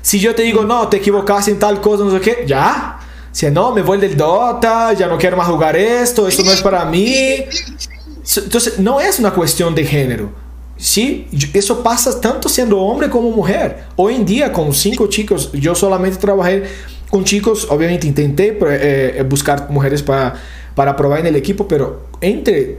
[0.00, 2.98] Si yo te digo, no, te equivocaste en tal cosa, no sé qué, ya.
[3.32, 6.62] Si no, me voy del Dota, ya no quiero más jugar esto, esto no es
[6.62, 7.44] para mí.
[8.36, 10.30] Entonces, no es una cuestión de género.
[10.78, 13.84] Sí, eso pasa tanto siendo hombre como mujer.
[13.96, 16.64] Hoy en día, con cinco chicos, yo solamente trabajé
[17.10, 20.34] con chicos, obviamente intenté eh, buscar mujeres para,
[20.74, 22.78] para probar en el equipo, pero entre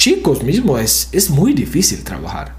[0.00, 2.56] chicos mismo es, es muy difícil trabajar.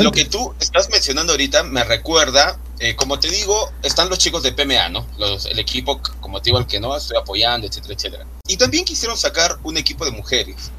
[0.00, 4.42] lo que tú estás mencionando ahorita me recuerda, eh, como te digo, están los chicos
[4.42, 5.06] de PMA, ¿no?
[5.18, 8.26] Los, el equipo, como te digo, al que no estoy apoyando, etcétera, etcétera.
[8.46, 10.70] Y también quisieron sacar un equipo de mujeres.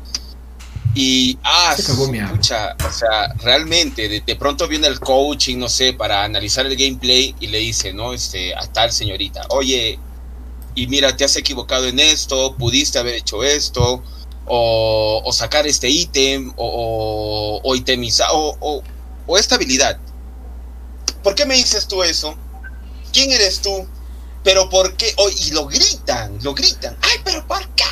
[0.96, 6.24] Y, ah, escucha, o sea, realmente, de, de, pronto viene el coaching, no sé, para
[6.24, 8.14] analizar el gameplay y le dice, ¿no?
[8.14, 10.00] Este, a tal señorita, oye,
[10.74, 14.02] y mira, te has equivocado en esto, pudiste haber hecho esto,
[14.50, 18.84] o, sacar este ítem, o, o, itemizar, o,
[19.28, 19.98] o, esta habilidad.
[21.24, 22.36] ¿Por qué me dices tú eso?
[23.14, 23.88] ¿Quién eres tú?
[24.44, 25.14] ¿Pero por qué?
[25.38, 26.98] y lo gritan, lo gritan.
[27.02, 27.84] ¡Ay, pero por qué!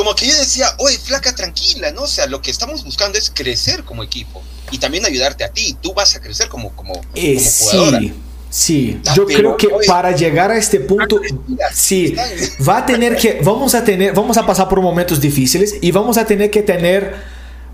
[0.00, 2.04] como que yo decía, oye, flaca, tranquila, ¿no?
[2.04, 5.76] O sea, lo que estamos buscando es crecer como equipo y también ayudarte a ti.
[5.82, 7.98] Tú vas a crecer como, como, eh, jugadora.
[7.98, 8.14] Sí.
[8.50, 11.20] Sí, yo creo que para llegar a este punto,
[11.72, 12.16] sí,
[12.68, 16.18] va a tener que, vamos a tener, vamos a pasar por momentos difíciles y vamos
[16.18, 17.14] a tener que tener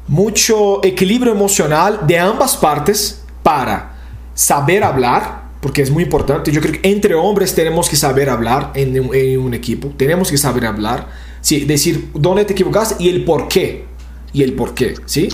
[0.06, 3.96] mucho equilibrio emocional de ambas partes para
[4.34, 6.52] saber hablar, porque es muy importante.
[6.52, 9.00] Yo creo que entre hombres tenemos que saber hablar en,
[9.38, 11.08] un equipo, tenemos que saber hablar,
[11.40, 13.86] sí, decir dónde te equivocaste y el por qué,
[14.34, 15.30] y el por qué, ¿sí?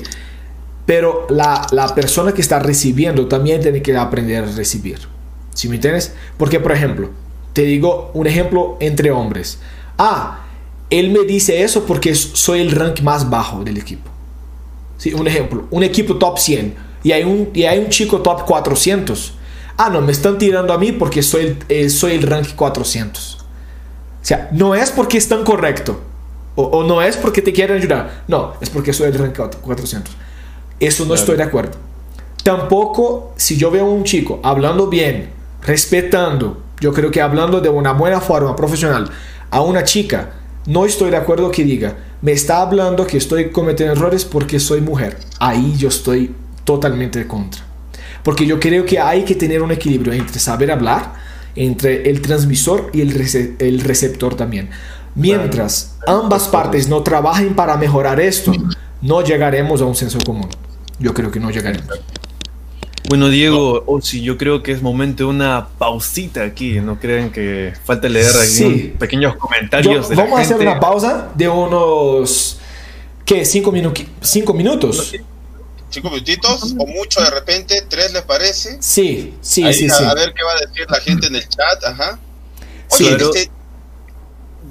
[0.87, 4.99] Pero la, la persona que está recibiendo también tiene que aprender a recibir.
[5.55, 6.15] ¿Sí me entiendes?
[6.37, 7.11] Porque, por ejemplo,
[7.53, 9.59] te digo un ejemplo entre hombres.
[9.99, 10.41] Ah,
[10.91, 14.11] él me dice eso porque soy el rank más bajo del equipo.
[14.99, 18.45] Sí, un ejemplo, un equipo top 100 y hay un, y hay un chico top
[18.45, 19.35] 400.
[19.77, 23.39] Ah, no, me están tirando a mí porque soy el, eh, soy el rank 400.
[23.39, 23.45] O
[24.21, 26.01] sea, no es porque están correcto.
[26.55, 28.25] O, o, no es porque te quieren ayudar.
[28.29, 30.15] No, es porque soy el rank 400.
[30.79, 31.73] Eso no estoy de acuerdo.
[32.43, 35.31] Tampoco si yo veo a un chico hablando bien,
[35.65, 39.11] respetando, yo creo que hablando de una buena forma profesional
[39.51, 40.31] a una chica,
[40.67, 44.81] no estoy de acuerdo que diga, me está hablando que estoy cometiendo errores porque soy
[44.81, 45.19] mujer.
[45.41, 46.35] Ahí yo estoy
[46.65, 47.63] totalmente de contra.
[48.23, 51.15] Porque yo creo que hay que tener un equilibrio entre saber hablar,
[51.57, 54.71] entre el transmisor y el, el receptor también.
[55.15, 58.53] Mientras ambas partes no trabajen para mejorar esto,
[59.03, 60.49] no llegaremos a un senso común.
[60.99, 61.89] Yo creo que no llegaremos.
[63.09, 66.81] Bueno, Diego, o si yo creo que es momento de una pausita aquí.
[66.81, 68.95] No creen que falta leer sí.
[68.99, 70.09] pequeños comentarios.
[70.15, 72.59] vamos a hacer una pausa de unos.
[73.25, 73.45] ¿Qué?
[73.45, 73.73] ¿Cinco,
[74.21, 75.13] cinco minutos?
[75.91, 78.79] Cinco minutitos o mucho de repente, tres les parece.
[78.81, 80.05] Sí, sí, sí, a, sí.
[80.05, 82.19] A ver qué va a decir la gente en el chat, ajá.
[82.93, 83.51] Oye, este,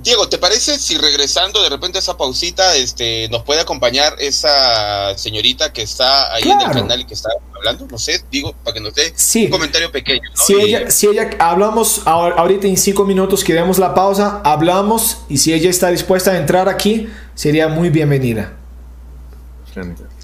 [0.03, 5.15] Diego, ¿te parece si regresando de repente a esa pausita, este, nos puede acompañar esa
[5.17, 7.85] señorita que está ahí en el canal y que está hablando?
[7.87, 10.29] No sé, digo, para que nos dé un comentario pequeño.
[10.33, 15.37] Si, ella, si ella, hablamos ahorita en cinco minutos que demos la pausa, hablamos y
[15.37, 18.53] si ella está dispuesta a entrar aquí, sería muy bienvenida.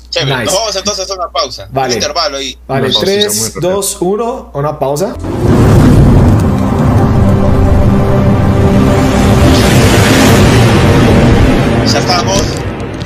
[0.10, 1.68] Chévere, nos vamos entonces a una pausa.
[1.72, 1.94] Vale.
[1.94, 2.58] Un intervalo ahí.
[2.68, 5.16] Vale, 3, 2, 1, una pausa.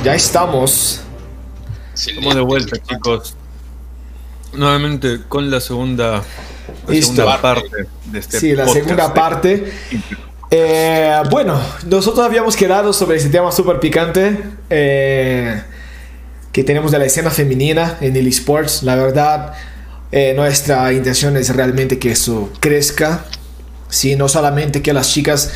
[0.02, 1.00] Ya estamos.
[1.94, 3.36] Estamos de vuelta, chicos.
[4.52, 6.24] Nuevamente con la segunda,
[6.88, 9.72] segunda parte de este Sí, la segunda parte.
[10.50, 15.62] Eh, bueno, nosotros habíamos quedado sobre ese tema súper picante eh,
[16.50, 18.82] que tenemos de la escena femenina en el esports.
[18.82, 19.54] La verdad,
[20.10, 23.24] eh, nuestra intención es realmente que eso crezca.
[23.88, 25.52] Sí, no solamente que las chicas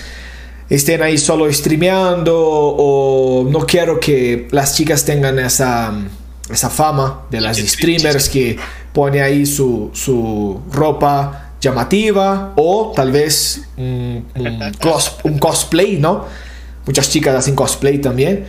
[0.69, 5.95] estén ahí solo streameando o no quiero que las chicas tengan esa,
[6.51, 8.59] esa fama de las streamers que
[8.93, 14.27] pone ahí su, su ropa llamativa o tal vez un,
[15.25, 16.27] un, cosplay, ¿no?
[16.87, 18.47] Muchas chicas hacen cosplay también.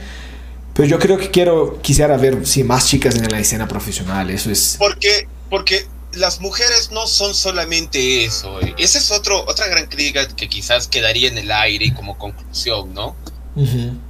[0.74, 4.30] Pero yo creo que quiero, quisiera ver si más chicas en la escena profesional.
[4.30, 4.76] Eso es.
[4.78, 5.88] Porque, porque
[6.18, 8.62] las mujeres no son solamente eso.
[8.62, 8.76] Eh.
[8.78, 13.16] Esa es otro, otra gran crítica que quizás quedaría en el aire como conclusión, ¿no?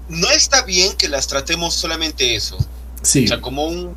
[0.10, 2.58] No está bien que las tratemos solamente eso.
[3.02, 3.24] Sí.
[3.24, 3.96] O sea, como un,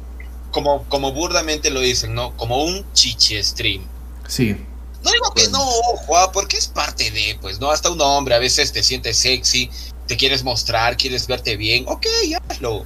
[0.53, 2.37] como, como burdamente lo dicen, ¿no?
[2.37, 3.83] Como un chiche stream.
[4.29, 4.57] Sí.
[5.03, 7.71] No digo que no, ojo, ah, porque es parte de, pues, ¿no?
[7.71, 9.71] Hasta un hombre a veces te sientes sexy,
[10.07, 12.07] te quieres mostrar, quieres verte bien, ok,
[12.49, 12.85] hazlo.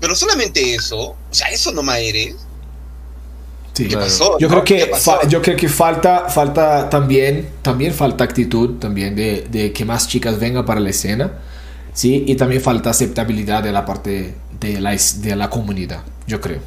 [0.00, 2.36] Pero solamente eso, o sea, eso no eres
[3.86, 4.90] yo, creo que
[5.28, 10.40] yo creo que falta, falta también, también falta actitud también de, de, que más chicas
[10.40, 11.32] vengan para la escena,
[11.92, 12.24] ¿sí?
[12.26, 16.60] Y también falta aceptabilidad de la parte de la, de la comunidad, yo creo.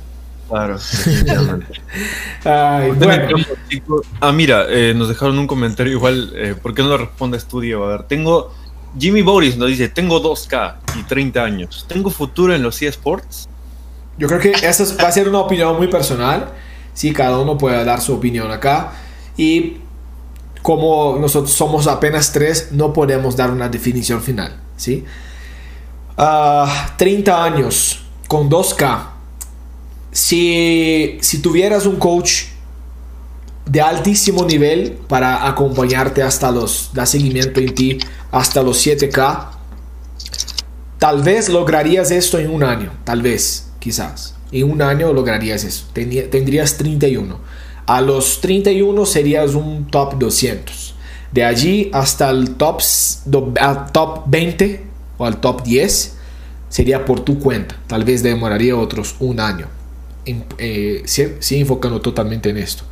[0.52, 0.78] Claro,
[2.98, 3.26] bueno.
[4.20, 7.62] Ah, mira, eh, nos dejaron un comentario igual, eh, ¿por qué no lo respondes tú,
[7.62, 7.86] Diego?
[7.86, 8.54] A ver, tengo...
[9.00, 11.86] Jimmy Boris nos dice, tengo 2K y 30 años.
[11.88, 13.48] ¿Tengo futuro en los eSports?
[14.18, 16.50] Yo creo que esa va a ser una opinión muy personal.
[16.94, 17.14] ¿Sí?
[17.14, 18.94] Cada uno puede dar su opinión acá.
[19.38, 19.78] Y
[20.62, 25.06] como nosotros somos apenas tres, no podemos dar una definición final, ¿sí?
[26.16, 29.08] 30 ah, años con 2K.
[30.12, 32.44] Si, si tuvieras un coach
[33.66, 38.00] de altísimo nivel para acompañarte hasta los, da seguimiento en ti
[38.32, 39.48] hasta los 7K,
[41.00, 44.36] tal vez lograrías esto en un año, tal vez, quizás.
[44.52, 45.86] En un año lograrías eso.
[45.94, 47.40] Tendrías 31.
[47.86, 50.96] A los 31 serías un top 200.
[51.32, 52.82] De allí hasta el top,
[53.92, 54.84] top 20
[55.18, 56.18] o al top 10
[56.70, 57.78] sería por tu cuenta.
[57.88, 59.68] Tal vez demoraría otros un año.
[60.26, 61.04] Eh,
[61.52, 62.84] enfocando totalmente en esto.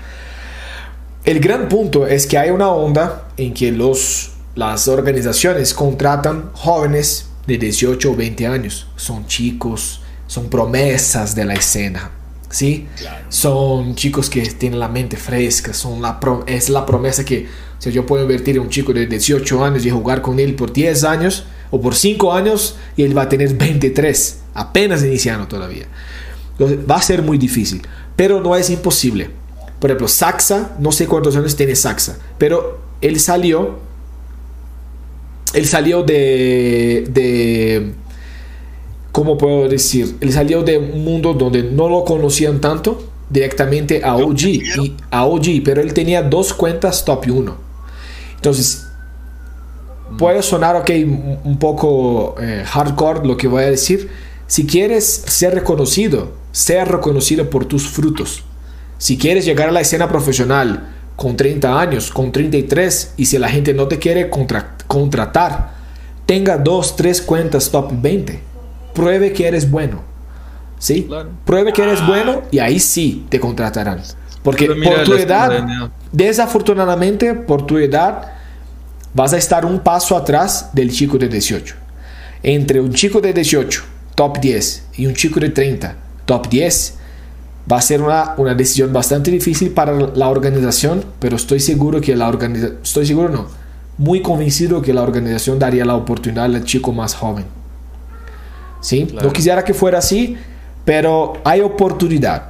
[1.25, 7.27] El gran punto es que hay una onda en que los, las organizaciones contratan jóvenes
[7.45, 8.87] de 18 o 20 años.
[8.95, 12.11] Son chicos, son promesas de la escena.
[12.49, 12.87] ¿sí?
[13.29, 17.47] Son chicos que tienen la mente fresca, son la es la promesa que
[17.79, 20.71] si yo puedo invertir en un chico de 18 años y jugar con él por
[20.71, 25.85] 10 años o por 5 años y él va a tener 23, apenas iniciando todavía.
[26.59, 27.81] va a ser muy difícil,
[28.15, 29.31] pero no es imposible.
[29.79, 33.79] Por ejemplo, Saxa, no sé cuántos años tiene Saxa, pero él salió,
[35.53, 37.93] él salió de, de
[39.11, 40.17] ¿cómo puedo decir?
[40.21, 45.25] Él salió de un mundo donde no lo conocían tanto directamente a OG, y, a
[45.25, 47.55] OG pero él tenía dos cuentas top 1.
[48.35, 48.87] Entonces,
[50.17, 50.89] puede sonar ok,
[51.43, 54.09] un poco eh, hardcore lo que voy a decir.
[54.47, 58.43] Si quieres ser reconocido, ser reconocido por tus frutos.
[58.97, 63.49] Si quieres llegar a la escena profesional con 30 años, con 33, y si la
[63.49, 64.29] gente no te quiere
[64.87, 65.73] contratar,
[66.25, 68.48] tenga dos, tres cuentas top 20
[68.93, 70.01] pruebe que eres bueno.
[70.77, 71.09] ¿Sí?
[71.45, 74.01] Pruebe que eres bueno y ahí sí te contratarán.
[74.43, 78.31] Porque por tu edad, desafortunadamente, por tu edad,
[79.13, 81.75] vas a estar un paso atrás del chico de 18.
[82.43, 83.83] Entre un chico de 18,
[84.15, 85.95] top 10, y un chico de 30,
[86.25, 86.93] top 10,
[87.69, 92.15] va a ser una, una decisión bastante difícil para la organización, pero estoy seguro que
[92.15, 93.47] la organización, estoy seguro no,
[93.97, 97.45] muy convencido que la organización daría la oportunidad al chico más joven.
[98.81, 99.07] ¿Sí?
[99.21, 100.37] No quisiera que fuera así,
[100.85, 102.49] pero hay oportunidad.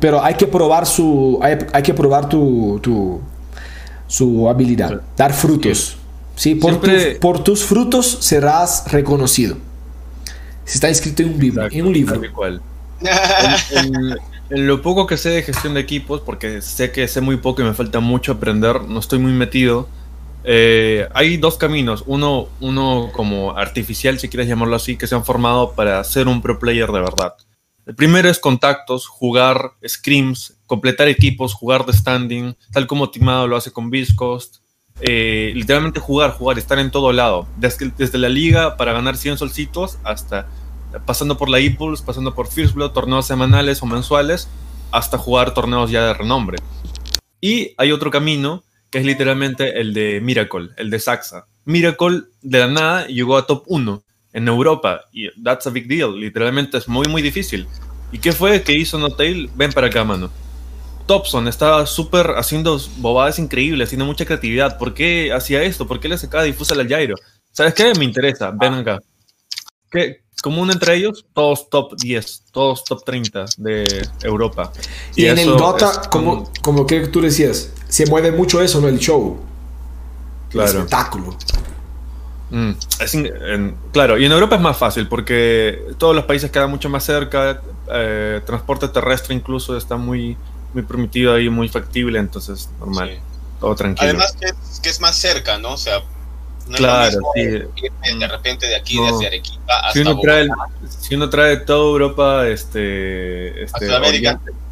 [0.00, 3.20] pero hay que probar su, hay, que probar tu, tu,
[4.06, 5.96] su habilidad, dar frutos.
[6.34, 6.54] Sí.
[6.54, 6.80] Por,
[7.18, 9.56] por, tus frutos serás reconocido.
[10.66, 11.68] Está escrito en un libro.
[11.70, 12.20] En un libro.
[14.50, 17.62] en, lo poco que sé de gestión de equipos, porque sé que sé muy poco
[17.62, 19.88] y me falta mucho aprender, no estoy muy metido.
[20.48, 25.24] Eh, hay dos caminos, uno, uno como artificial, si quieres llamarlo así, que se han
[25.24, 27.34] formado para ser un pro player de verdad.
[27.84, 33.56] El primero es contactos, jugar scrims, completar equipos, jugar de standing, tal como Timado lo
[33.56, 34.58] hace con Biscost.
[35.00, 37.48] Eh, literalmente jugar, jugar, estar en todo lado.
[37.56, 40.48] Desde, desde, la liga para ganar 100 solcitos hasta
[41.04, 44.48] pasando por la Impulse, pasando por First Blood, torneos semanales o mensuales,
[44.92, 46.58] hasta jugar torneos ya de renombre.
[47.40, 51.46] Y hay otro camino que es literalmente el de Miracle, el de Saxa.
[51.64, 54.02] Miracle de la nada llegó a top 1
[54.32, 57.66] en Europa y that's a big deal, literalmente es muy muy difícil.
[58.12, 59.50] ¿Y qué fue que hizo Notail?
[59.56, 60.30] Ven para acá, mano.
[61.06, 64.78] Topson estaba súper haciendo bobadas increíbles, haciendo mucha creatividad.
[64.78, 65.86] ¿Por qué hacía esto?
[65.86, 67.14] ¿Por qué le sacaba difusa al Jairo?
[67.52, 67.92] ¿Sabes qué?
[67.98, 69.00] Me interesa, ven acá.
[69.90, 74.72] ¿Qué, común entre ellos, todos top 10, todos top 30 de Europa.
[75.14, 78.88] Y, en el Dota, como, como que tú decías, se mueve mucho eso, ¿no?
[78.88, 79.38] El show.
[80.50, 80.70] Claro.
[80.70, 81.36] El espectáculo.
[82.50, 82.72] Mm,
[83.92, 87.60] claro, y en Europa es más fácil porque todos los países quedan mucho más cerca,
[87.92, 90.36] eh, transporte terrestre incluso está muy,
[90.72, 93.18] muy permitido ahí, muy factible, entonces normal,
[93.58, 94.10] todo tranquilo.
[94.10, 95.72] Además que es, que es más cerca, ¿no?
[95.72, 96.02] O sea,
[96.72, 97.42] claro, sí.
[97.42, 100.48] de repente de aquí, desde Arequipa hasta si uno, trae,
[101.00, 103.86] si uno trae toda Europa, este, este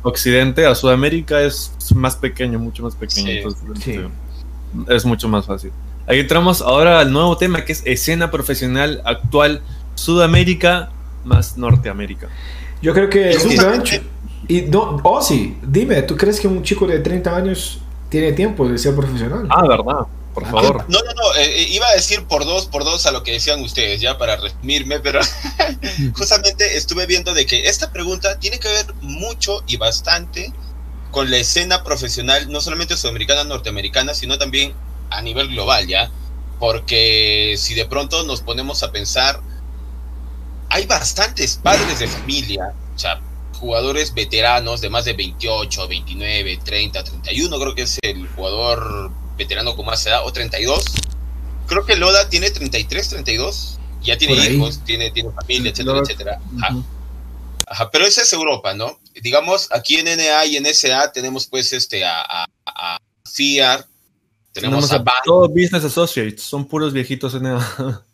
[0.05, 3.49] Occidente, a Sudamérica es más pequeño, mucho más pequeño.
[3.75, 4.09] Este,
[4.89, 5.73] es mucho más fácil.
[6.07, 9.63] Ahí entramos ahora al nuevo tema que es escena profesional actual
[9.95, 10.91] Sudamérica
[11.25, 12.29] más Norteamérica.
[12.83, 13.97] Yo creo que es un gancho.
[14.47, 18.69] Y no, oh sí, dime, ¿tú crees que un chico de 30 años tiene tiempo
[18.69, 19.47] de ser profesional?
[19.49, 20.85] Ah, verdad por favor.
[20.89, 23.33] No, no, no, eh, eh, iba a decir por dos, por dos a lo que
[23.33, 25.21] decían ustedes, ya para resumirme, pero
[26.15, 30.53] justamente estuve viendo de que esta pregunta tiene que ver mucho y bastante
[31.13, 34.75] con la escena profesional, no solamente sudamericana, norteamericana, sino también
[35.11, 36.11] a nivel global, ¿ya?
[36.59, 39.41] Porque si de pronto nos ponemos a pensar,
[40.69, 43.21] hay bastantes padres de familia, o sea,
[43.61, 49.77] jugadores veteranos de más de 28, 29, 30, 31, creo que es el jugador veterano
[49.77, 50.85] con más edad, o 32.
[51.67, 53.79] Creo que Loda tiene 33, 32.
[54.03, 56.41] Ya tiene hijos, tiene, tiene familia, etcétera, etcétera.
[57.67, 57.91] Ajá.
[57.91, 58.99] pero esa es Europa, ¿no?
[59.23, 63.87] Digamos, aquí en NA y en SA tenemos pues este a, a, a FIAR,
[64.53, 68.05] tenemos, a, todos Business Associates, son puros viejitos NA.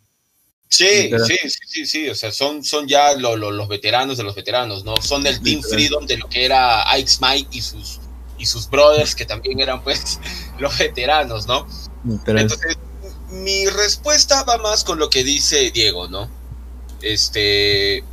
[0.73, 4.85] Sí, sí, sí, sí, sí, o sea, son, son ya los veteranos de los veteranos,
[4.85, 4.95] ¿no?
[5.03, 7.99] Son del Team Freedom de lo que era Ike Smite y sus
[8.41, 10.19] y sus brothers, que también eran pues
[10.59, 11.67] los veteranos, ¿no?
[12.27, 12.79] Entonces,
[13.31, 16.41] mi respuesta va más con lo que dice Diego, ¿no?
[17.03, 18.05] este,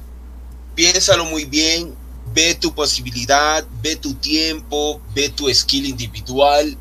[0.76, 1.96] piénsalo muy bien,
[2.34, 6.78] ve tu posibilidad, ve tu tiempo, ve tu skill individual,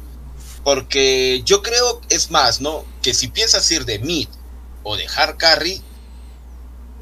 [0.65, 2.85] porque yo creo, es más, ¿no?
[3.03, 4.29] Que si piensas ir de mid
[4.83, 5.83] o de hard carry,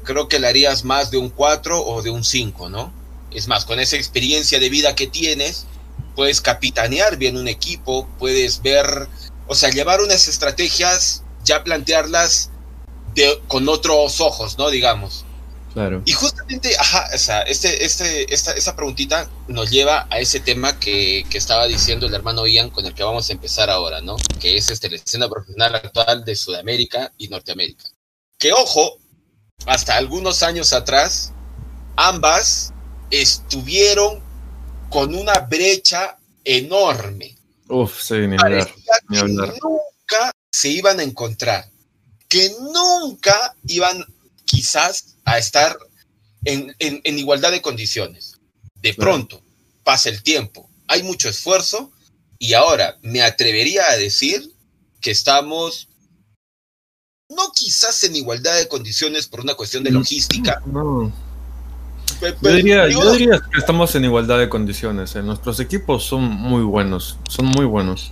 [0.03, 2.93] creo que le harías más de un 4 o de un 5, ¿no?
[3.31, 5.65] Es más, con esa experiencia de vida que tienes,
[6.15, 9.07] puedes capitanear bien un equipo, puedes ver,
[9.47, 12.49] o sea, llevar unas estrategias, ya plantearlas
[13.13, 14.69] de, con otros ojos, ¿no?
[14.69, 15.25] Digamos.
[15.73, 16.01] Claro.
[16.05, 20.79] Y justamente, ajá, o sea, este, este, esta, esta preguntita nos lleva a ese tema
[20.79, 24.15] que, que, estaba diciendo el hermano Ian con el que vamos a empezar ahora, ¿no?
[24.39, 27.83] Que es este, la escena profesional actual de Sudamérica y Norteamérica.
[28.39, 28.99] Que ojo,
[29.65, 31.33] hasta algunos años atrás,
[31.97, 32.73] ambas
[33.11, 34.24] estuvieron
[34.89, 37.35] con una brecha enorme.
[37.67, 38.73] Uf, sí, ni hablar,
[39.09, 39.53] ni hablar.
[39.53, 41.69] Que nunca se iban a encontrar,
[42.27, 44.05] que nunca iban
[44.45, 45.77] quizás a estar
[46.43, 48.39] en, en, en igualdad de condiciones.
[48.81, 49.41] De pronto,
[49.83, 51.91] pasa el tiempo, hay mucho esfuerzo
[52.37, 54.53] y ahora me atrevería a decir
[55.01, 55.89] que estamos
[57.29, 60.61] no quizás en igualdad de condiciones por una cuestión de logística.
[60.65, 61.11] No.
[62.21, 65.15] Yo, diría, yo, diría, que estamos en igualdad de condiciones.
[65.15, 65.21] ¿eh?
[65.21, 68.11] Nuestros equipos son muy buenos, son muy buenos.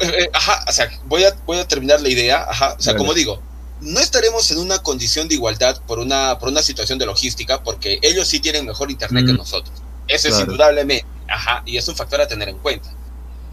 [0.00, 2.44] Eh, ajá, o sea, voy a, voy a terminar la idea.
[2.48, 2.98] Ajá, o sea, Dale.
[2.98, 3.40] como digo,
[3.80, 7.98] no estaremos en una condición de igualdad por una, por una situación de logística, porque
[8.02, 9.26] ellos sí tienen mejor internet mm.
[9.26, 9.82] que nosotros.
[10.08, 10.42] Eso claro.
[10.42, 11.06] es indudablemente.
[11.28, 12.92] Ajá, y es un factor a tener en cuenta.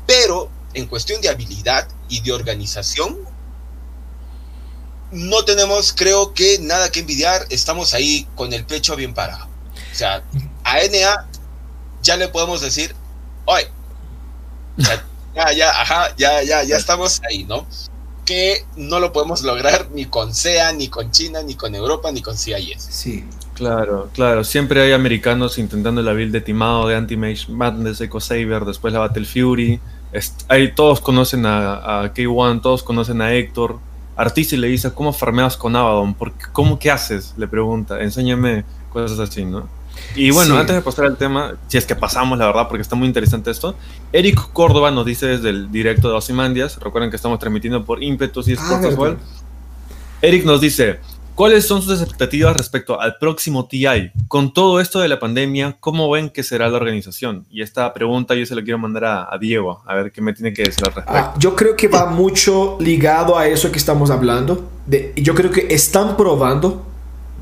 [0.05, 3.17] Pero en cuestión de habilidad y de organización,
[5.11, 7.45] no tenemos, creo que, nada que envidiar.
[7.49, 9.47] Estamos ahí con el pecho bien parado.
[9.99, 10.23] O sea,
[10.63, 11.27] a NA
[12.01, 12.95] ya le podemos decir,
[13.43, 13.67] oye,
[14.77, 15.05] o sea,
[15.35, 17.65] ya, ya, ajá, ya, ya, ya estamos ahí, ¿no?
[18.25, 22.21] Que no lo podemos lograr ni con SEA, ni con China, ni con Europa, ni
[22.21, 22.81] con CIS.
[22.81, 23.25] Sí.
[23.55, 24.45] Claro, claro.
[24.45, 28.99] Siempre hay americanos intentando la build de Timado, de Anti-Mage Madness, Eco Saber, después la
[28.99, 29.81] Battle Fury.
[30.47, 33.79] Ahí todos conocen a, a K1, todos conocen a Héctor.
[34.15, 36.13] Artista le dice, ¿cómo farmeas con Abaddon?
[36.13, 37.33] Porque, ¿Cómo qué haces?
[37.35, 38.63] Le pregunta, enséñame
[38.93, 39.67] cosas así, ¿no?
[40.15, 40.59] Y bueno, sí.
[40.59, 43.51] antes de pasar al tema, si es que pasamos, la verdad, porque está muy interesante
[43.51, 43.75] esto,
[44.11, 48.47] Eric Córdoba nos dice desde el directo de Ozymandias, recuerden que estamos transmitiendo por Impetus
[48.47, 49.17] y Sports ah, igual.
[50.21, 50.99] Eric nos dice,
[51.35, 54.11] ¿cuáles son sus expectativas respecto al próximo TI?
[54.27, 57.45] Con todo esto de la pandemia, ¿cómo ven que será la organización?
[57.49, 60.33] Y esta pregunta yo se la quiero mandar a, a Diego, a ver qué me
[60.33, 61.13] tiene que decir al respecto.
[61.13, 64.69] Ah, yo creo que va mucho ligado a eso que estamos hablando.
[64.85, 66.85] De, yo creo que están probando,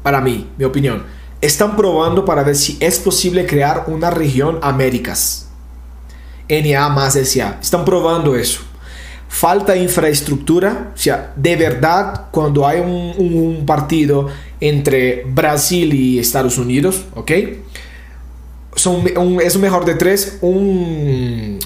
[0.03, 5.47] para mí, mi opinión, están probando para ver si es posible crear una región Américas.
[6.49, 7.59] NA más SA.
[7.61, 8.61] Están probando eso.
[9.27, 10.91] Falta infraestructura.
[10.95, 14.27] O sea, de verdad, cuando hay un, partido
[14.59, 17.31] entre Brasil y Estados Unidos, ¿ok?
[18.75, 20.39] Es un mejor de tres.
[20.41, 21.59] Un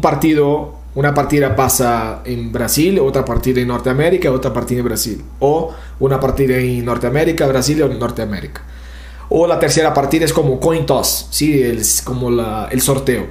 [0.00, 5.24] partido una partida pasa en Brasil, otra partida en Norteamérica, otra partida en Brasil.
[5.38, 8.62] O una partida en Norteamérica, Brasil o Norteamérica.
[9.34, 11.62] O la tercera partida es como coin toss, ¿sí?
[11.62, 13.28] es como la, el sorteo.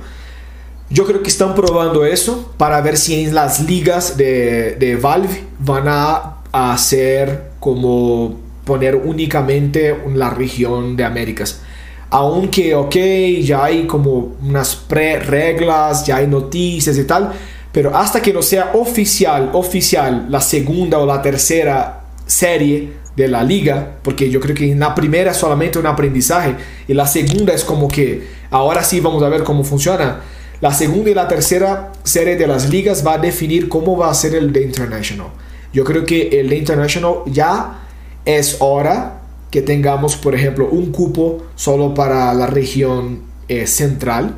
[0.90, 5.44] Yo creo que están probando eso para ver si en las ligas de, de Valve
[5.60, 11.62] van a, a hacer como poner únicamente la región de Américas.
[12.10, 12.96] Aunque, ok,
[13.44, 17.32] ya hay como unas pre-reglas, ya hay noticias y tal,
[17.72, 22.01] pero hasta que no sea oficial, oficial, la segunda o la tercera
[22.32, 26.56] serie de la liga, porque yo creo que en la primera es solamente un aprendizaje
[26.88, 30.22] y la segunda es como que ahora sí vamos a ver cómo funciona.
[30.62, 34.14] La segunda y la tercera serie de las ligas va a definir cómo va a
[34.14, 35.28] ser el de International.
[35.74, 37.80] Yo creo que el de International ya
[38.26, 44.36] es hora que tengamos, por ejemplo, un cupo solo para la región eh, central.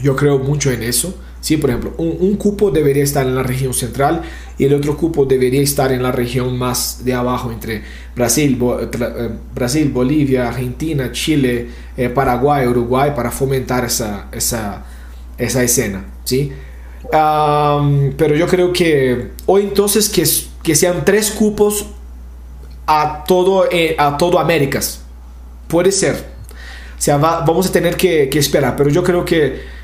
[0.00, 1.14] Yo creo mucho en eso.
[1.44, 4.22] Sí, por ejemplo, un, cupo debería estar en la región central
[4.56, 7.82] y el otro cupo debería estar en la región más de abajo, entre
[8.16, 11.68] Brasil, eh, Brasil Bolivia, Argentina, Chile,
[11.98, 14.86] eh, Paraguay, Uruguay, para fomentar esa, esa,
[15.36, 16.06] esa escena.
[16.24, 16.50] ¿sí?
[17.10, 20.24] Pero yo creo que hoy entonces que,
[20.62, 21.84] que sean tres cupos
[22.86, 25.02] a todo, eh, a todo Américas.
[25.68, 26.14] Puede ser.
[26.14, 29.74] O sea, va, vamos a tener que esperar, pero yo creo que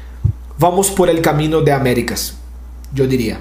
[0.60, 2.36] vamos por el camino de Américas,
[2.92, 3.40] yo diría.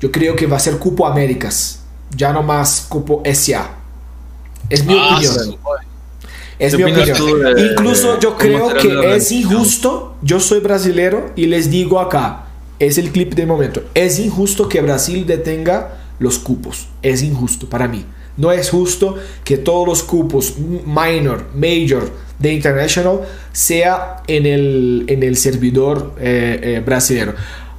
[0.00, 1.80] Yo creo que va a ser cupo Américas,
[2.14, 3.70] ya no más cupo SA.
[4.68, 5.34] Es mi ah, opinión.
[5.34, 5.58] Sí.
[6.58, 7.54] Es mi opinión.
[7.54, 10.16] De, Incluso yo creo que es injusto.
[10.22, 12.46] Yo soy brasilero y les digo acá,
[12.78, 13.84] es el clip del momento.
[13.94, 16.88] Es injusto que Brasil detenga los cupos.
[17.00, 18.04] Es injusto para mí.
[18.36, 23.20] No es justo que todos los cupos minor, major de international
[23.52, 27.34] sea en el, en el servidor eh, eh, brasileño.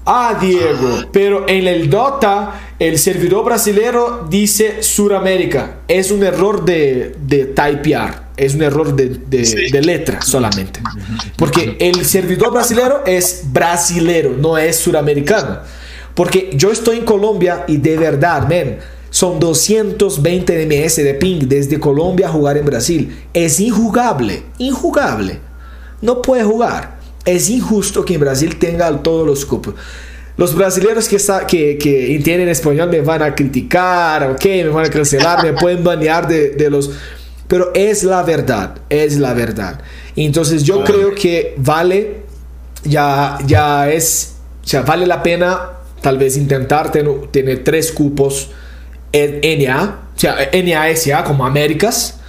[0.06, 5.80] Ah, Diego, pero en el Dota el servidor brasileño dice Suramérica.
[5.88, 10.80] Es un error de, de typear, es un error de, de, letra solamente.
[11.36, 15.60] Porque el servidor brasileño es brasilero, no es suramericano.
[16.14, 18.78] Porque yo estoy en Colombia y de verdad, men,
[19.10, 23.16] son 220 ms de ping desde Colombia a jugar en Brasil.
[23.34, 25.40] Es injugable, injugable.
[26.02, 26.98] No puede jugar
[27.28, 29.76] es injusto que en Brasil tenga todos los cupos.
[30.38, 31.18] Los brasileños que,
[31.48, 35.84] que, que, entienden español me van a criticar, ok, me van a cancelar, me pueden
[35.84, 36.92] banear de, de, los...
[37.48, 39.82] Pero es la verdad, es la verdad.
[40.16, 42.22] Entonces yo creo que vale,
[42.84, 45.72] ya, ya es, o sea, vale la pena
[46.02, 48.52] tal vez intentar tener, tener tres cupos
[49.60, 52.20] NA, o sea, NASA como Américas,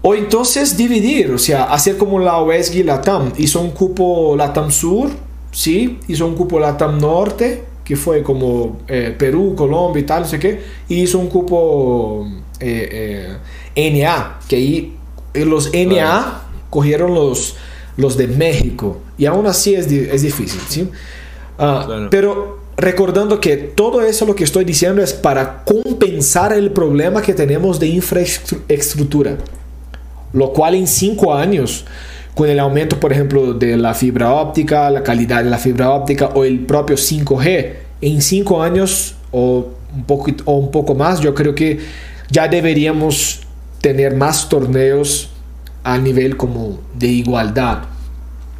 [0.00, 3.32] o entonces dividir, o sea, hacer como la OESG y la TAM.
[3.36, 5.10] Hizo un cupo LATAM Sur,
[5.50, 5.98] ¿sí?
[6.06, 10.38] Hizo un cupo LATAM Norte, que fue como eh, Perú, Colombia y tal, no sé
[10.38, 10.60] qué.
[10.88, 12.26] Y hizo un cupo
[12.60, 13.38] eh,
[13.74, 14.96] eh, NA, que ahí
[15.34, 17.56] los NA cogieron los,
[17.96, 18.98] los de México.
[19.16, 20.88] Y aún así es, es difícil, ¿sí?
[21.58, 27.20] Ah, pero recordando que todo eso lo que estoy diciendo es para compensar el problema
[27.20, 29.36] que tenemos de infraestructura
[30.32, 31.84] lo cual en cinco años,
[32.34, 36.30] con el aumento, por ejemplo, de la fibra óptica, la calidad de la fibra óptica
[36.34, 41.34] o el propio 5G, en cinco años o un poco, o un poco más, yo
[41.34, 41.80] creo que
[42.30, 43.40] ya deberíamos
[43.80, 45.30] tener más torneos
[45.82, 47.84] a nivel como de igualdad,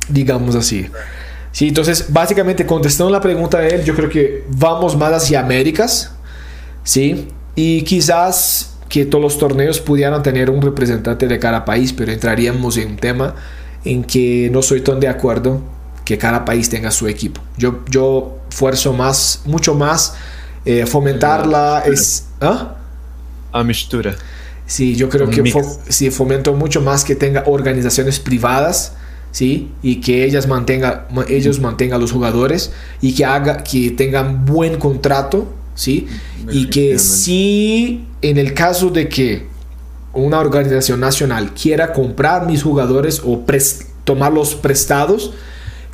[0.09, 0.87] digamos así.
[1.59, 6.13] Sí, entonces, básicamente contestando la pregunta de él, yo creo que vamos más hacia Américas,
[6.85, 7.31] ¿sí?
[7.57, 12.77] Y quizás que todos los torneos pudieran tener un representante de cada país, pero entraríamos
[12.77, 13.35] en un tema
[13.85, 15.61] en que no soy tan de acuerdo
[16.05, 17.41] que cada país tenga su equipo.
[17.57, 20.15] Yo, yo fuerzo más, mucho más
[20.65, 21.81] eh, fomentar la...
[21.81, 22.77] Es, ¿ah?
[23.51, 24.15] A mistura.
[24.65, 25.43] Sí, yo creo que
[25.89, 28.93] sí, fomento mucho más que tenga organizaciones privadas,
[29.31, 29.71] ¿sí?
[29.83, 34.79] Y que ellas mantenga, ellos mantengan a los jugadores y que, haga, que tengan buen
[34.79, 35.47] contrato
[35.79, 36.09] ¿sí?
[36.51, 39.47] Y que si en el caso de que
[40.13, 43.45] una organización nacional quiera comprar mis jugadores o
[44.03, 45.33] tomarlos prestados,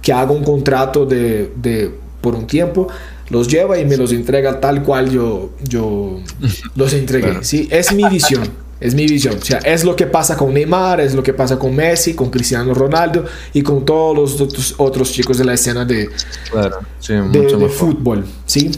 [0.01, 2.89] que haga un contrato de, de, por un tiempo,
[3.29, 6.21] los lleva y me los entrega tal cual yo, yo
[6.75, 7.45] los entregué.
[7.45, 7.69] ¿sí?
[7.71, 8.64] Es mi visión.
[8.81, 9.37] Es mi visión.
[9.41, 12.31] O sea, es lo que pasa con Neymar, es lo que pasa con Messi, con
[12.31, 18.27] Cristiano Ronaldo y con todos los otros, chicos de la escena de, de, de fútbol.
[18.47, 18.71] ¿sí?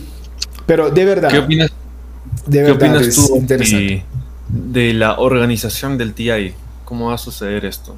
[0.66, 1.30] Pero de verdad.
[1.30, 1.70] ¿Qué opinas,
[2.46, 3.46] de verdad, ¿qué tú
[4.48, 6.54] de, la organización del TI?
[6.84, 7.96] ¿Cómo va a suceder esto?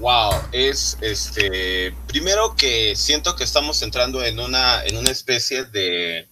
[0.00, 1.94] Wow, es este.
[2.06, 6.26] Primero que siento que estamos entrando en una, en una especie de.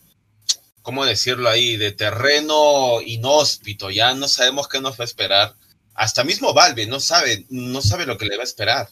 [0.84, 1.78] ¿Cómo decirlo ahí?
[1.78, 3.90] De terreno inhóspito.
[3.90, 5.56] Ya no sabemos qué nos va a esperar.
[5.94, 8.90] Hasta mismo Valve no sabe, no sabe lo que le va a esperar.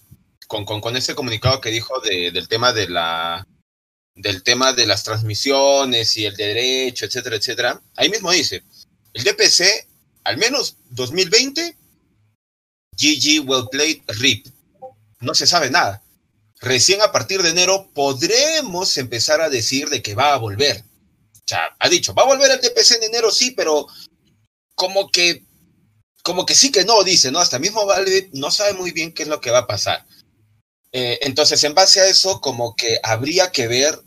[0.48, 3.46] Con, con, con ese comunicado que dijo de, del tema de la,
[4.14, 8.62] del tema de las transmisiones y el derecho, etcétera, etcétera, ahí mismo dice,
[9.12, 9.86] el DPC,
[10.24, 11.76] al menos 2020,
[12.96, 14.46] GG Well Played RIP.
[15.20, 16.02] No se sabe nada.
[16.58, 20.84] Recién a partir de enero podremos empezar a decir de que va a volver.
[21.52, 23.86] Sea, ha dicho, va a volver el DPC en enero, sí, pero
[24.74, 25.44] como que,
[26.22, 27.40] como que sí que no, dice, ¿no?
[27.40, 30.06] Hasta mismo Valve no sabe muy bien qué es lo que va a pasar.
[30.92, 34.00] Eh, entonces, en base a eso, como que habría que ver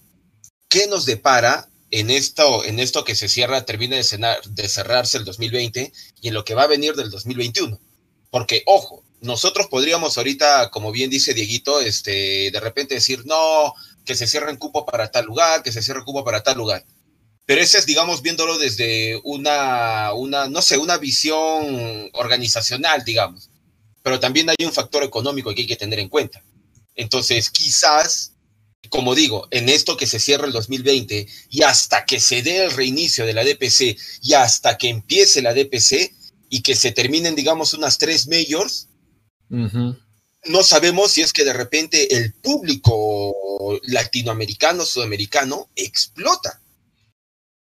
[0.70, 5.26] qué nos depara en esto, en esto que se cierra, termina de, de cerrarse el
[5.26, 7.80] 2020 y en lo que va a venir del 2021.
[8.32, 14.16] Porque, ojo, nosotros podríamos ahorita, como bien dice Dieguito, este, de repente decir, no, que
[14.16, 16.84] se cierre un cupo para tal lugar, que se cierre cupo para tal lugar.
[17.46, 23.50] Pero ese es, digamos, viéndolo desde una, una, no sé, una visión organizacional, digamos.
[24.02, 26.44] Pero también hay un factor económico que hay que tener en cuenta.
[26.96, 28.34] Entonces, quizás,
[28.90, 32.72] como digo, en esto que se cierra el 2020 y hasta que se dé el
[32.72, 36.14] reinicio de la DPC y hasta que empiece la DPC
[36.50, 38.88] y que se terminen, digamos, unas tres majors,
[39.50, 46.62] no sabemos si es que de repente el público latinoamericano, sudamericano, explota.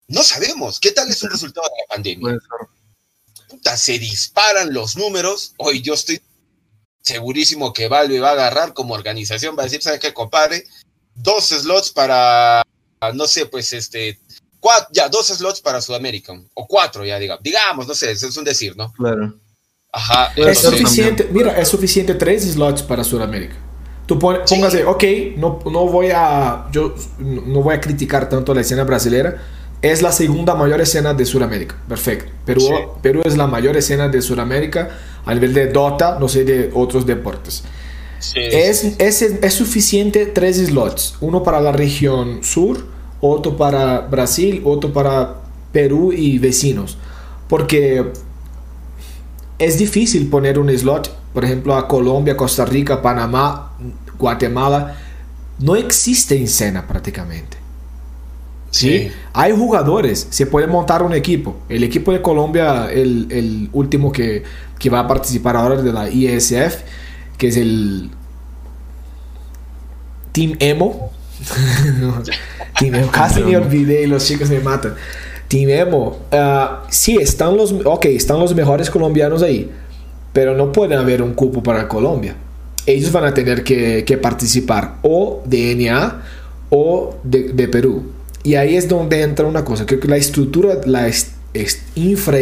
[0.09, 0.79] No sabemos.
[0.79, 2.37] ¿Qué tal es un resultado de la pandemia?
[3.47, 5.53] Puta, se disparan los números.
[5.57, 6.21] Hoy yo estoy
[7.01, 10.65] segurísimo que Valve va a agarrar como organización, va a decir, ¿sabes qué, compadre?
[11.15, 12.61] Dos slots para,
[13.13, 14.19] no sé, pues este,
[14.91, 18.75] ya, dos slots para Sudamérica, o cuatro ya, digamos, digamos, no sé, es un decir,
[18.75, 18.91] ¿no?
[18.93, 19.39] Claro.
[19.91, 20.33] Ajá.
[20.35, 23.55] Es suficiente, mira, es suficiente tres slots para Sudamérica.
[24.05, 25.03] Tú póngase, ok,
[25.37, 29.35] no, no voy a, yo no voy a criticar tanto la escena brasileña,
[29.81, 32.31] es la segunda mayor escena de Sudamérica, perfecto.
[32.45, 32.61] Perú,
[33.01, 34.89] Perú es la mayor escena de Sudamérica
[35.25, 37.63] a nivel de Dota, no sé, de otros deportes.
[38.35, 42.85] es, es, es, suficiente tres slots, uno para la región sur,
[43.21, 45.35] otro para Brasil, otro para
[45.71, 46.97] Perú y vecinos.
[47.47, 48.11] Porque
[49.59, 53.73] es difícil poner un slot, por ejemplo, a Colombia, Costa Rica, Panamá,
[54.17, 54.97] Guatemala.
[55.59, 57.58] No existe escena prácticamente.
[58.71, 59.11] ¿Sí?
[59.33, 61.57] Hay jugadores, se puede montar un equipo.
[61.69, 64.43] El equipo de Colombia, el, el último que,
[64.77, 66.81] que, va a participar ahora de la ISF,
[67.37, 68.09] que es el
[70.31, 71.11] Team Emo.
[72.79, 73.11] Team Emo.
[73.11, 74.95] Casi me olvidé y los chicos me matan.
[75.47, 76.19] Team Emo.
[76.31, 79.69] Uh, sí, están los, okay, están los mejores colombianos ahí,
[80.31, 82.35] pero no puede haber un cupo para Colombia.
[82.85, 86.21] Ellos van a tener que, que participar o de NA
[86.69, 88.18] o de, de Perú.
[88.43, 91.11] Y ahí es donde entra una cosa, creo que la estructura, la
[91.95, 92.37] infra,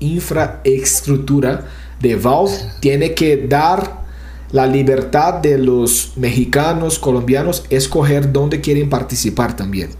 [0.00, 1.66] infraestructura
[2.00, 3.98] de Valve tiene que dar
[4.50, 9.90] la libertad de los mexicanos, colombianos, escoger dónde quieren participar también.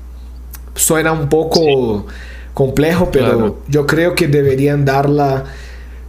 [0.75, 2.07] Suena un poco
[2.55, 5.45] complejo, pero yo creo que deberían darla,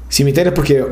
[0.07, 0.85] si me entiendes, porque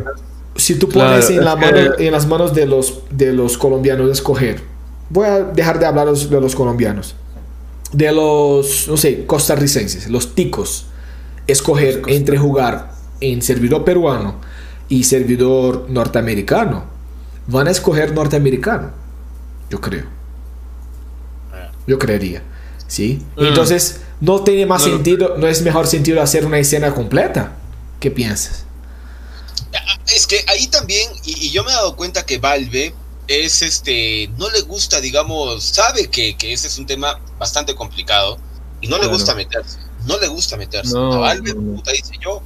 [0.55, 1.57] si tú pones en, la
[1.97, 4.61] en, las manos de los, de los colombianos escoger,
[5.09, 7.15] voy a dejar de hablar de los colombianos
[7.91, 10.87] de los, no sé, costarricenses, los ticos,
[11.47, 12.91] escoger entre jugar
[13.21, 14.35] en servidor peruano
[14.89, 16.85] y servidor norteamericano,
[17.47, 18.91] van a escoger norteamericano,
[19.69, 20.05] yo creo.
[21.53, 21.71] Ah.
[21.87, 22.43] Yo creería,
[22.87, 23.23] ¿sí?
[23.37, 23.45] Mm.
[23.45, 27.53] Entonces, no tiene más sentido, no es mejor sentido hacer una escena completa.
[27.99, 28.65] ¿Qué piensas?
[29.73, 32.93] Ah, es que ahí también, y yo me he dado cuenta que Valve
[33.27, 38.37] es este, no le gusta, digamos, sabe que, ese es un tema bastante complicado
[38.81, 40.93] y no le gusta meterse, no le gusta meterse.
[40.93, 41.21] No,
[41.75, 42.41] puta, dice yo,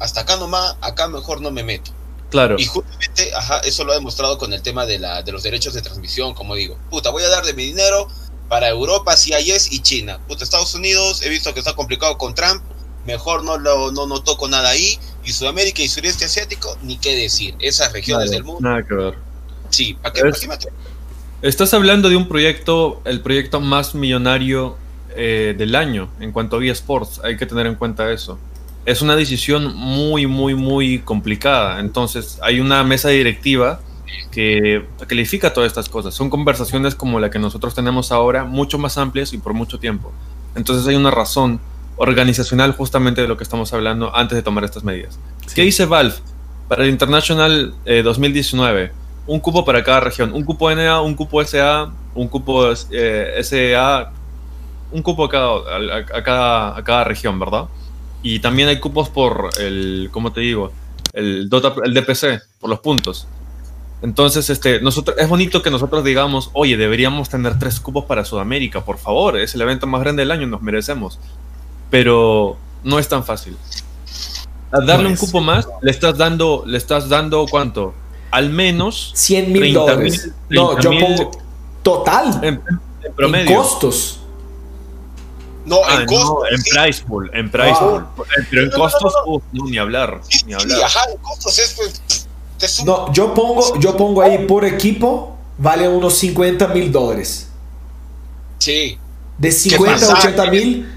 [0.00, 1.92] hasta acá nomás, acá mejor no me meto.
[2.30, 2.56] Claro.
[2.58, 5.72] Y justamente, ajá, eso lo ha demostrado con el tema de, la, de los derechos
[5.72, 8.08] de transmisión, como digo, puta, voy a dar de mi dinero
[8.48, 10.18] para Europa, si hay es, y China.
[10.26, 12.62] Puta, Estados Unidos, he visto que está complicado con Trump,
[13.06, 17.14] mejor no, lo, no, no toco nada ahí, y Sudamérica y Sureste Asiático, ni qué
[17.14, 18.68] decir, esas regiones del mundo.
[18.68, 19.33] Nada que ver
[19.74, 20.22] Sí, ¿para qué,
[21.42, 24.76] Estás hablando de un proyecto, el proyecto más millonario
[25.16, 27.20] eh, del año en cuanto a eSports.
[27.24, 28.38] Hay que tener en cuenta eso.
[28.86, 31.80] Es una decisión muy, muy, muy complicada.
[31.80, 33.80] Entonces, hay una mesa directiva
[34.30, 36.14] que califica todas estas cosas.
[36.14, 40.12] Son conversaciones como la que nosotros tenemos ahora, mucho más amplias y por mucho tiempo.
[40.54, 41.60] Entonces, hay una razón
[41.96, 45.18] organizacional justamente de lo que estamos hablando antes de tomar estas medidas.
[45.52, 46.14] ¿Qué dice Valve
[46.68, 49.03] para el International 2019?
[49.26, 50.32] Un cupo para cada región.
[50.32, 54.12] Un cupo NA, un cupo SA, un cupo eh, SA,
[54.92, 57.66] un cupo a cada, a, cada, a cada región, ¿verdad?
[58.22, 60.72] Y también hay cupos por el, ¿cómo te digo?
[61.12, 61.50] El,
[61.84, 63.26] el DPC, por los puntos.
[64.02, 68.84] Entonces, este, nosotros, es bonito que nosotros digamos, oye, deberíamos tener tres cupos para Sudamérica,
[68.84, 71.18] por favor, es el evento más grande del año, nos merecemos.
[71.90, 73.56] Pero no es tan fácil.
[74.70, 77.94] Al darle un cupo más, le estás dando, le estás dando cuánto?
[78.34, 80.28] Al menos 100 mil dólares.
[80.48, 81.30] no, yo pongo
[81.84, 82.40] total.
[82.42, 82.60] En,
[83.14, 83.56] promedio.
[83.56, 84.18] costos.
[85.64, 86.48] No, en ah, costos.
[86.50, 88.12] en price pool, en price ah.
[88.16, 88.26] pool.
[88.50, 89.12] Pero en costos,
[89.52, 90.20] no, ni hablar.
[90.46, 90.82] ni hablar.
[90.82, 91.74] ajá, en costos es
[92.58, 97.48] pues, No, yo pongo, yo pongo ahí por equipo, vale unos 50 mil dólares.
[98.58, 98.98] Sí.
[99.38, 100.92] De 50 a 80 mil,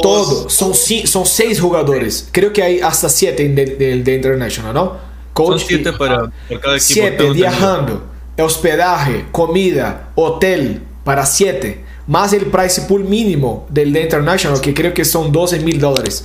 [0.00, 0.48] todo.
[0.48, 2.26] Son, son seis jugadores.
[2.32, 5.13] Creo que hay hasta siete de, de International, ¿no?
[5.36, 6.78] Son siete para, cada equipo.
[6.78, 8.04] Siete, viajando,
[8.38, 11.84] hospedaje, comida, hotel, para siete.
[12.06, 16.24] Más el price pool mínimo del The International, que creo que son 12 mil dólares.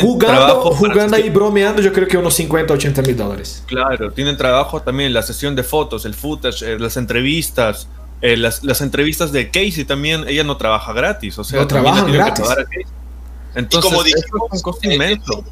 [0.00, 3.64] Jugando, jugando ahí bromeando, yo creo que unos 50, 80 mil dólares.
[3.66, 7.88] Claro, tienen trabajo también la sesión de fotos, el footage, eh, las entrevistas,
[8.20, 12.04] eh, las, las, entrevistas de Casey también, ella no trabaja gratis, o sea, no trabaja
[12.04, 12.46] gratis.
[13.56, 15.44] Entonces, y como dijimos, es un costo inmenso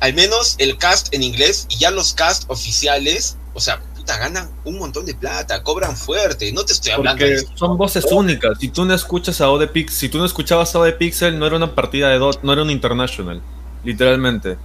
[0.00, 4.50] al menos el cast en inglés y ya los cast oficiales, o sea, puta, ganan
[4.64, 8.58] un montón de plata, cobran fuerte, no te estoy hablando de Son voces únicas.
[8.58, 11.74] Si tú no escuchas a Odepix, si tú no escuchabas a Odepixel, no era una
[11.74, 13.42] partida de DOT, no era un international,
[13.84, 14.56] literalmente.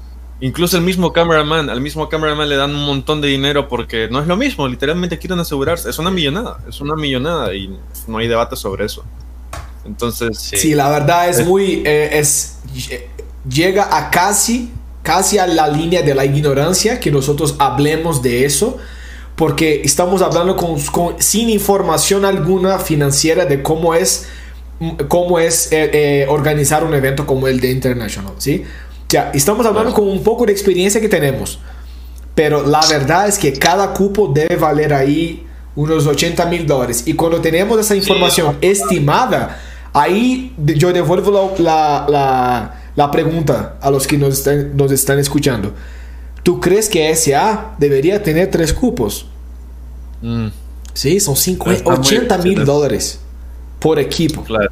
[0.41, 4.20] Incluso el mismo cameraman, al mismo cameraman le dan un montón de dinero porque no
[4.20, 5.90] es lo mismo, literalmente quieren asegurarse.
[5.90, 9.06] Es una millonada, es una millonada y no hay debate sobre eso.
[9.86, 10.38] Entonces.
[10.38, 11.84] Sí, la verdad es, muy.
[11.86, 12.57] Eh, es,
[13.48, 14.72] llega a casi,
[15.06, 18.77] casi a la línea de la ignorancia que nosotros hablemos de eso.
[19.36, 20.77] Porque estamos hablando con,
[21.19, 24.27] sin información alguna financiera de cómo es,
[25.10, 28.34] cómo es eh, eh, organizar un evento como el de International.
[28.38, 28.64] ¿sí?
[29.10, 31.60] Ya, estamos hablando con un poco de experiencia que tenemos.
[32.34, 35.45] Pero la verdad es que cada cupo debe valer ahí
[35.76, 37.03] unos 80 mil dólares.
[37.06, 39.60] Y cuando tenemos esa información estimada,
[39.94, 45.73] ahí yo devuelvo la, la, la, pregunta a los que nos están, nos están escuchando.
[46.43, 49.26] ¿Tú crees que SA debería tener tres cupos?
[50.22, 50.47] Mm.
[50.93, 53.19] Sí, son 50, 80 mil dólares
[53.80, 54.43] por equipo.
[54.43, 54.72] Claro.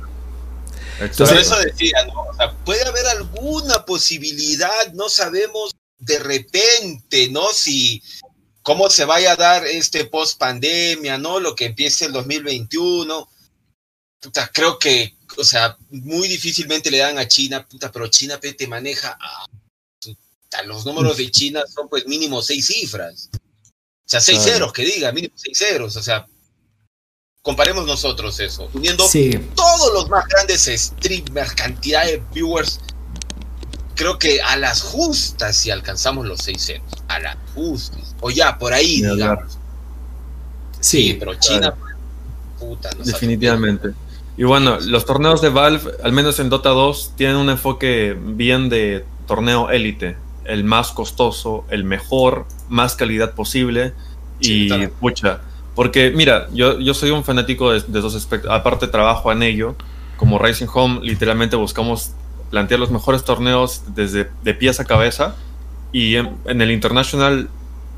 [0.99, 2.21] Entonces, eso decía, ¿no?
[2.21, 7.47] O sea, puede haber alguna posibilidad, no sabemos de repente, ¿no?
[7.53, 8.01] Si
[8.61, 11.39] cómo se vaya a dar este post pandemia, ¿no?
[11.39, 13.29] Lo que empiece el 2021.
[14.21, 18.67] Puta, creo que, o sea, muy difícilmente le dan a China, puta, pero China te
[18.67, 19.47] maneja a,
[20.65, 23.29] los números de China son pues mínimo seis cifras.
[23.33, 25.95] O sea, seis ceros, que diga, mínimo seis ceros.
[25.95, 26.27] O sea,
[27.41, 29.07] comparemos nosotros eso, uniendo
[29.55, 32.79] todos los más grandes streamers, cantidad de viewers
[33.95, 36.91] creo que a las justas si alcanzamos los 6 ceros.
[37.07, 38.15] A las justas.
[38.21, 39.57] O ya, por ahí, digamos.
[40.79, 41.73] Sí, pero China,
[42.59, 43.93] puta, Definitivamente.
[44.35, 48.69] Y bueno, los torneos de Valve, al menos en Dota 2, tienen un enfoque bien
[48.69, 50.17] de torneo élite.
[50.45, 53.93] El más costoso, el mejor, más calidad posible.
[54.39, 55.41] y pucha,
[55.75, 58.51] porque mira, yo, yo soy un fanático de, de esos aspectos.
[58.51, 59.75] Aparte, trabajo en ello.
[60.17, 62.11] Como Rising Home, literalmente buscamos
[62.51, 65.35] plantear los mejores torneos desde de pies a cabeza.
[65.91, 67.49] Y en, el International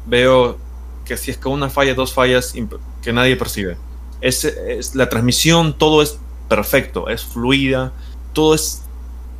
[0.06, 0.57] veo
[1.06, 2.53] que si es que una falla, dos fallas
[3.02, 3.78] que nadie percibe.
[4.22, 7.91] Es, es, la transmisión, todo es perfecto, es fluida,
[8.34, 8.84] todo es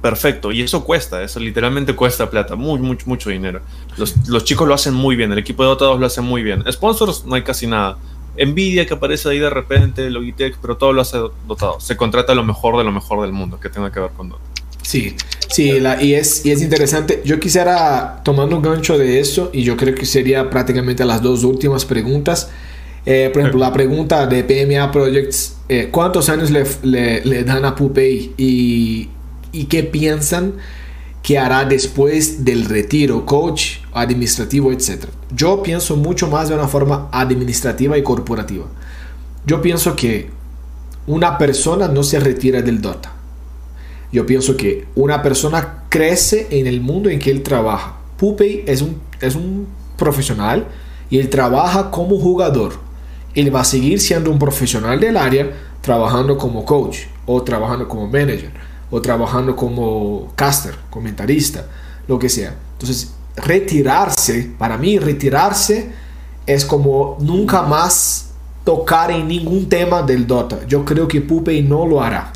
[0.02, 0.52] perfecto.
[0.52, 3.62] Y eso cuesta, eso literalmente cuesta plata, muy, mucho, mucho dinero.
[3.98, 6.44] Los, los chicos lo hacen muy bien, el equipo de Dota 2 lo hace muy
[6.44, 6.64] bien.
[6.72, 7.98] Sponsors no hay casi nada.
[8.38, 11.18] Nvidia que aparece ahí de repente, Logitech, pero todo lo hace
[11.48, 11.80] dotado.
[11.80, 14.44] Se contrata lo mejor de lo mejor del mundo que tenga que ver con Dota.
[14.86, 15.16] Sí,
[15.50, 15.72] sí,
[16.02, 17.24] y, es, y es interesante.
[17.26, 21.44] Yo quisiera, tomando un gancho de eso, y yo creo que sería prácticamente las dos
[21.44, 22.52] últimas preguntas.
[23.06, 26.66] Eh, por ejemplo, la pregunta de PMA Projects, eh, ¿cuántos años le,
[27.24, 29.10] le, dan a Pupey y,
[29.52, 30.54] y qué piensan
[31.22, 35.12] que hará después del retiro, coach, administrativo, etcétera?
[35.36, 38.66] Yo pienso mucho más de una forma administrativa y corporativa.
[39.46, 40.30] Yo pienso que
[41.06, 43.16] una persona no se retira del Dota
[44.16, 47.98] yo pienso que una persona crece en el mundo en que él trabaja.
[48.18, 49.68] Pupey es un, es un
[49.98, 50.68] profesional
[51.10, 52.85] y él trabaja como jugador.
[53.36, 55.52] Él va a seguir siendo un profesional del área,
[55.82, 58.52] trabajando como coach, o trabajando como manager,
[58.90, 61.68] o trabajando como caster, comentarista,
[62.08, 62.56] lo que sea.
[62.74, 65.90] Entonces, retirarse, para mí, retirarse
[66.46, 68.32] es como nunca más
[68.64, 70.66] tocar en ningún tema del Dota.
[70.68, 72.32] Yo creo que Pupey no lo hará.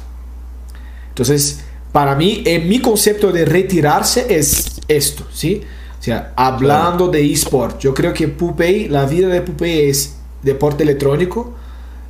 [1.10, 1.62] Entonces,
[1.92, 5.62] para mí, en mi concepto de retirarse es esto, ¿sí?
[6.00, 10.84] O sea, hablando de eSport, yo creo que Pupey, la vida de Pupey es deporte
[10.84, 11.54] electrónico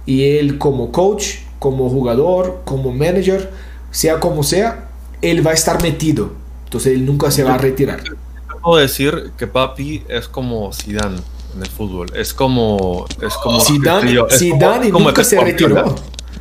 [0.05, 3.51] y él como coach, como jugador, como manager,
[3.91, 4.89] sea como sea,
[5.21, 6.31] él va a estar metido.
[6.65, 8.01] Entonces él nunca se va a retirar.
[8.61, 11.19] Puedo decir que Papi es como Zidane
[11.55, 12.11] en el fútbol.
[12.15, 15.95] Es como es como Zidane, Zidane nunca se retiró.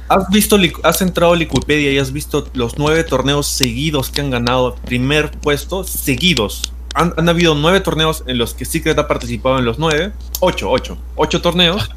[0.09, 4.31] ¿Has visto, has entrado a Wikipedia y has visto los nueve torneos seguidos que han
[4.31, 6.73] ganado primer puesto seguidos?
[6.99, 10.99] Han, habido nueve torneos en los que Secret ha participado en los nueve, ocho, ocho,
[11.15, 11.89] ocho torneos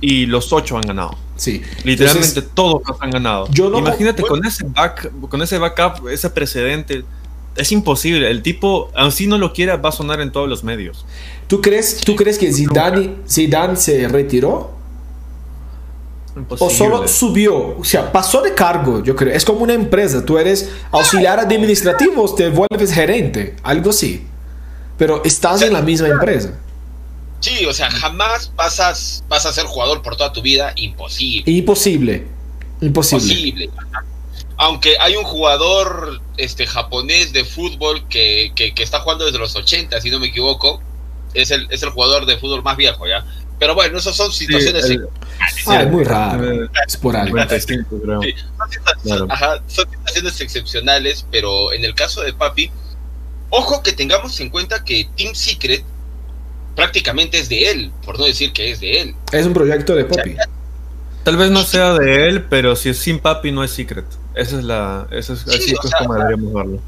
[0.00, 1.16] y los ocho han ganado.
[1.36, 1.62] Sí.
[1.82, 3.48] Literalmente todos los han ganado.
[3.52, 7.04] Imagínate con ese back, con ese backup, ese precedente.
[7.56, 8.30] Es imposible.
[8.30, 11.04] El tipo, así no lo quiera, va a sonar en todos los medios.
[11.48, 14.74] ¿Tú crees, ¿tú crees que Zidane, Zidane se retiró?
[16.58, 19.32] O solo subió, o sea, pasó de cargo, yo creo.
[19.32, 24.26] Es como una empresa, tú eres auxiliar administrativo, te vuelves gerente, algo así.
[24.96, 26.52] Pero estás en la misma empresa.
[27.40, 31.50] Sí, o sea, jamás pasas, vas a ser jugador por toda tu vida, imposible.
[31.50, 32.26] Imposible.
[32.80, 33.70] Imposible.
[34.56, 40.00] Aunque hay un jugador este, japonés de fútbol que, que, está jugando desde los 80,
[40.00, 40.80] si no me equivoco.
[41.34, 43.24] Es el, es el jugador de fútbol más viejo, ¿ya?
[43.58, 44.84] Pero bueno, esas son situaciones.
[45.66, 46.68] ah, es muy raro.
[46.86, 47.36] Es por algo.
[47.38, 47.60] son,
[49.66, 52.70] situaciones excepcionales, pero en el caso de Papi,
[53.54, 55.84] ojo que tengamos en cuenta que Team Secret
[56.74, 59.14] prácticamente es de él, por no decir que es de él.
[59.32, 60.36] Es un proyecto de Papi.
[61.24, 64.04] Tal vez no sea de él, pero si es sin papi no es secret.
[64.34, 65.08] Esa es la.
[65.10, 66.80] Esa es, así es como deberíamos verlo.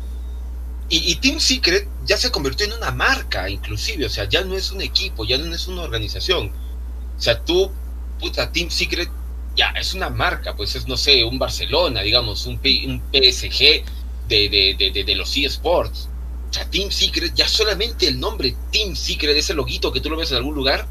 [0.90, 4.04] Y, y, Team Secret ya se convirtió en una marca, inclusive.
[4.04, 6.52] O sea, ya no es un equipo, ya no es una organización.
[7.16, 7.70] O sea, tú,
[8.20, 9.08] puta, Team Secret
[9.56, 13.84] ya es una marca, pues es, no sé, un Barcelona, digamos, un, un PSG
[14.28, 16.10] de, de, de, de los eSports.
[16.56, 20.30] Sea, Team Secret, ya solamente el nombre Team Secret, ese loguito que tú lo ves
[20.30, 20.86] en algún lugar,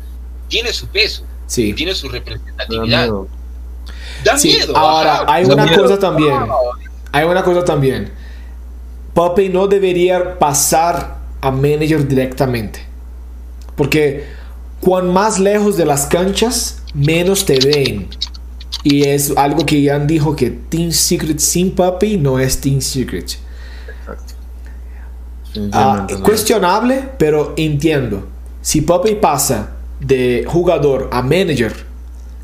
[0.47, 1.23] tiene su peso.
[1.47, 1.73] Sí.
[1.73, 3.09] Tiene su representatividad.
[4.23, 4.77] Da miedo.
[4.77, 6.35] Ahora, hay una cosa también.
[7.11, 8.11] Hay una cosa también.
[9.13, 12.85] Puppy no debería pasar a manager directamente.
[13.75, 14.25] Porque
[14.81, 18.09] cuan más lejos de las canchas, menos te ven.
[18.83, 23.37] Y es algo que ya dijo que Team Secret sin Puppy no es Team Secret.
[25.71, 28.27] Ah, cuestionable, pero entiendo.
[28.61, 31.73] Si Puppy pasa de jugador a manager,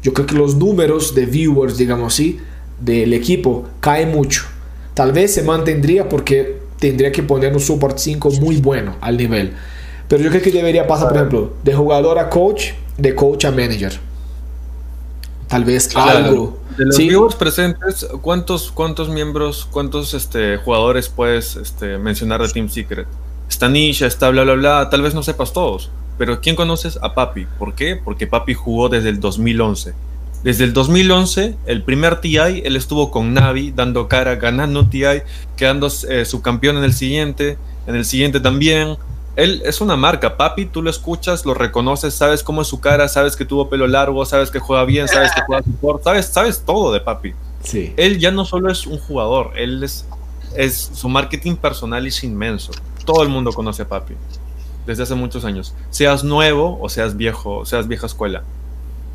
[0.03, 2.39] yo creo que los números de viewers, digamos así,
[2.79, 4.43] del equipo caen mucho.
[4.93, 9.53] Tal vez se mantendría porque tendría que poner un support 5 muy bueno al nivel.
[10.07, 13.51] Pero yo creo que debería pasar, por ejemplo, de jugador a coach, de coach a
[13.51, 13.97] manager.
[15.51, 16.57] Tal vez algo.
[16.77, 22.69] De los viewers presentes, ¿cuántos, cuántos miembros, cuántos este, jugadores puedes este, mencionar de Team
[22.69, 23.05] Secret?
[23.49, 25.91] Está Nisha, está bla bla bla, tal vez no sepas todos.
[26.17, 27.47] Pero ¿quién conoces a Papi?
[27.59, 27.97] ¿Por qué?
[27.97, 29.93] Porque Papi jugó desde el 2011.
[30.41, 35.21] Desde el 2011, el primer TI, él estuvo con Navi, dando cara, ganando TI,
[35.57, 37.57] quedando eh, subcampeón en el siguiente,
[37.87, 38.95] en el siguiente también.
[39.35, 43.07] Él es una marca, Papi, tú lo escuchas, lo reconoces, sabes cómo es su cara,
[43.07, 46.63] sabes que tuvo pelo largo, sabes que juega bien, sabes que juega support, sabes, sabes
[46.65, 47.33] todo de Papi.
[47.63, 47.93] Sí.
[47.95, 50.05] Él ya no solo es un jugador, él es,
[50.55, 52.71] es su marketing personal es inmenso.
[53.05, 54.15] Todo el mundo conoce a Papi
[54.85, 55.73] desde hace muchos años.
[55.89, 58.43] Seas nuevo o seas viejo, seas vieja escuela.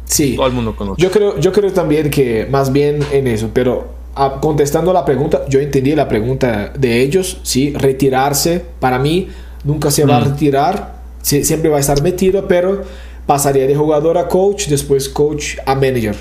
[0.06, 0.36] Sí.
[0.36, 1.02] Todo el mundo conoce.
[1.02, 5.44] Yo creo, yo creo también que más bien en eso, pero ah, contestando la pregunta,
[5.48, 9.28] yo entendí la pregunta de ellos, sí, retirarse, para mí
[9.66, 10.24] nunca se va a mm.
[10.24, 12.84] retirar, siempre va a estar metido, pero
[13.26, 16.16] pasaría de jugador a coach, después coach a manager.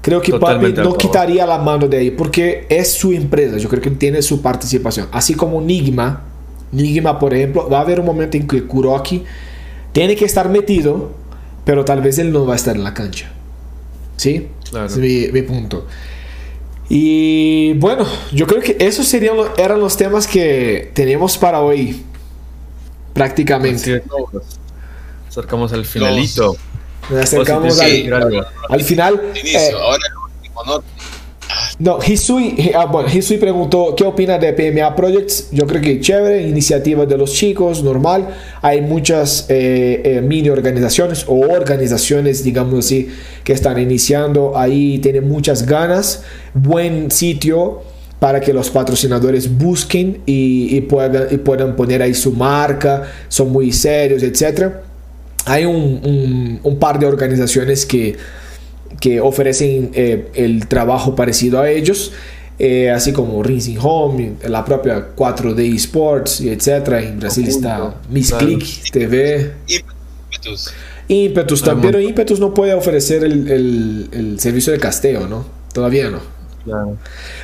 [0.00, 3.82] Creo que Papi no quitaría la mano de ahí porque es su empresa, yo creo
[3.82, 6.32] que tiene su participación, así como Nigma
[6.72, 9.22] Nigma, por ejemplo, va a haber un momento en que Kuroki
[9.92, 11.12] tiene que estar metido,
[11.64, 13.30] pero tal vez él no va a estar en la cancha.
[14.16, 14.48] ¿Sí?
[14.70, 14.86] Claro.
[14.86, 15.86] es mi, punto.
[16.88, 22.02] Y bueno, yo creo que esos serían, eran los temas que teníamos para hoy.
[23.12, 24.02] Prácticamente.
[25.28, 26.56] Acercamos al finalito.
[27.20, 29.32] acercamos al, al, final.
[29.34, 29.72] Eh,
[31.78, 35.48] no, Hisui, ah, bueno, Hisui preguntó qué opina de PMA Projects.
[35.50, 38.28] Yo creo que chévere, iniciativa de los chicos, normal.
[38.60, 43.08] Hay muchas eh, eh, mini organizaciones o organizaciones, digamos así,
[43.44, 46.24] que están iniciando ahí, tienen muchas ganas.
[46.54, 47.82] Buen sitio
[48.22, 53.72] para que los patrocinadores busquen y, puedan, y puedan poner ahí su marca, son muy
[53.72, 54.74] serios, etc.
[55.46, 58.16] Hay un, un par de organizaciones que
[59.00, 62.12] que ofrecen eh, el trabajo parecido a ellos.
[62.60, 67.02] Eh, así como Rinsing Home, la propia 4D Sports, etc.
[67.02, 69.50] En Brasil está Miss Click TV.
[69.66, 70.72] Impetus.
[71.08, 75.44] Impetus también, pero Impetus no puede ofrecer el, el, servicio de casteo, ¿no?
[75.72, 76.20] Todavía no.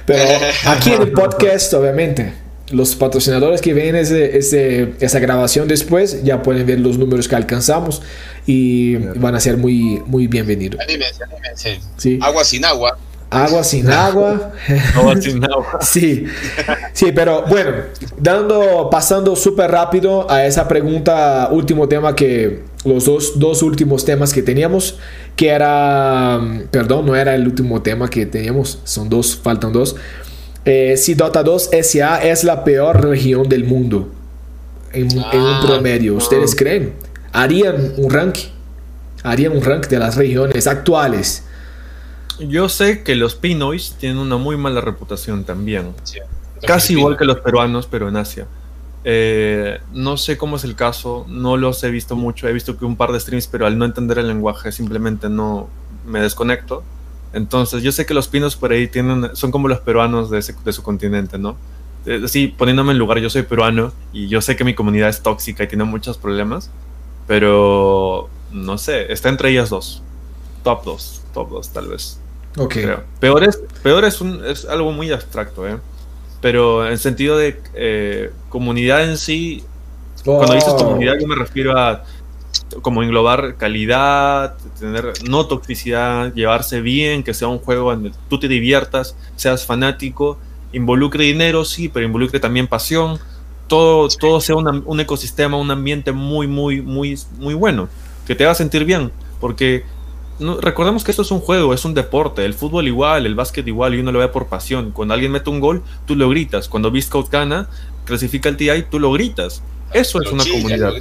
[0.07, 0.25] Pero
[0.67, 2.33] aquí en el podcast, obviamente,
[2.71, 8.03] los patrocinadores que ven ese, esa grabación después ya pueden ver los números que alcanzamos
[8.47, 10.81] y van a ser muy, muy bienvenidos.
[12.21, 12.99] Agua sin agua.
[13.31, 14.53] Agua sin agua.
[14.97, 15.79] agua sin agua.
[15.83, 16.25] sí,
[16.95, 17.73] sí, pero bueno,
[18.17, 24.33] dando, pasando súper rápido a esa pregunta, último tema que, los dos, dos últimos temas
[24.33, 24.99] que teníamos,
[25.39, 26.41] que era,
[26.73, 29.95] perdón, no era el último tema que teníamos, son dos, faltan dos
[30.65, 34.11] eh, si Dota 2 SA es la peor región del mundo
[34.93, 36.93] en, un ah, promedio, ¿ustedes creen?
[37.33, 38.49] ¿Harían un ranking?
[39.23, 41.45] ¿Harían un ranking de las regiones actuales?
[42.39, 45.95] Yo sé que los Pinoys tienen una muy mala reputación también.
[46.67, 48.47] Casi igual que los peruanos, pero en Asia.
[49.11, 52.47] Eh, no sé cómo es el caso, no los he visto mucho.
[52.47, 55.71] He visto que un par de streams, pero al no entender el lenguaje simplemente no
[56.05, 56.83] me desconecto.
[57.33, 60.83] Entonces, yo sé que los pinos por ahí tienen, son como los peruanos de, su
[60.83, 61.57] continente, ¿no?
[62.27, 65.65] Sí, poniéndome en lugar, yo soy peruano y yo sé que mi comunidad es tóxica
[65.65, 66.71] y tiene muchos problemas,
[67.27, 70.03] pero no sé, está entre ellas dos.
[70.63, 72.21] Top dos, top dos tal vez.
[72.59, 72.77] Ok.
[73.21, 75.79] Peor, es, peor es, un, es algo muy abstracto, ¿eh?
[76.41, 79.65] Pero en sentido de eh, comunidad en sí,
[80.25, 82.05] cuando dices comunidad yo me refiero a
[82.83, 88.49] como englobar calidad, tener no toxicidad, llevarse bien, que sea un juego donde tú te
[88.49, 90.39] diviertas, seas fanático,
[90.73, 93.19] involucre dinero, sí, pero involucre también pasión,
[93.67, 97.89] todo, todo sea un ecosistema, un ambiente muy, muy, muy, muy bueno,
[98.27, 99.11] que te haga sentir bien,
[99.41, 99.85] porque
[100.61, 103.95] recordemos que esto es un juego, es un deporte, el fútbol igual, el básquet igual,
[103.95, 104.93] y uno lo ve por pasión.
[104.93, 106.69] Cuando alguien mete un gol, tú lo gritas.
[106.69, 107.69] Cuando Biscout gana,
[108.05, 109.63] clasifica el TI, tú lo gritas.
[109.93, 110.93] Eso es una comunidad.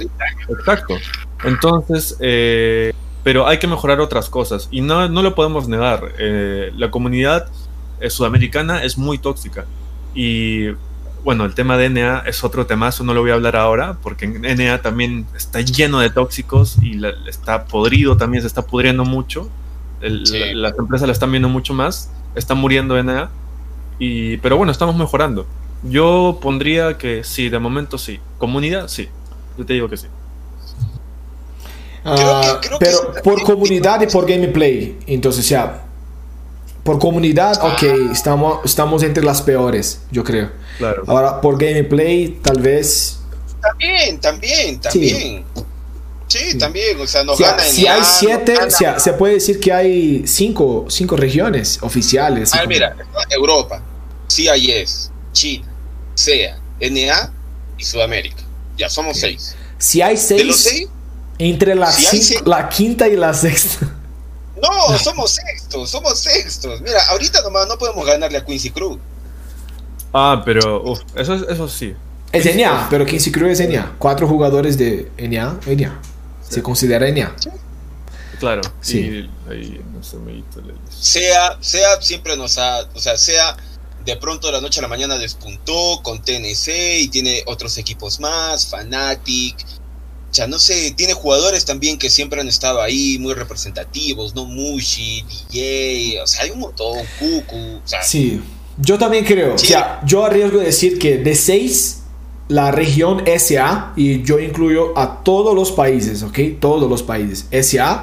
[0.48, 0.96] Exacto.
[1.44, 2.92] Entonces, eh,
[3.22, 6.12] pero hay que mejorar otras cosas y no, no lo podemos negar.
[6.18, 7.48] Eh, la comunidad
[8.00, 9.66] eh, sudamericana es muy tóxica
[10.14, 10.68] y
[11.24, 13.98] bueno, el tema de NA es otro tema, eso no lo voy a hablar ahora,
[14.02, 19.04] porque en NA también está lleno de tóxicos y está podrido también, se está pudriendo
[19.04, 19.48] mucho.
[20.00, 23.30] las empresas la están viendo mucho más, está muriendo NA,
[23.98, 25.46] y, pero bueno, estamos mejorando.
[25.82, 28.20] Yo pondría que sí, de momento sí.
[28.38, 29.08] Comunidad, sí.
[29.56, 30.06] Yo te digo que sí.
[32.04, 34.98] Ah, pero por comunidad y por gameplay.
[35.06, 35.84] Entonces ya.
[36.88, 38.12] Por comunidad, ok, ah.
[38.12, 40.50] estamos, estamos entre las peores, yo creo.
[40.78, 41.02] Claro.
[41.06, 43.18] Ahora, por gameplay, tal vez.
[43.60, 45.44] También, también, también.
[46.28, 46.98] Sí, también.
[46.98, 51.14] O sea, nos Si hay siete, o sea, se puede decir que hay cinco, cinco
[51.18, 52.54] regiones oficiales.
[52.54, 52.96] Ah, mira,
[53.28, 53.82] Europa,
[54.26, 55.70] CIS, China,
[56.14, 57.32] SEA, NA
[57.76, 58.42] y Sudamérica.
[58.78, 59.54] Ya somos seis.
[59.76, 60.88] Si hay seis,
[61.38, 61.94] entre la,
[62.46, 63.94] la quinta y la sexta.
[64.62, 66.80] No, somos sextos, somos sextos.
[66.80, 68.98] Mira, ahorita nomás no podemos ganarle a Quincy Crew.
[70.12, 71.94] Ah, pero eso, eso sí.
[72.32, 73.94] Es NA, pero Quincy Crew es NA.
[73.98, 76.00] Cuatro jugadores de NA, NA.
[76.48, 77.34] Se considera NA.
[78.38, 79.28] Claro, sí.
[80.88, 83.56] sea, sea siempre nos ha, o sea, sea
[84.04, 86.68] de pronto de la noche a la mañana despuntó con TNC
[87.00, 89.56] y tiene otros equipos más, Fanatic.
[90.32, 94.44] Ya no sé, tiene jugadores también que siempre han estado ahí, muy representativos, ¿no?
[94.44, 97.56] Mushi, DJ, o sea, hay un montón, Cucu.
[97.56, 98.40] O sea, sí,
[98.76, 99.54] yo también creo.
[99.54, 102.02] O sea, yo arriesgo a decir que de seis,
[102.48, 106.38] la región SA, y yo incluyo a todos los países, ¿ok?
[106.60, 107.46] Todos los países.
[107.50, 108.00] SA,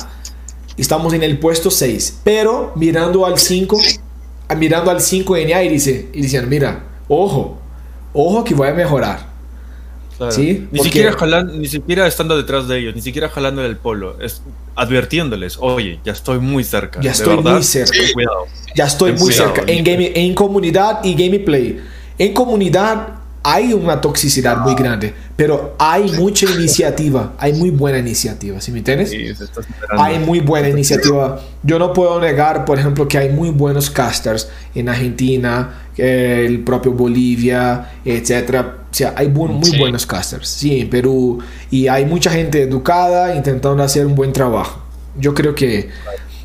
[0.78, 2.20] estamos en el puesto 6.
[2.24, 3.80] Pero mirando al 5,
[4.58, 7.58] mirando al 5 NA y, dice, y diciendo, mira, ojo,
[8.14, 9.35] ojo que voy a mejorar.
[10.30, 10.68] ¿Sí?
[10.72, 14.42] Ni, siquiera ni siquiera estando detrás de ellos, ni siquiera jalando el polo, es
[14.76, 17.02] advirtiéndoles, oye, ya estoy muy cerca.
[17.02, 17.94] Ya estoy muy cerca.
[18.76, 19.64] Ya estoy muy cerca.
[19.68, 21.82] En, game, en comunidad y gameplay.
[22.18, 23.10] En comunidad
[23.44, 28.78] hay una toxicidad muy grande, pero hay mucha iniciativa, hay muy buena iniciativa, ¿sí me
[28.78, 29.10] entiendes?
[29.10, 29.28] Sí,
[29.98, 31.42] hay muy buena iniciativa.
[31.62, 36.64] Yo no puedo negar, por ejemplo, que hay muy buenos casters en Argentina, eh, el
[36.64, 38.78] propio Bolivia, etcétera.
[38.90, 41.40] O sea, hay muy buenos casters, sí, en Perú,
[41.70, 44.84] y hay mucha gente educada intentando hacer un buen trabajo.
[45.18, 45.90] Yo creo que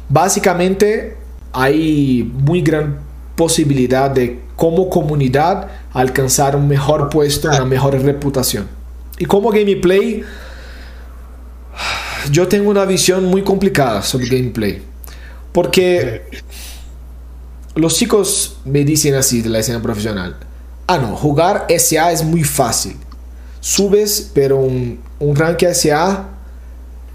[0.09, 1.17] básicamente
[1.53, 2.99] hay muy gran
[3.37, 8.80] posibilidad de como comunidad alcanzar un mejor puesto, una mejor reputación.
[9.21, 10.25] Y como gameplay,
[12.31, 14.81] yo tengo una visión muy complicada sobre gameplay.
[15.53, 16.23] Porque
[17.75, 20.39] los chicos me dicen así de la escena profesional.
[20.87, 22.97] Ah, no, jugar SA es muy fácil.
[23.61, 26.31] Subes, pero un, un rank SA,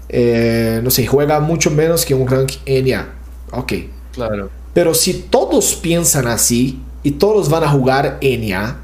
[0.08, 3.14] eh, no sé, juega mucho menos que un rank NA.
[3.50, 3.72] Ok.
[4.12, 4.48] Claro.
[4.72, 8.78] Pero si todos piensan así y todos van a jugar NA,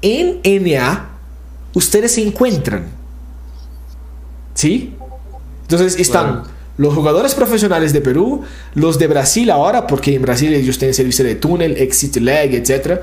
[0.00, 1.17] en NA
[1.74, 2.86] ustedes se encuentran.
[4.54, 4.94] ¿Sí?
[5.62, 6.44] Entonces están
[6.78, 8.42] los jugadores profesionales de Perú,
[8.74, 13.00] los de Brasil ahora, porque en Brasil ellos tienen servicio de túnel, exit lag, etc.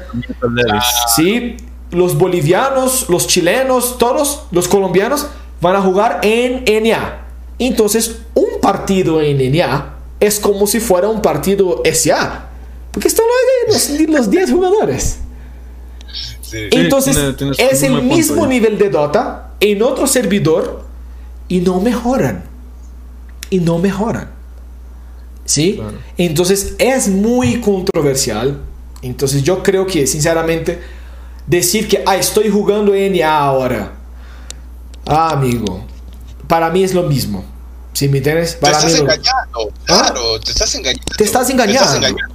[1.16, 1.58] ¿Sí?
[1.92, 5.28] Los bolivianos, los chilenos, todos los colombianos
[5.62, 7.26] van a jugar en NA.
[7.60, 12.50] Entonces, un partido en NA es como si fuera un partido SA.
[12.92, 13.26] Porque están
[13.68, 15.20] los, los 10 jugadores.
[16.51, 17.17] Entonces
[17.57, 20.85] es el mismo nivel de Dota en otro servidor
[21.47, 22.43] y no mejoran.
[23.49, 24.31] Y no mejoran.
[25.45, 25.80] ¿Sí?
[26.17, 28.59] Entonces es muy controversial.
[29.01, 30.81] Entonces yo creo que sinceramente
[31.45, 33.93] decir que ah, estoy jugando NA ahora.
[35.05, 35.85] Ah, amigo.
[36.47, 37.45] Para mí es lo mismo.
[37.93, 38.55] Si me entiendes?
[38.55, 39.72] Para te estás engañando.
[39.88, 40.09] ¿Ah?
[40.11, 41.05] Claro, te estás engañando.
[41.17, 41.80] Te estás engañando.
[41.80, 42.35] Te estás engañando,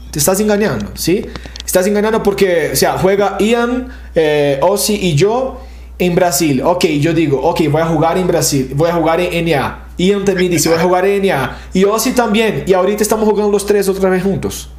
[0.94, 1.26] ¿sí?
[1.64, 5.60] Estás engañando porque, o sea, juega Ian, eh, Ozzy y yo
[5.98, 6.62] en Brasil.
[6.64, 9.86] Ok, yo digo, ok, voy a jugar en Brasil, voy a jugar en NA.
[9.98, 11.58] Ian también dice, voy a jugar en NA.
[11.72, 12.64] Y Ozzy también.
[12.66, 14.70] Y ahorita estamos jugando los tres otra vez juntos.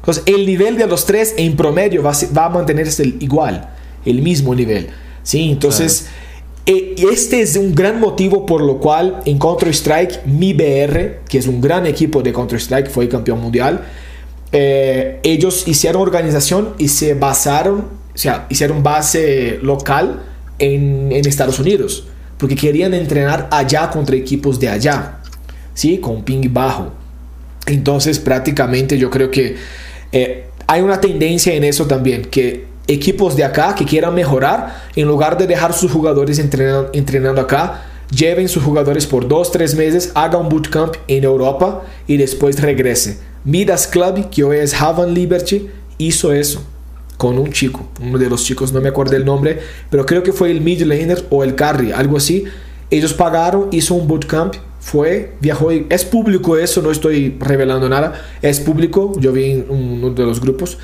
[0.00, 3.70] Entonces, el nivel de los tres en promedio va a, va a mantenerse igual,
[4.04, 4.90] el mismo nivel.
[5.22, 5.50] ¿sí?
[5.50, 6.08] Entonces,
[6.66, 11.38] E, y este es un gran motivo por lo cual en Counter-Strike, mi BR, que
[11.38, 13.84] es un gran equipo de Counter-Strike, fue campeón mundial,
[14.56, 20.22] eh, ellos hicieron organización y se basaron, o sea, hicieron base local
[20.60, 22.06] en, Estados Unidos,
[22.38, 25.18] porque querían entrenar allá contra equipos de allá,
[25.74, 25.98] ¿sí?
[25.98, 26.92] Con ping bajo.
[27.66, 29.56] Entonces, prácticamente yo creo que
[30.12, 35.08] eh, hay una tendencia en eso también, que equipos de acá que quieran mejorar, en
[35.08, 40.12] lugar de dejar sus jugadores entrenando, entrenando acá, lleven sus jugadores por dos, tres meses,
[40.14, 43.33] hagan un bootcamp en Europa y después regrese.
[43.44, 45.68] Midas Club, que hoy es Haven Liberty,
[45.98, 46.62] hizo eso
[47.18, 49.60] con un chico, uno de los chicos, no me acuerdo el nombre,
[49.90, 52.44] pero creo que fue el mid laner o el carry, algo así.
[52.90, 58.14] Ellos pagaron, hizo un bootcamp, fue, viajó, y es público eso, no estoy revelando nada,
[58.40, 60.78] es público, yo vi en uno de los grupos,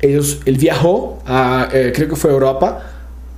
[0.00, 2.82] ellos, él viajó a, eh, creo que fue Europa,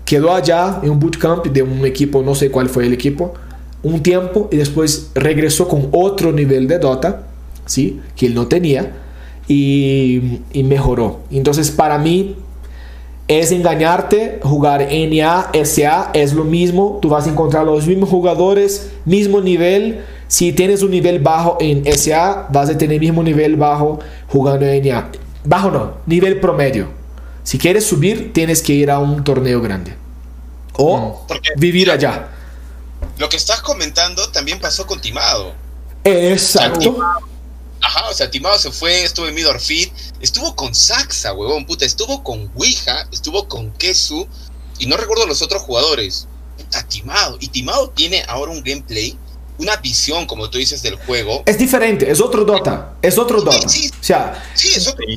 [0.04, 3.34] quedó allá en un bootcamp de un equipo, no sé cuál fue el equipo,
[3.82, 7.27] un tiempo y después regresó con otro nivel de Dota,
[7.68, 8.00] ¿sí?
[8.16, 8.96] que él no tenía,
[9.46, 11.20] y, y mejoró.
[11.30, 12.36] Entonces para mí
[13.28, 18.90] es engañarte, jugar NA, SA es lo mismo, tú vas a encontrar los mismos jugadores,
[19.04, 20.02] mismo nivel.
[20.28, 24.88] Si tienes un nivel bajo en SA, vas a tener mismo nivel bajo jugando en
[24.88, 25.10] NA.
[25.44, 26.88] Bajo no, nivel promedio.
[27.42, 29.94] Si quieres subir, tienes que ir a un torneo grande.
[30.74, 31.60] O mm.
[31.60, 32.28] vivir allá.
[33.18, 35.52] Lo que estás comentando también pasó con Timado.
[36.04, 36.96] Exacto.
[37.88, 39.90] Ajá, o sea, Timado se fue, estuvo en Midorfit,
[40.20, 44.28] estuvo con Saxa, huevón, puta, estuvo con Ouija, estuvo con Kesu,
[44.78, 46.28] y no recuerdo los otros jugadores.
[46.58, 47.38] Puta, Timado.
[47.40, 49.16] Y Timado tiene ahora un gameplay
[49.58, 51.42] una visión, como tú dices, del juego.
[51.46, 53.56] Es diferente, es otro Dota, es otro Dota.
[53.56, 53.68] o
[54.02, 54.44] sea,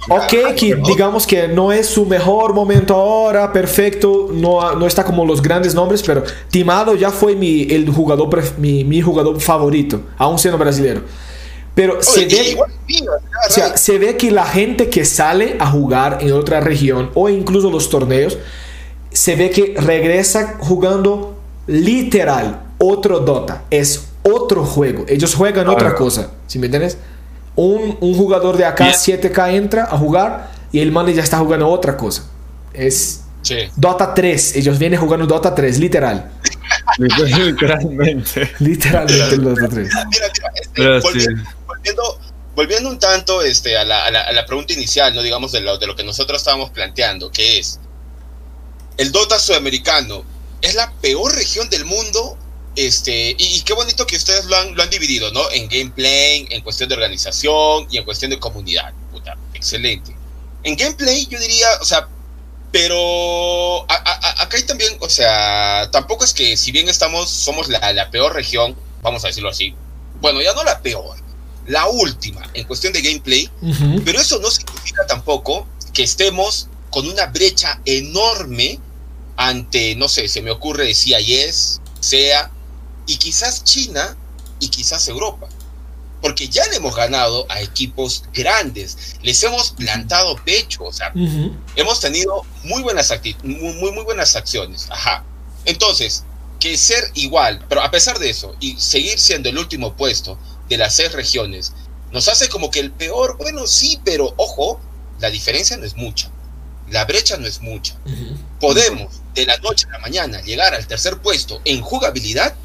[0.07, 5.25] ok, que digamos que no es su mejor momento ahora, perfecto, no, no está como
[5.25, 10.39] los grandes nombres, pero Timado ya fue mi, el jugador, mi, mi jugador favorito, aún
[10.39, 11.03] siendo brasileño.
[11.73, 16.33] Pero se, ve, o sea, se ve que la gente que sale a jugar en
[16.33, 18.37] otra región o incluso los torneos,
[19.11, 23.63] se ve que regresa jugando literal otro Dota.
[23.69, 25.05] Es otro juego.
[25.07, 26.31] Ellos juegan otra cosa.
[26.47, 26.97] ¿Sí me entiendes?
[27.55, 31.67] Un, un jugador de acá, 7K, entra a jugar y el man ya está jugando
[31.67, 32.23] otra cosa.
[32.73, 33.23] Es
[33.75, 34.55] Dota 3.
[34.57, 36.31] Ellos vienen jugando Dota 3, literal.
[36.97, 38.51] Literalmente.
[38.59, 39.89] Literalmente el Dota 3.
[40.77, 41.25] Mira, este,
[41.81, 42.19] volviendo,
[42.55, 45.61] volviendo, un tanto este, a, la, a, la, a, la, pregunta inicial, no digamos de
[45.61, 47.79] lo, de lo que nosotros estábamos planteando, que es,
[48.97, 50.23] ¿el Dota sudamericano
[50.61, 52.37] es la peor región del mundo
[52.75, 55.49] este, y, y, qué bonito que ustedes lo han, lo han dividido, ¿no?
[55.51, 58.93] En gameplay, en cuestión de organización y en cuestión de comunidad.
[59.11, 60.15] Puta, excelente.
[60.63, 62.07] En gameplay yo diría, o sea,
[62.71, 67.67] pero a, a, acá hay también, o sea, tampoco es que si bien estamos, somos
[67.67, 69.75] la, la peor región, vamos a decirlo así,
[70.21, 71.17] bueno, ya no la peor,
[71.67, 74.03] la última en cuestión de gameplay, uh -huh.
[74.03, 78.79] pero eso no significa tampoco que estemos con una brecha enorme
[79.37, 82.51] ante, no sé, se me ocurre decía yes, sea
[83.07, 84.15] y quizás China
[84.59, 85.47] y quizás Europa.
[86.21, 91.19] Porque ya le hemos ganado a equipos grandes, les hemos plantado pecho, o sea, uh
[91.19, 91.55] -huh.
[91.75, 93.11] hemos tenido muy buenas,
[93.43, 94.85] muy, muy, muy buenas acciones.
[94.91, 95.23] Ajá.
[95.65, 96.23] Entonces,
[96.59, 100.37] que ser igual, pero a pesar de eso, y seguir siendo el último puesto
[100.71, 101.73] de las seis regiones,
[102.13, 104.79] nos hace como que el peor, bueno, sí, pero ojo,
[105.19, 106.31] la diferencia no es mucha,
[106.89, 107.93] la brecha no es mucha.
[108.05, 108.37] Uh -huh.
[108.59, 112.55] Podemos de la noche a la mañana llegar al tercer puesto en jugabilidad,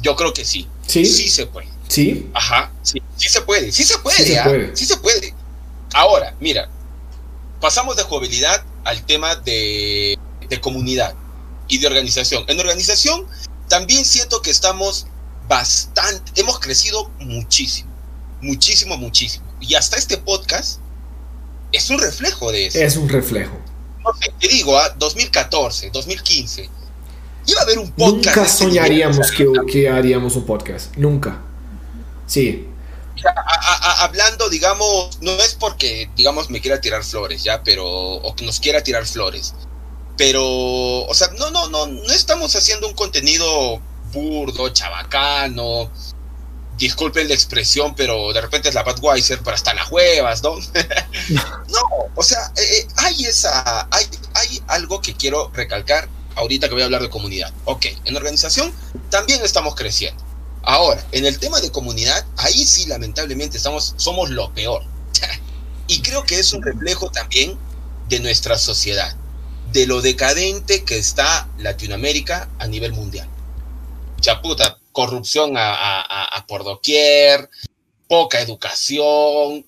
[0.00, 0.68] yo creo que sí.
[0.86, 1.04] Sí.
[1.04, 1.68] Sí se puede.
[1.88, 2.30] Sí.
[2.34, 2.72] Ajá.
[2.82, 3.72] Sí, sí se puede.
[3.72, 4.16] Sí se puede.
[4.16, 4.76] Sí se puede.
[4.76, 5.34] Sí se puede.
[5.92, 6.70] Ahora, mira,
[7.60, 10.16] pasamos de jugabilidad al tema de,
[10.48, 11.14] de comunidad
[11.66, 12.44] y de organización.
[12.46, 13.26] En organización
[13.68, 15.06] también siento que estamos
[15.50, 17.90] bastante, hemos crecido muchísimo,
[18.40, 19.44] muchísimo, muchísimo.
[19.60, 20.78] Y hasta este podcast
[21.72, 22.78] es un reflejo de eso.
[22.78, 23.58] Es un reflejo.
[23.98, 24.92] No sé, te digo, ¿eh?
[24.96, 26.70] 2014, 2015
[27.46, 28.36] iba a haber un podcast.
[28.36, 30.96] Nunca soñaríamos que, que, haríamos un podcast.
[30.96, 31.40] Nunca.
[32.28, 32.68] Sí.
[33.24, 37.86] A, a, hablando, digamos, no es porque, digamos, me quiera tirar flores, ya, pero.
[37.86, 39.54] O que nos quiera tirar flores.
[40.16, 43.80] Pero, o sea, no, no, no, no estamos haciendo un contenido
[44.12, 45.90] burdo, chabacano.
[46.76, 50.56] Disculpen la expresión, pero de repente es la Budweiser para hasta las huevas, ¿no?
[51.28, 51.80] no,
[52.14, 53.86] o sea, eh, hay esa.
[53.90, 57.52] Hay, hay algo que quiero recalcar ahorita que voy a hablar de comunidad.
[57.64, 58.72] Ok, en organización
[59.10, 60.24] también estamos creciendo.
[60.62, 64.82] Ahora, en el tema de comunidad, ahí sí lamentablemente estamos, somos lo peor.
[65.86, 67.58] y creo que es un reflejo también
[68.08, 69.14] de nuestra sociedad,
[69.72, 73.28] de lo decadente que está Latinoamérica a nivel mundial.
[74.20, 77.48] Chaputa, corrupción a, por doquier,
[78.08, 79.66] poca educación,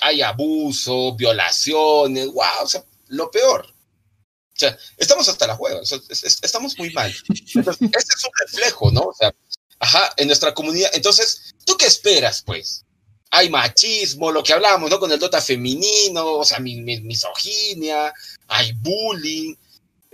[0.00, 3.66] hay abuso, violaciones, wow, o sea, lo peor.
[3.66, 7.12] O sea, estamos hasta la juega, estamos muy mal.
[7.54, 9.00] Entonces, este es un reflejo, ¿no?
[9.02, 9.34] O sea,
[9.80, 10.90] ajá, en nuestra comunidad.
[10.94, 12.84] Entonces, ¿tú qué esperas, pues?
[13.30, 15.00] Hay machismo, lo que hablábamos, ¿no?
[15.00, 18.12] Con el dota femenino, o sea, misoginia,
[18.46, 19.56] hay bullying.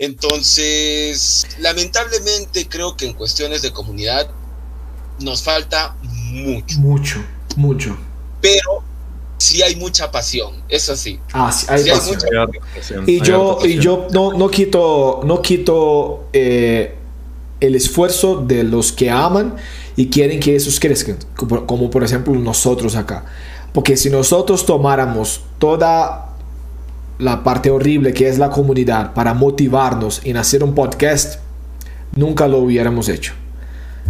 [0.00, 4.30] Entonces, lamentablemente creo que en cuestiones de comunidad
[5.20, 6.78] nos falta mucho.
[6.80, 7.24] Mucho,
[7.54, 7.98] mucho.
[8.40, 8.82] Pero
[9.36, 11.20] sí hay mucha pasión, eso sí.
[11.34, 13.04] Ah, sí, hay, pasión.
[13.06, 16.96] Y yo, y yo no, no quito, no quito eh,
[17.60, 19.56] el esfuerzo de los que aman
[19.96, 23.26] y quieren que esos crezcan, como, como por ejemplo nosotros acá.
[23.74, 26.29] Porque si nosotros tomáramos toda
[27.20, 31.40] la parte horrible que es la comunidad para motivarnos en hacer un podcast,
[32.16, 33.34] nunca lo hubiéramos hecho.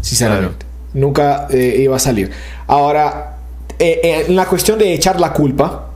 [0.01, 0.67] Sinceramente.
[0.95, 2.31] Nunca eh, iba a salir.
[2.67, 3.37] Ahora,
[3.79, 5.91] eh, eh, en la cuestión de echar la culpa,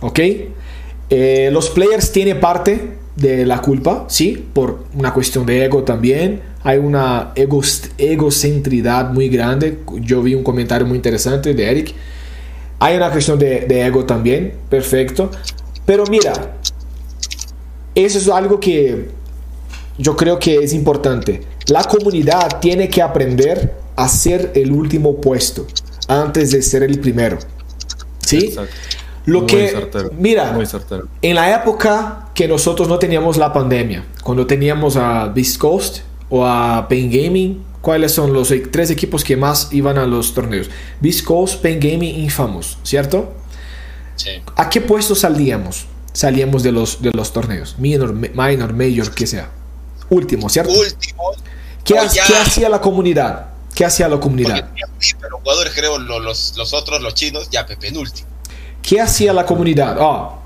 [0.00, 0.20] ¿ok?
[1.50, 4.46] los players tienen parte de la culpa, ¿sí?
[4.52, 6.40] Por una cuestión de ego también.
[6.62, 7.62] Hay una ego,
[7.98, 9.78] egocentridad muy grande.
[10.02, 11.94] Yo vi un comentario muy interesante de Eric.
[12.78, 15.32] Hay una cuestión de, de ego también, perfecto.
[15.90, 16.32] Pero mira,
[17.96, 19.08] eso es algo que
[19.98, 21.42] yo creo que es importante.
[21.66, 25.66] La comunidad tiene que aprender a ser el último puesto
[26.06, 27.38] antes de ser el primero.
[28.24, 28.54] ¿Sí?
[29.24, 30.56] Lo que, mira,
[31.22, 36.46] en la época que nosotros no teníamos la pandemia, cuando teníamos a Beast Coast o
[36.46, 40.70] a Pain Gaming, ¿cuáles son los tres equipos que más iban a los torneos?
[41.00, 43.39] Beast Coast, Pain Gaming, Infamous, ¿cierto?
[44.56, 45.86] ¿A qué puesto salíamos?
[46.12, 47.76] Salíamos de los, de los torneos.
[47.78, 49.50] Minor, minor, major, que sea.
[50.08, 50.72] Último, ¿cierto?
[50.72, 51.32] Último.
[51.84, 53.50] ¿Qué, hacía la comunidad?
[53.74, 54.68] ¿Qué hacía la comunidad?
[54.98, 58.28] los jugadores, creo, los, los, otros, los chinos, ya penúltimo.
[58.82, 59.96] ¿Qué hacía la comunidad?
[60.00, 60.40] Oh,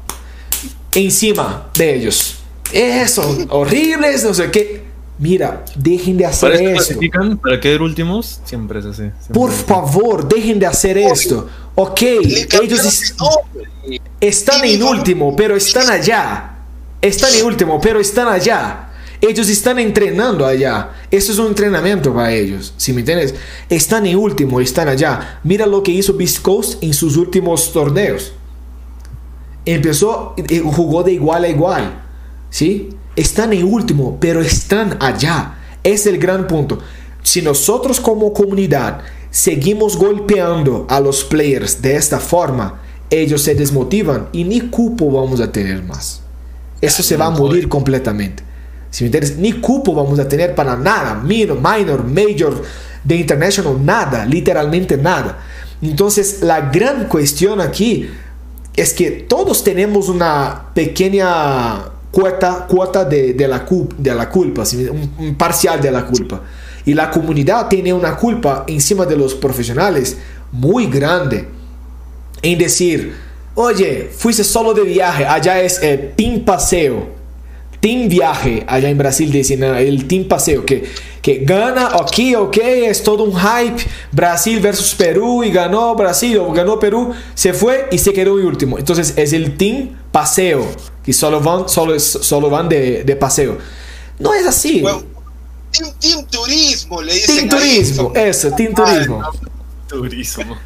[0.92, 2.36] encima de ellos.
[2.72, 4.83] Eso, horribles, no sé qué.
[5.18, 6.98] Mira, dejen de hacer eso.
[7.40, 8.40] ¿Para quedar últimos?
[8.44, 9.10] Siempre es así.
[9.32, 11.48] Por favor, dejen de hacer esto.
[11.76, 13.14] Ok, ellos
[14.20, 16.56] están en último, pero están allá.
[17.00, 18.90] Están en último, pero están allá.
[19.20, 20.90] Ellos están entrenando allá.
[21.10, 22.74] Eso es un entrenamiento para ellos.
[22.76, 23.34] Si me entiendes?
[23.68, 25.40] Están en último, están allá.
[25.44, 28.32] Mira lo que hizo Beast Coast en sus últimos torneos.
[29.64, 32.02] Empezó, eh, jugó de igual a igual.
[32.50, 32.90] ¿Sí?
[33.16, 35.58] Están en último, pero están allá.
[35.82, 36.78] Es el gran punto.
[37.22, 39.00] Si nosotros como comunidad
[39.30, 42.80] seguimos golpeando a los players de esta forma,
[43.10, 46.20] ellos se desmotivan y ni cupo vamos a tener más.
[46.80, 48.42] Eso se va a morir completamente.
[48.90, 52.62] Si me entiendes, ni cupo vamos a tener para nada, minor, minor, major,
[53.02, 55.40] de international, nada, literalmente nada.
[55.82, 58.08] Entonces, la gran cuestión aquí
[58.76, 63.66] es que todos tenemos una pequeña cuota, cuota de, de, la,
[63.98, 64.62] de la culpa,
[65.18, 66.40] un, parcial de la culpa.
[66.86, 70.16] Y la comunidad tiene una culpa encima de los profesionales
[70.52, 71.48] muy grande.
[72.40, 73.14] En decir,
[73.54, 77.12] oye, fuiste solo de viaje, allá es el team paseo.
[77.80, 80.84] Team viaje, allá en Brasil dicen el team paseo, que,
[81.20, 86.50] que gana aquí, ok, es todo un hype, Brasil versus Perú y ganó Brasil o
[86.52, 88.78] ganó Perú, se fue y se quedó en último.
[88.78, 90.66] Entonces es el team paseo
[91.04, 93.58] que solo van, solo, solo van de, de paseo.
[94.18, 94.82] No es así.
[96.00, 97.36] team, Turismo, le dicen.
[97.36, 99.22] Team Turismo, eso, Team Turismo.
[99.88, 100.56] turismo.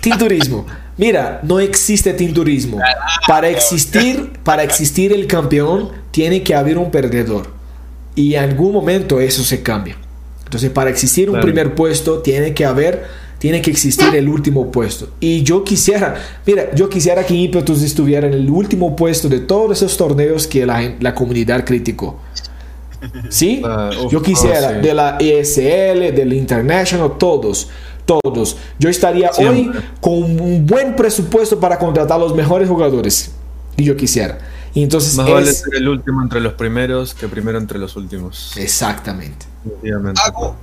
[0.00, 0.66] Team Turismo.
[0.96, 2.78] Mira, no existe Team Turismo.
[3.26, 7.48] Para existir, para existir el campeón, tiene que haber un perdedor.
[8.14, 9.96] Y en algún momento eso se cambia.
[10.44, 13.06] Entonces, para existir un primer puesto, tiene que haber
[13.40, 15.08] tiene que existir el último puesto.
[15.18, 16.14] Y yo quisiera,
[16.46, 20.66] mira, yo quisiera que Impetus estuviera en el último puesto de todos esos torneos que
[20.66, 22.20] la, la comunidad criticó.
[23.30, 23.62] ¿Sí?
[23.70, 27.68] Ah, yo quisiera, ah, de la ESL, del International, todos.
[28.04, 28.58] Todos.
[28.78, 33.32] Yo estaría hoy con un buen presupuesto para contratar a los mejores jugadores.
[33.76, 34.38] Y yo quisiera.
[34.74, 38.54] Y entonces Más vale ser el último entre los primeros que primero entre los últimos.
[38.58, 39.46] Exactamente.
[40.26, 40.56] Hago,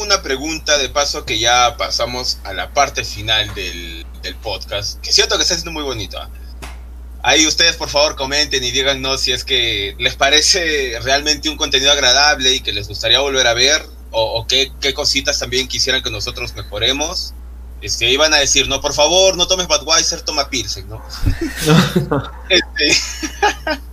[0.00, 4.06] una pregunta de paso que ya pasamos a la parte final del,
[4.42, 6.18] podcast, que siento que está siendo muy bonito.
[6.18, 6.28] ¿ah?
[7.22, 11.90] Ahí ustedes por favor comenten y díganos si es que les parece realmente un contenido
[11.90, 16.54] agradable y que les gustaría volver a ver o, qué, cositas también quisieran que nosotros
[16.54, 17.34] mejoremos.
[17.80, 21.00] Este, iban a decir, no, por favor, no tomes Budweiser, toma Pilsen, ¿no?
[22.48, 22.96] este,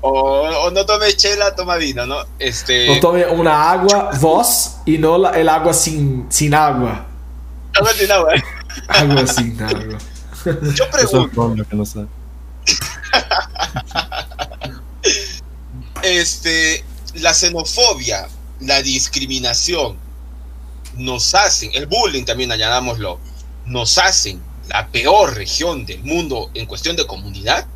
[0.00, 2.16] o, no tome chela, toma vino, ¿no?
[2.38, 2.90] Este...
[2.90, 7.06] O tome una agua, vos, y no el agua sin, sin agua.
[7.74, 8.32] Agua sin agua.
[8.88, 9.98] agua sin agua.
[10.74, 11.54] Yo pregunto.
[16.02, 16.84] este,
[17.14, 18.28] la xenofobia,
[18.60, 19.96] la discriminación,
[20.96, 23.18] nos hacen, el bullying también añadámoslo,
[23.66, 24.40] nos hacen
[24.70, 27.66] la peor región del mundo en cuestión de comunidad?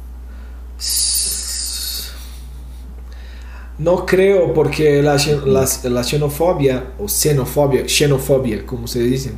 [3.78, 9.32] No creo porque la, la, xenofobia o xenofobia, xenofobia, como se dice,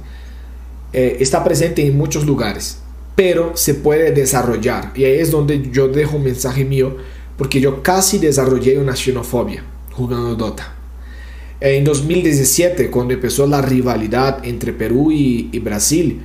[0.93, 2.79] eh, está presente en muchos lugares,
[3.15, 4.93] pero se puede desarrollar.
[4.95, 6.97] Y ahí es donde yo dejo un mensaje mío,
[7.39, 10.75] porque yo casi desarrollé una xenofobia jugando Dota.
[11.59, 16.23] En 2017, cuando empezó la rivalidad entre Perú y, Brasil,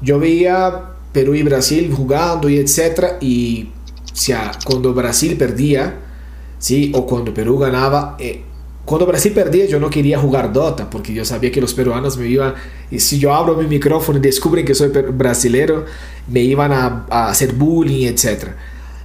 [0.00, 3.70] yo veía Perú y Brasil jugando y etcétera y
[4.12, 5.96] sea, cuando Brasil perdía,
[6.60, 6.92] ¿sí?
[6.94, 8.42] o cuando Perú ganaba, eh,
[8.84, 12.28] cuando Brasil perdía yo no quería jugar Dota porque yo sabía que los peruanos me
[12.28, 12.54] iban,
[12.90, 15.84] y si yo abro mi micrófono y descubren que soy brasilero,
[16.28, 18.56] me iban a, hacer bullying, etcétera.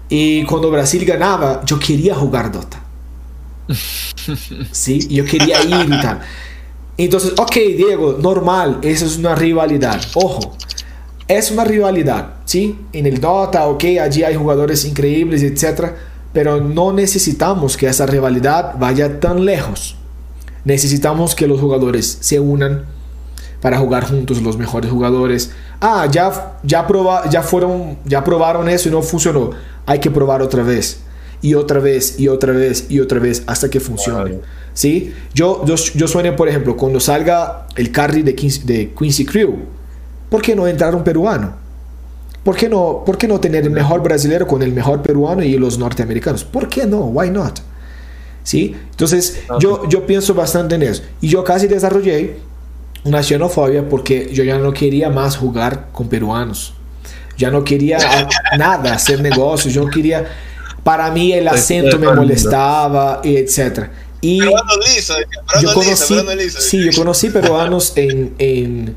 [0.07, 2.80] Y cuando Brasil ganaba, yo quería jugar Dota.
[4.72, 5.07] ¿Sí?
[5.10, 6.22] Yo quería ir y tal.
[6.98, 9.99] Entonces, ok, Diego, normal, eso es una rivalidad.
[10.14, 10.56] Ojo,
[11.27, 12.77] es una rivalidad, ¿sí?
[12.94, 15.91] En el Dota, ok, allí hay jugadores increíbles, etc.
[16.36, 19.95] Pero no necesitamos que esa rivalidad vaya tan lejos.
[20.66, 22.86] Necesitamos que los jugadores se unan
[23.60, 25.52] para jugar juntos los mejores jugadores.
[25.82, 29.49] Ah, ya, ya, proba, ya, fueron, ya probaron eso y no funcionó.
[29.88, 30.99] Hay que probar otra vez.
[31.41, 34.41] Y otra vez, y otra vez, y otra vez, hasta que funcione.
[34.76, 35.16] ¿Sí?
[35.34, 38.34] Yo, yo, yo sueño, por ejemplo, cuando salga el carry de,
[38.66, 39.56] de Quincy Crew
[40.30, 41.53] ¿Por qué no entrar un peruano?
[42.45, 45.57] ¿Por qué, no, ¿Por qué no tener el mejor brasileño con el mejor peruano y
[45.57, 46.43] los norteamericanos?
[46.43, 46.99] ¿Por qué no?
[47.05, 47.59] Why not?
[48.43, 48.76] ¿Sí?
[48.91, 51.01] Entonces, yo, yo pienso bastante en eso.
[51.22, 52.38] Y yo casi desarrollé
[53.03, 56.76] una xenofobia porque yo ya no quería más jugar con peruanos.
[57.35, 57.97] Ya no quería
[58.59, 59.73] nada, hacer negocios.
[59.73, 60.26] Yo quería.
[60.84, 63.88] Para mí el acento me molestaba, y etc.
[64.22, 64.51] Y yo
[65.73, 66.15] conocí,
[66.59, 68.95] sí, yo conocí peruanos en, en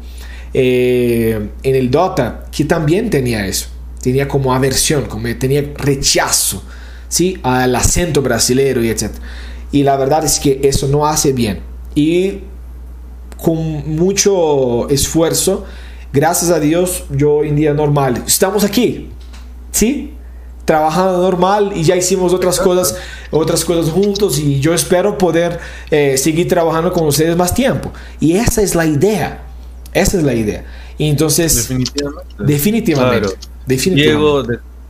[0.55, 3.69] eh, en el Dota, que también tenía eso.
[4.01, 6.63] Tenía como aversión, como tenía rechazo
[7.09, 7.39] ¿sí?
[7.43, 9.11] al acento brasileño y etc.
[9.73, 11.61] Y la verdad es que eso no hace bien.
[11.95, 12.41] Y
[13.37, 13.57] con
[13.97, 15.65] mucho esfuerzo,
[16.13, 18.23] gracias a Dios, yo hoy en día normal.
[18.27, 19.11] Estamos aquí,
[19.73, 20.15] ¿sí?
[20.65, 22.97] Trabajando normal y ya hicimos otras cosas,
[23.31, 25.59] otras cosas juntos y yo espero poder
[25.91, 27.91] eh, seguir trabajando con ustedes más tiempo.
[28.21, 29.48] Y esa es la idea.
[29.93, 30.65] Esa es la idea.
[30.99, 31.69] Y entonces,
[32.39, 33.37] definitivamente.
[33.67, 33.95] Definitivamente.
[33.95, 34.43] Diego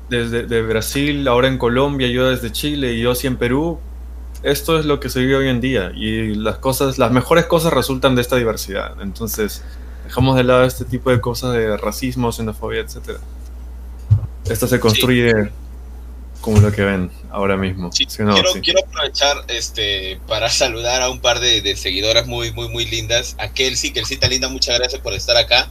[0.08, 3.78] desde de Brasil, ahora en Colombia, yo desde Chile y yo sí en Perú.
[4.42, 7.72] Esto es lo que se vive hoy en día y las cosas, las mejores cosas
[7.72, 8.94] resultan de esta diversidad.
[9.02, 9.62] Entonces,
[10.04, 13.18] dejamos de lado este tipo de cosas de racismo, xenofobia, etcétera.
[14.48, 15.50] Esto se construye
[16.40, 17.90] como lo que ven ahora mismo.
[17.90, 23.36] quiero, aprovechar este para saludar a un par de, seguidoras muy, muy, muy lindas.
[23.38, 25.68] A Kelsey, Kelsita linda, muchas gracias por estar acá.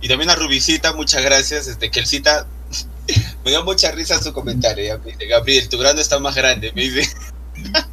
[0.00, 1.66] Y también a Rubicita, muchas gracias.
[1.66, 2.46] Este, Kelsita,
[3.44, 5.00] me dio mucha risa su comentario.
[5.28, 7.08] Gabriel, tu grano está más grande, me dice.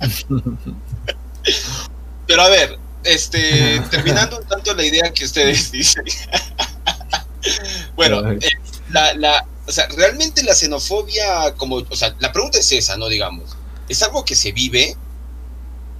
[2.27, 6.03] Pero a ver, este, terminando un tanto la idea que ustedes dicen.
[7.95, 8.39] bueno, eh,
[8.89, 13.09] la, la, o sea, realmente la xenofobia, como, o sea, la pregunta es esa, ¿no?
[13.09, 13.55] Digamos,
[13.87, 14.95] es algo que se vive,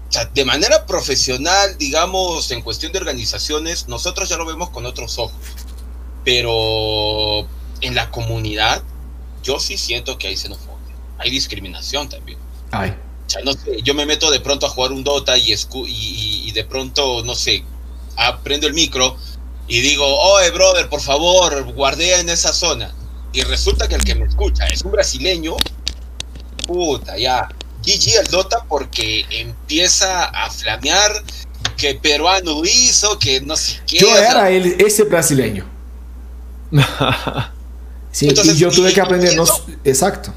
[0.09, 4.85] o sea, de manera profesional, digamos, en cuestión de organizaciones, nosotros ya lo vemos con
[4.85, 5.39] otros ojos,
[6.25, 7.47] pero
[7.81, 8.83] en la comunidad,
[9.43, 12.39] yo sí siento que hay xenofobia, hay discriminación también.
[12.71, 12.95] Ay.
[13.27, 16.43] O sea, no sé, yo me meto de pronto a jugar un Dota y, y,
[16.47, 17.63] y de pronto, no sé,
[18.17, 19.15] aprendo el micro
[19.67, 22.93] y digo, oye, brother, por favor, guardea en esa zona
[23.33, 25.55] y resulta que el que me escucha es un brasileño,
[26.67, 27.49] puta, ya.
[27.83, 31.23] GG el Dota porque empieza a flamear
[31.77, 33.97] que peruano hizo, que no sé qué.
[33.99, 35.65] Yo era ese brasileño.
[38.11, 39.35] sí, y yo tuve que aprender,
[39.83, 40.31] exacto.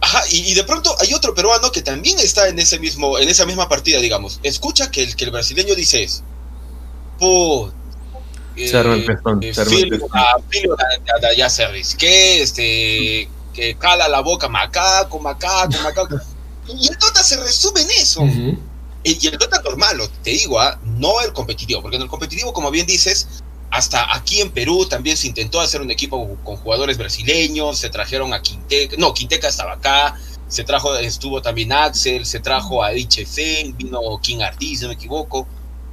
[0.00, 3.44] Ajá, y, de pronto hay otro peruano que también está en ese mismo, en esa
[3.44, 4.40] misma partida, digamos.
[4.42, 6.22] Escucha que el, que el brasileño dice es,
[7.18, 7.75] puta,
[11.36, 16.16] ya se risqué, este, que cala la boca, macaco, macaco, macaco.
[16.68, 18.22] y el Dota se resume en eso.
[19.04, 20.78] y, el Dota normal, te digo, ¿ah?
[20.84, 25.16] no el competitivo, porque en el competitivo, como bien dices, hasta aquí en Perú también
[25.16, 29.74] se intentó hacer un equipo con jugadores brasileños, se trajeron a Quinteca, no, Quinteca estaba
[29.74, 30.16] acá,
[30.48, 35.46] se trajo, estuvo también Axel, se trajo a HF, vino King Artis, no me equivoco.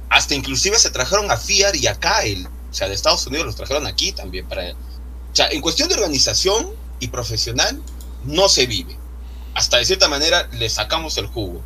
[0.08, 2.48] Hasta inclusive se trajeron a Fiar y a Kyle.
[2.74, 4.72] O sea, de Estados Unidos los trajeron aquí también para...
[4.72, 4.74] O
[5.32, 7.80] sea, en cuestión de organización y profesional,
[8.24, 8.98] no se vive.
[9.54, 11.62] Hasta de cierta manera le sacamos el jugo.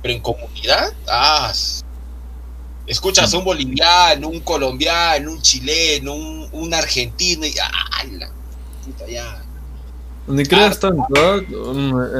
[0.00, 1.52] Pero en comunidad, ah,
[2.86, 8.30] escuchas a un boliviano, un colombiano, un chileno, un, argentino y ah, la
[8.84, 9.41] puta, ya
[10.26, 11.42] ni creas tanto,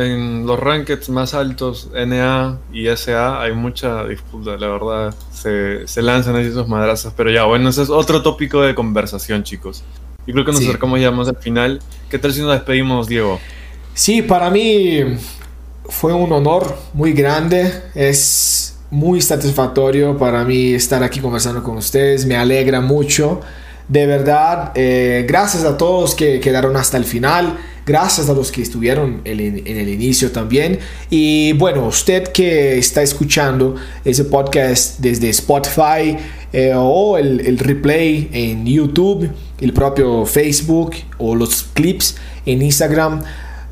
[0.01, 5.15] en los rankings más altos, NA y SA, hay mucha disputa, la verdad.
[5.33, 9.45] Se, se lanzan ahí esos madrazos, pero ya, bueno, ese es otro tópico de conversación,
[9.45, 9.85] chicos.
[10.27, 11.81] Y creo que nos acercamos ya más al final.
[12.11, 13.41] ¿Qué tal si nos despedimos, Diego?
[13.95, 15.01] Sí, para mí
[15.85, 17.73] fue un honor muy grande.
[17.95, 22.25] Es muy satisfactorio para mí estar aquí conversando con ustedes.
[22.25, 23.41] Me alegra mucho.
[23.89, 27.59] De verdad, eh, gracias a todos que quedaron hasta el final.
[27.85, 30.79] Gracias a los que estuvieron en, el inicio también.
[31.11, 36.17] Y bueno, usted que está escuchando ese podcast desde Spotify
[36.53, 39.29] eh, o el, replay en YouTube,
[39.61, 43.23] el propio Facebook o los clips en Instagram.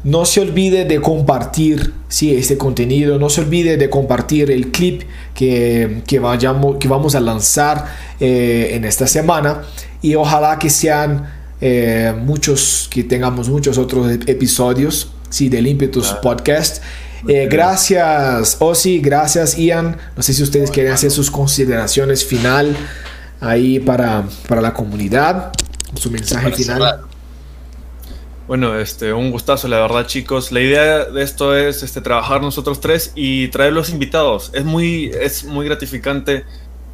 [0.02, 5.02] No se olvide de compartir sí, este contenido, no se olvide de compartir el clip
[5.34, 7.86] que, que, vayamos, que vamos a lanzar
[8.18, 9.62] eh, en esta semana
[10.02, 16.82] y ojalá que sean eh, muchos, que tengamos muchos otros episodios sí, del Impetus Podcast.
[17.28, 19.96] Eh, gracias, Osi, gracias, Ian.
[20.16, 22.76] No sé si ustedes quieren hacer sus consideraciones final
[23.40, 25.52] ahí para, para la comunidad,
[25.94, 27.02] su mensaje final.
[28.46, 30.50] Bueno, este, un gustazo, la verdad, chicos.
[30.50, 34.50] La idea de esto es este, trabajar nosotros tres y traer los invitados.
[34.54, 36.44] Es muy, es muy gratificante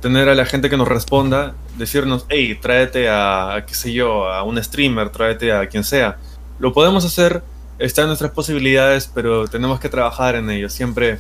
[0.01, 4.43] tener a la gente que nos responda, decirnos, hey, tráete a, qué sé yo, a
[4.43, 6.19] un streamer, tráete a quien sea.
[6.59, 7.43] Lo podemos hacer,
[7.79, 10.69] está en nuestras posibilidades, pero tenemos que trabajar en ello.
[10.69, 11.19] Siempre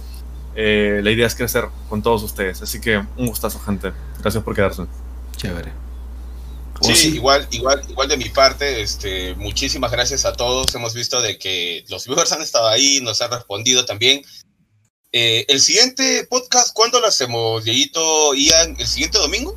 [0.55, 2.63] eh, la idea es crecer con todos ustedes.
[2.63, 3.93] Así que un gustazo, gente.
[4.21, 4.85] Gracias por quedarse.
[5.37, 5.73] Chévere.
[6.83, 10.75] Sí, igual, igual, igual de mi parte, este, muchísimas gracias a todos.
[10.75, 14.23] Hemos visto de que los viewers han estado ahí, nos han respondido también.
[15.19, 18.77] Eh, el siguiente podcast, ¿cuándo lo hacemos, Dieguito, Ian?
[18.79, 19.57] ¿El siguiente domingo?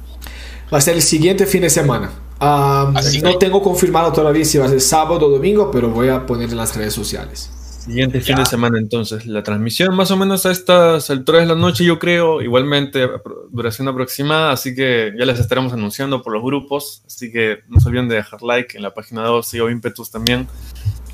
[0.74, 2.14] Va a ser el siguiente fin de semana.
[2.40, 6.50] no tengo confirmado todavía si va a ser sábado o domingo, pero voy a poner
[6.50, 7.50] en las redes sociales.
[7.84, 9.26] Siguiente fin de semana entonces.
[9.26, 12.42] La transmisión más o menos a estas alturas de la noche, yo creo.
[12.42, 13.10] Igualmente,
[13.52, 17.04] duración aproximada, así que ya les estaremos anunciando por los grupos.
[17.06, 20.48] Así que no se olviden de dejar like en la página 2, o Impetus también.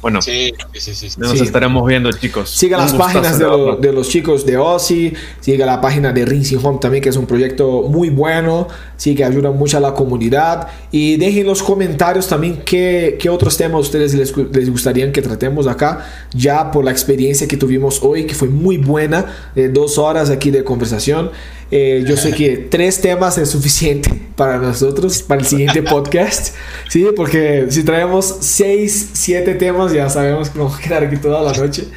[0.06, 2.52] Bueno, sí, sí, sí, nos estaremos viendo, chicos.
[2.52, 7.03] Siga las páginas de, los chicos de Ozzy, siga la página de Rinsing Home también,
[7.03, 8.68] que es un proyecto muy bueno,
[8.98, 10.68] sí, que ayuda mucho a la comunidad.
[10.91, 15.65] Y dejen los comentarios también qué, qué otros temas ustedes les, les, gustaría que tratemos
[15.65, 19.26] acá, ya por la experiencia que tuvimos hoy, que fue muy buena,
[19.56, 21.32] de dos horas aquí de conversación.
[21.72, 26.56] Eh, yo sé que tres temas es suficiente para nosotros, para el siguiente podcast,
[26.90, 27.08] ¿sí?
[27.16, 31.58] Porque si traemos seis, siete temas, ya sabemos que vamos a quedar aquí toda la
[31.58, 31.88] noche.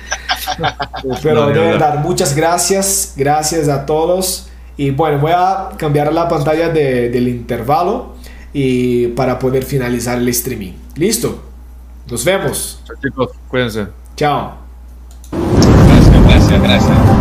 [1.23, 4.49] Pero de verdad, muchas gracias, gracias a todos.
[4.77, 8.15] Y bueno, voy a cambiar la pantalla del intervalo
[8.53, 10.73] y para poder finalizar el streaming.
[10.95, 11.43] Listo.
[12.11, 12.81] Nos vemos.
[12.87, 13.87] Chao chicos, cuídense.
[14.17, 14.55] Chao.
[15.31, 17.18] Gracias, gracias, gracias.